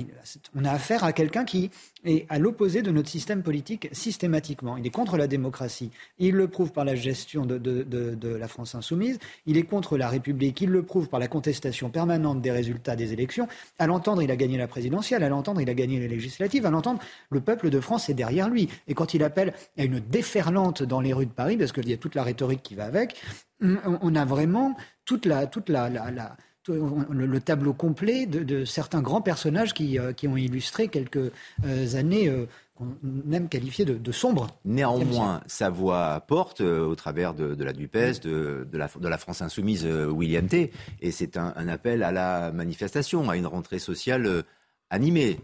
[0.55, 1.71] on a affaire à quelqu'un qui
[2.05, 4.77] est à l'opposé de notre système politique systématiquement.
[4.77, 5.91] Il est contre la démocratie.
[6.19, 9.19] Il le prouve par la gestion de, la France insoumise.
[9.45, 10.61] Il est contre la République.
[10.61, 13.47] Il le prouve par la contestation permanente des résultats des élections.
[13.79, 15.23] À l'entendre, il a gagné la présidentielle.
[15.23, 16.65] À l'entendre, il a gagné les législatives.
[16.65, 18.69] À l'entendre, le peuple de France est derrière lui.
[18.87, 21.93] Et quand il appelle à une déferlante dans les rues de Paris, parce qu'il y
[21.93, 23.15] a toute la rhétorique qui va avec,
[23.61, 25.89] on a vraiment toute la, toute la,
[26.67, 31.31] le, tableau complet de, certains grands personnages qui, euh, qui ont illustré quelques
[31.65, 32.45] euh, années euh,
[32.75, 32.95] qu'on
[33.31, 34.47] aime qualifier de, de sombres.
[34.65, 39.85] Néanmoins, sa voix porte au travers de, la DUPES, de, la, de la France insoumise
[39.85, 40.71] William T.
[41.01, 44.43] Et c'est un, un, appel à la manifestation, à une rentrée sociale
[44.89, 45.39] animée.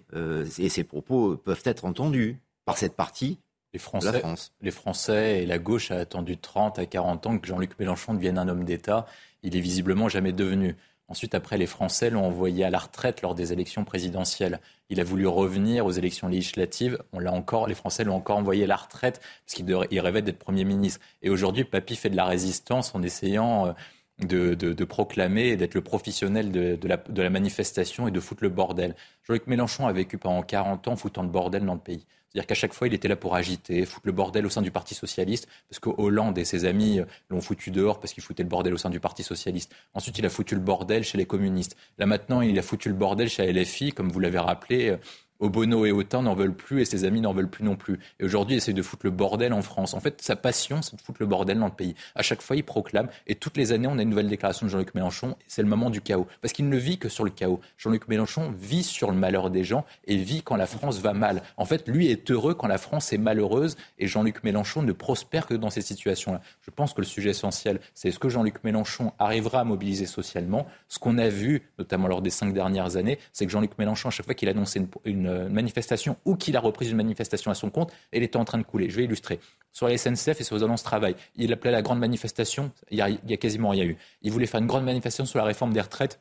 [0.57, 3.39] et ces propos peuvent être entendus par cette partie
[3.73, 4.23] les Français,
[4.61, 8.39] les Français et la gauche a attendu 30 à 40 ans que Jean-Luc Mélenchon devienne
[8.39, 9.05] un homme d'État.
[9.43, 10.75] Il est visiblement jamais devenu.
[11.10, 14.60] Ensuite, après, les Français l'ont envoyé à la retraite lors des élections présidentielles.
[14.91, 16.99] Il a voulu revenir aux élections législatives.
[17.14, 20.38] On l'a encore, les Français l'ont encore envoyé à la retraite parce qu'il rêvait d'être
[20.38, 20.99] Premier ministre.
[21.23, 23.76] Et aujourd'hui, Papy fait de la résistance en essayant
[24.22, 28.44] euh, de, proclamer et d'être le professionnel de, la, de la manifestation et de foutre
[28.44, 28.95] le bordel.
[29.23, 32.06] Jean-Luc Mélenchon a vécu pendant 40 ans foutant le bordel dans le pays.
[32.31, 34.69] C'est-à-dire qu'à chaque fois, il était là pour agiter, foutre le bordel au sein du
[34.69, 36.99] Parti socialiste, parce que Hollande et ses amis
[37.30, 39.73] l'ont foutu dehors parce qu'il foutait le bordel au sein du Parti socialiste.
[39.93, 41.76] Ensuite, il a foutu le bordel chez les communistes.
[41.97, 44.97] Là maintenant, il a foutu le bordel chez LFI, comme vous l'avez rappelé.
[45.39, 47.99] Obono et Autain n'en veulent plus et ses amis n'en veulent plus non plus.
[48.19, 49.93] Et aujourd'hui, il essaie de foutre le bordel en France.
[49.93, 51.95] En fait, sa passion, c'est de foutre le bordel dans le pays.
[52.15, 53.07] À chaque fois, il proclame.
[53.27, 55.35] Et toutes les années, on a une nouvelle déclaration de Jean-Luc Mélenchon.
[55.47, 56.27] C'est le moment du chaos.
[56.41, 57.59] Parce qu'il ne vit que sur le chaos.
[57.77, 61.41] Jean-Luc Mélenchon vit sur le malheur des gens et vit quand la France va mal.
[61.57, 65.45] En fait, lui est heureux quand la France est malheureuse et Jean-Luc Mélenchon ne prospère
[65.47, 66.41] que dans ces situations-là.
[66.61, 70.67] Je pense que le sujet essentiel, c'est ce que Jean-Luc Mélenchon arrivera à mobiliser socialement.
[70.87, 74.11] Ce qu'on a vu, notamment lors des cinq dernières années, c'est que Jean-Luc Mélenchon, à
[74.11, 77.69] chaque fois qu'il annonçait une, une manifestation, ou qu'il a repris une manifestation à son
[77.69, 78.89] compte, elle était en train de couler.
[78.89, 79.39] Je vais illustrer.
[79.72, 83.01] Sur la SNCF et sur les annonces travail, il appelait la grande manifestation, il y,
[83.01, 83.97] a, il y a quasiment rien eu.
[84.22, 86.19] Il voulait faire une grande manifestation sur la réforme des retraites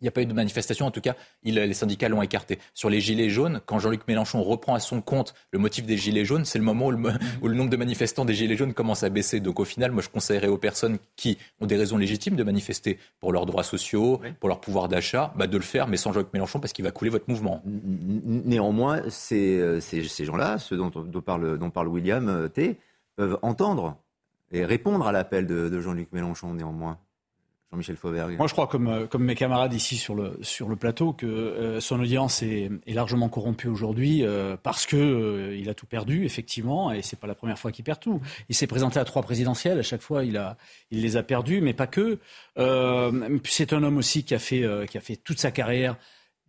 [0.00, 2.58] il n'y a pas eu de manifestation, en tout cas, les syndicats l'ont écarté.
[2.74, 6.26] Sur les gilets jaunes, quand Jean-Luc Mélenchon reprend à son compte le motif des gilets
[6.26, 9.40] jaunes, c'est le moment où le, nombre de manifestants des gilets jaunes commence à baisser.
[9.40, 12.98] Donc au final, moi je conseillerais aux personnes qui ont des raisons légitimes de manifester
[13.20, 16.32] pour leurs droits sociaux, pour leur pouvoir d'achat, bah, de le faire, mais sans Jean-Luc
[16.34, 17.62] Mélenchon parce qu'il va couler votre mouvement.
[17.64, 20.90] Néanmoins, ces, ces, gens-là, ceux dont,
[21.22, 22.78] parle, dont parle William euh, T,
[23.16, 23.96] peuvent entendre
[24.52, 26.98] et répondre à l'appel de Jean-Luc Mélenchon néanmoins.
[27.72, 28.36] Jean-Michel Fauvergue.
[28.38, 31.26] Moi, je crois, comme, euh, comme mes camarades ici sur le, sur le plateau, que
[31.26, 36.92] euh, son audience est, largement corrompue aujourd'hui euh, parce que il a tout perdu, effectivement,
[36.92, 38.20] et c'est pas la première fois qu'il perd tout.
[38.48, 40.56] Il s'est présenté à trois présidentielles, à chaque fois, il, a,
[40.90, 42.18] il les a perdus, mais pas que.
[43.44, 45.96] c'est un homme aussi qui a fait, qui a fait toute sa carrière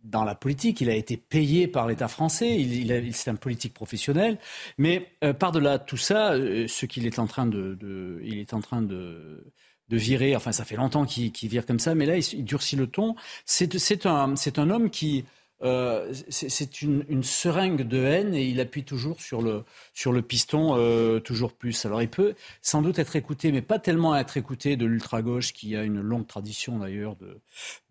[0.04, 0.80] dans la politique.
[0.80, 2.58] Il a été payé par l'État français.
[2.58, 4.38] Il, il, c'est un politique professionnel.
[4.78, 8.80] Mais par-delà tout ça, ce qu'il est en train de, de, il est en train
[8.80, 9.52] de
[9.88, 10.36] de virer.
[10.36, 13.14] Enfin, ça fait longtemps qu'il vire comme ça, mais là, il, durcit le ton.
[13.44, 15.24] C'est un, un homme qui.
[15.62, 20.22] Euh, c'est une, une, seringue de haine et il appuie toujours sur le, sur le
[20.22, 21.84] piston euh, toujours plus.
[21.84, 25.74] Alors il peut sans doute être écouté, mais pas tellement être écouté de l'ultra-gauche qui
[25.74, 27.40] a une longue tradition d'ailleurs de,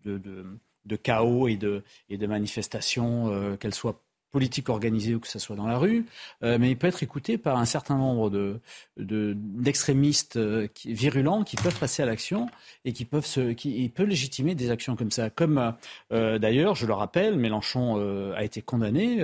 [0.06, 0.46] de, de,
[0.86, 5.38] de, chaos et de, et de manifestations, euh, qu'elles soient politique organisée ou que ce
[5.38, 6.06] soit dans la rue,
[6.42, 8.60] euh, mais il peut être écouté par un certain nombre de,
[8.96, 12.48] d'extrémistes euh, virulents qui peuvent passer à l'action
[12.84, 15.30] et qui peuvent se, qui il peut légitimer des actions comme ça.
[15.30, 15.74] Comme
[16.12, 17.78] euh, d'ailleurs, je le rappelle, Mélenchon
[18.34, 19.22] a été condamné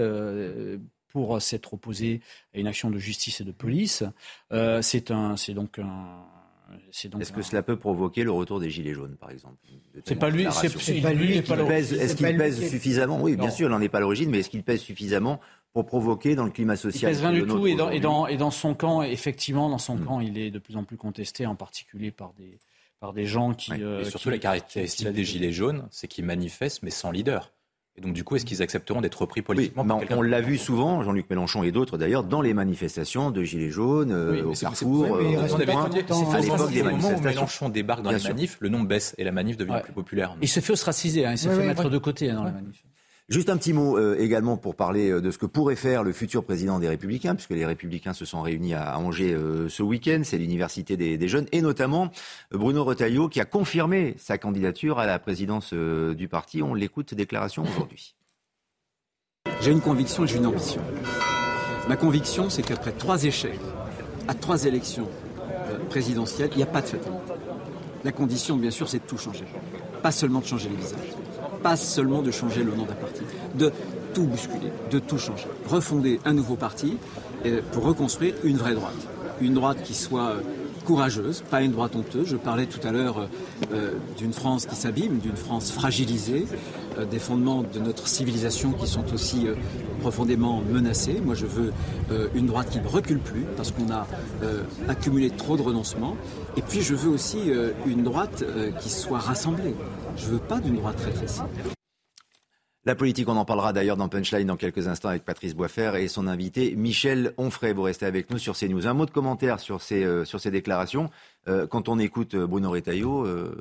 [1.08, 2.20] pour s'être opposé
[2.54, 4.02] à une action de justice et de police.
[4.80, 6.24] c'est un, c'est donc un
[7.20, 9.56] est-ce que cela peut provoquer le retour des Gilets jaunes, par exemple
[10.04, 11.36] C'est pas lui, c'est pas lui.
[11.36, 14.62] Est-ce qu'il pèse, suffisamment Oui, bien sûr, il n'en est pas l'origine, mais est-ce qu'il
[14.62, 15.40] pèse suffisamment
[15.72, 18.50] pour provoquer dans le climat social Il pèse rien du tout, et dans, et, dans,
[18.50, 20.04] son camp, effectivement, dans son hmm.
[20.04, 22.58] camp, il est de plus en plus contesté, en particulier par des,
[23.00, 23.72] par des gens qui.
[23.72, 27.52] Euh, et surtout, la caractéristique des Gilets jaunes, c'est qu'ils manifestent, mais sans leader.
[27.96, 31.30] Et donc, du coup, est-ce qu'ils accepteront d'être repris politiquement On l'a vu souvent, Jean-Luc
[31.30, 35.58] Mélenchon et d'autres d'ailleurs, dans les manifestations de Gilets jaunes, euh, au Carrefour, euh, à
[35.58, 37.22] l'époque des manifestations.
[37.22, 40.36] Mélenchon débarque dans les manifs, le nombre baisse et la manif devient plus populaire.
[40.42, 42.82] Il se fait ostraciser, hein, il se fait mettre de côté hein, dans les manifs.
[43.28, 46.12] Juste un petit mot euh, également pour parler euh, de ce que pourrait faire le
[46.12, 50.20] futur président des Républicains, puisque les Républicains se sont réunis à Angers euh, ce week-end.
[50.24, 52.10] C'est l'université des, jeunes, et notamment
[52.50, 56.62] Bruno Retailleau qui a confirmé sa candidature à la présidence du parti.
[56.62, 58.14] On l'écoute, déclaration aujourd'hui.
[59.60, 60.82] J'ai une conviction et j'ai une ambition.
[61.88, 63.60] Ma conviction, c'est qu'après trois échecs,
[64.28, 65.08] à trois élections,
[65.70, 67.18] euh, présidentielle, il n'y a pas de fatalité.
[68.04, 69.44] La condition, bien sûr, c'est de tout changer.
[70.02, 71.14] Pas seulement de changer les visages,
[71.64, 73.22] pas seulement de changer le nom d'un parti,
[73.54, 73.72] de
[74.12, 75.46] tout bousculer, de tout changer.
[75.66, 76.98] Refonder un nouveau parti
[77.46, 79.08] euh, pour reconstruire une vraie droite.
[79.40, 80.40] Une droite qui soit euh,
[80.84, 82.28] courageuse, pas une droite honteuse.
[82.28, 83.28] Je parlais tout à l'heure
[83.72, 86.46] euh, d'une France qui s'abîme, d'une France fragilisée,
[87.10, 89.46] des fondements de notre civilisation qui sont aussi
[90.00, 91.20] profondément menacés.
[91.24, 91.72] Moi, je veux
[92.36, 94.06] une droite qui ne recule plus parce qu'on a
[94.86, 96.16] accumulé trop de renoncements.
[96.56, 97.50] Et puis, je veux aussi
[97.84, 98.44] une droite
[98.80, 99.74] qui soit rassemblée.
[100.16, 101.40] Je veux pas d'une droite rétrécie.
[102.86, 106.08] La politique, on en parlera d'ailleurs dans Punchline dans quelques instants avec Patrice Boisfer et
[106.08, 107.72] son invité Michel Onfray.
[107.72, 108.86] Vous restez avec nous sur CNews.
[108.86, 111.10] Un mot de commentaire sur ces, euh, sur ces déclarations.
[111.48, 113.56] Euh, quand on écoute euh, Bruno Retailleau, euh,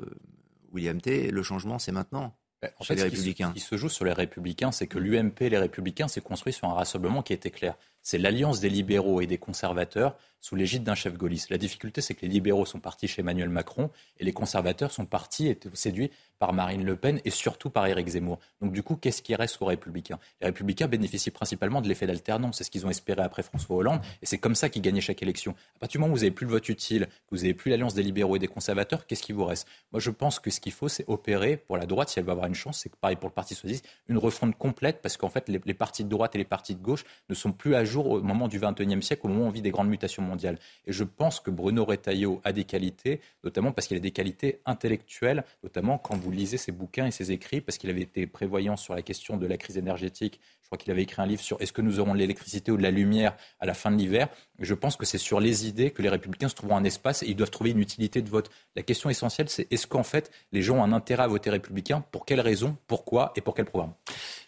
[0.72, 2.36] William T, le changement, c'est maintenant.
[2.60, 3.48] Ben, En chez fait, les ce qui, se- Républicains.
[3.48, 6.52] ce qui se joue sur les Républicains, c'est que l'UMP et les Républicains s'est construit
[6.52, 7.76] sur un rassemblement qui était clair.
[8.04, 11.48] C'est l'alliance des libéraux et des conservateurs sous l'égide d'un chef gaulliste.
[11.48, 13.88] La difficulté, c'est que les libéraux sont partis chez Emmanuel Macron
[14.20, 18.08] et les conservateurs sont partis et séduits par Marine Le Pen et surtout par Éric
[18.08, 18.38] Zemmour.
[18.60, 20.18] Donc du coup, qu'est-ce qui reste aux Républicains?
[20.42, 22.58] Les Républicains bénéficient principalement de l'effet d'alternance.
[22.58, 25.22] C'est ce qu'ils ont espéré après François Hollande et c'est comme ça qu'ils gagnaient chaque
[25.22, 25.52] élection.
[25.76, 27.70] À partir du moment où vous n'avez plus le vote utile, que vous n'avez plus
[27.70, 29.66] l'alliance des libéraux et des conservateurs, qu'est-ce qui vous reste?
[29.92, 32.32] Moi, je pense que ce qu'il faut, c'est opérer pour la droite, si elle va
[32.32, 35.48] avoir une chance, c'est pareil pour le Parti socialiste, une refonte complète parce qu'en fait,
[35.48, 37.93] les, les partis de droite et les partis de gauche ne sont plus à jour
[38.00, 40.58] au moment du XXIe siècle, au moment où on vit des grandes mutations mondiales.
[40.86, 44.60] Et je pense que Bruno Retailleau a des qualités, notamment parce qu'il a des qualités
[44.66, 48.76] intellectuelles, notamment quand vous lisez ses bouquins et ses écrits, parce qu'il avait été prévoyant
[48.76, 50.40] sur la question de la crise énergétique.
[50.62, 52.76] Je crois qu'il avait écrit un livre sur est-ce que nous aurons de l'électricité ou
[52.76, 54.28] de la lumière à la fin de l'hiver?
[54.58, 57.26] Je pense que c'est sur les idées que les républicains se trouveront un espace et
[57.26, 58.50] ils doivent trouver une utilité de vote.
[58.74, 62.04] La question essentielle, c'est est-ce qu'en fait les gens ont un intérêt à voter républicain?
[62.12, 63.32] Pour quelles raisons Pourquoi?
[63.36, 63.92] Et pour quel programme?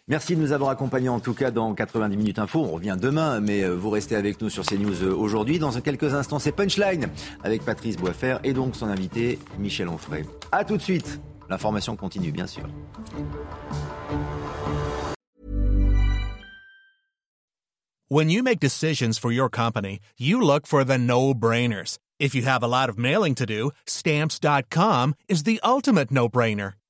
[0.09, 2.61] Merci de nous avoir accompagnés en tout cas dans 90 minutes info.
[2.61, 5.59] On revient demain, mais euh, vous restez avec nous sur CNews euh, aujourd'hui.
[5.59, 7.09] Dans quelques instants, c'est Punchline
[7.43, 10.23] avec Patrice Boisfer et donc son invité Michel Onfray.
[10.53, 11.19] A tout de suite.
[11.49, 12.63] L'information continue, bien sûr.
[18.09, 21.97] When you make decisions for your company, you look for the no-brainers.
[22.17, 26.75] If you have a lot of mailing to do, stamps.com is the ultimate no-brainer.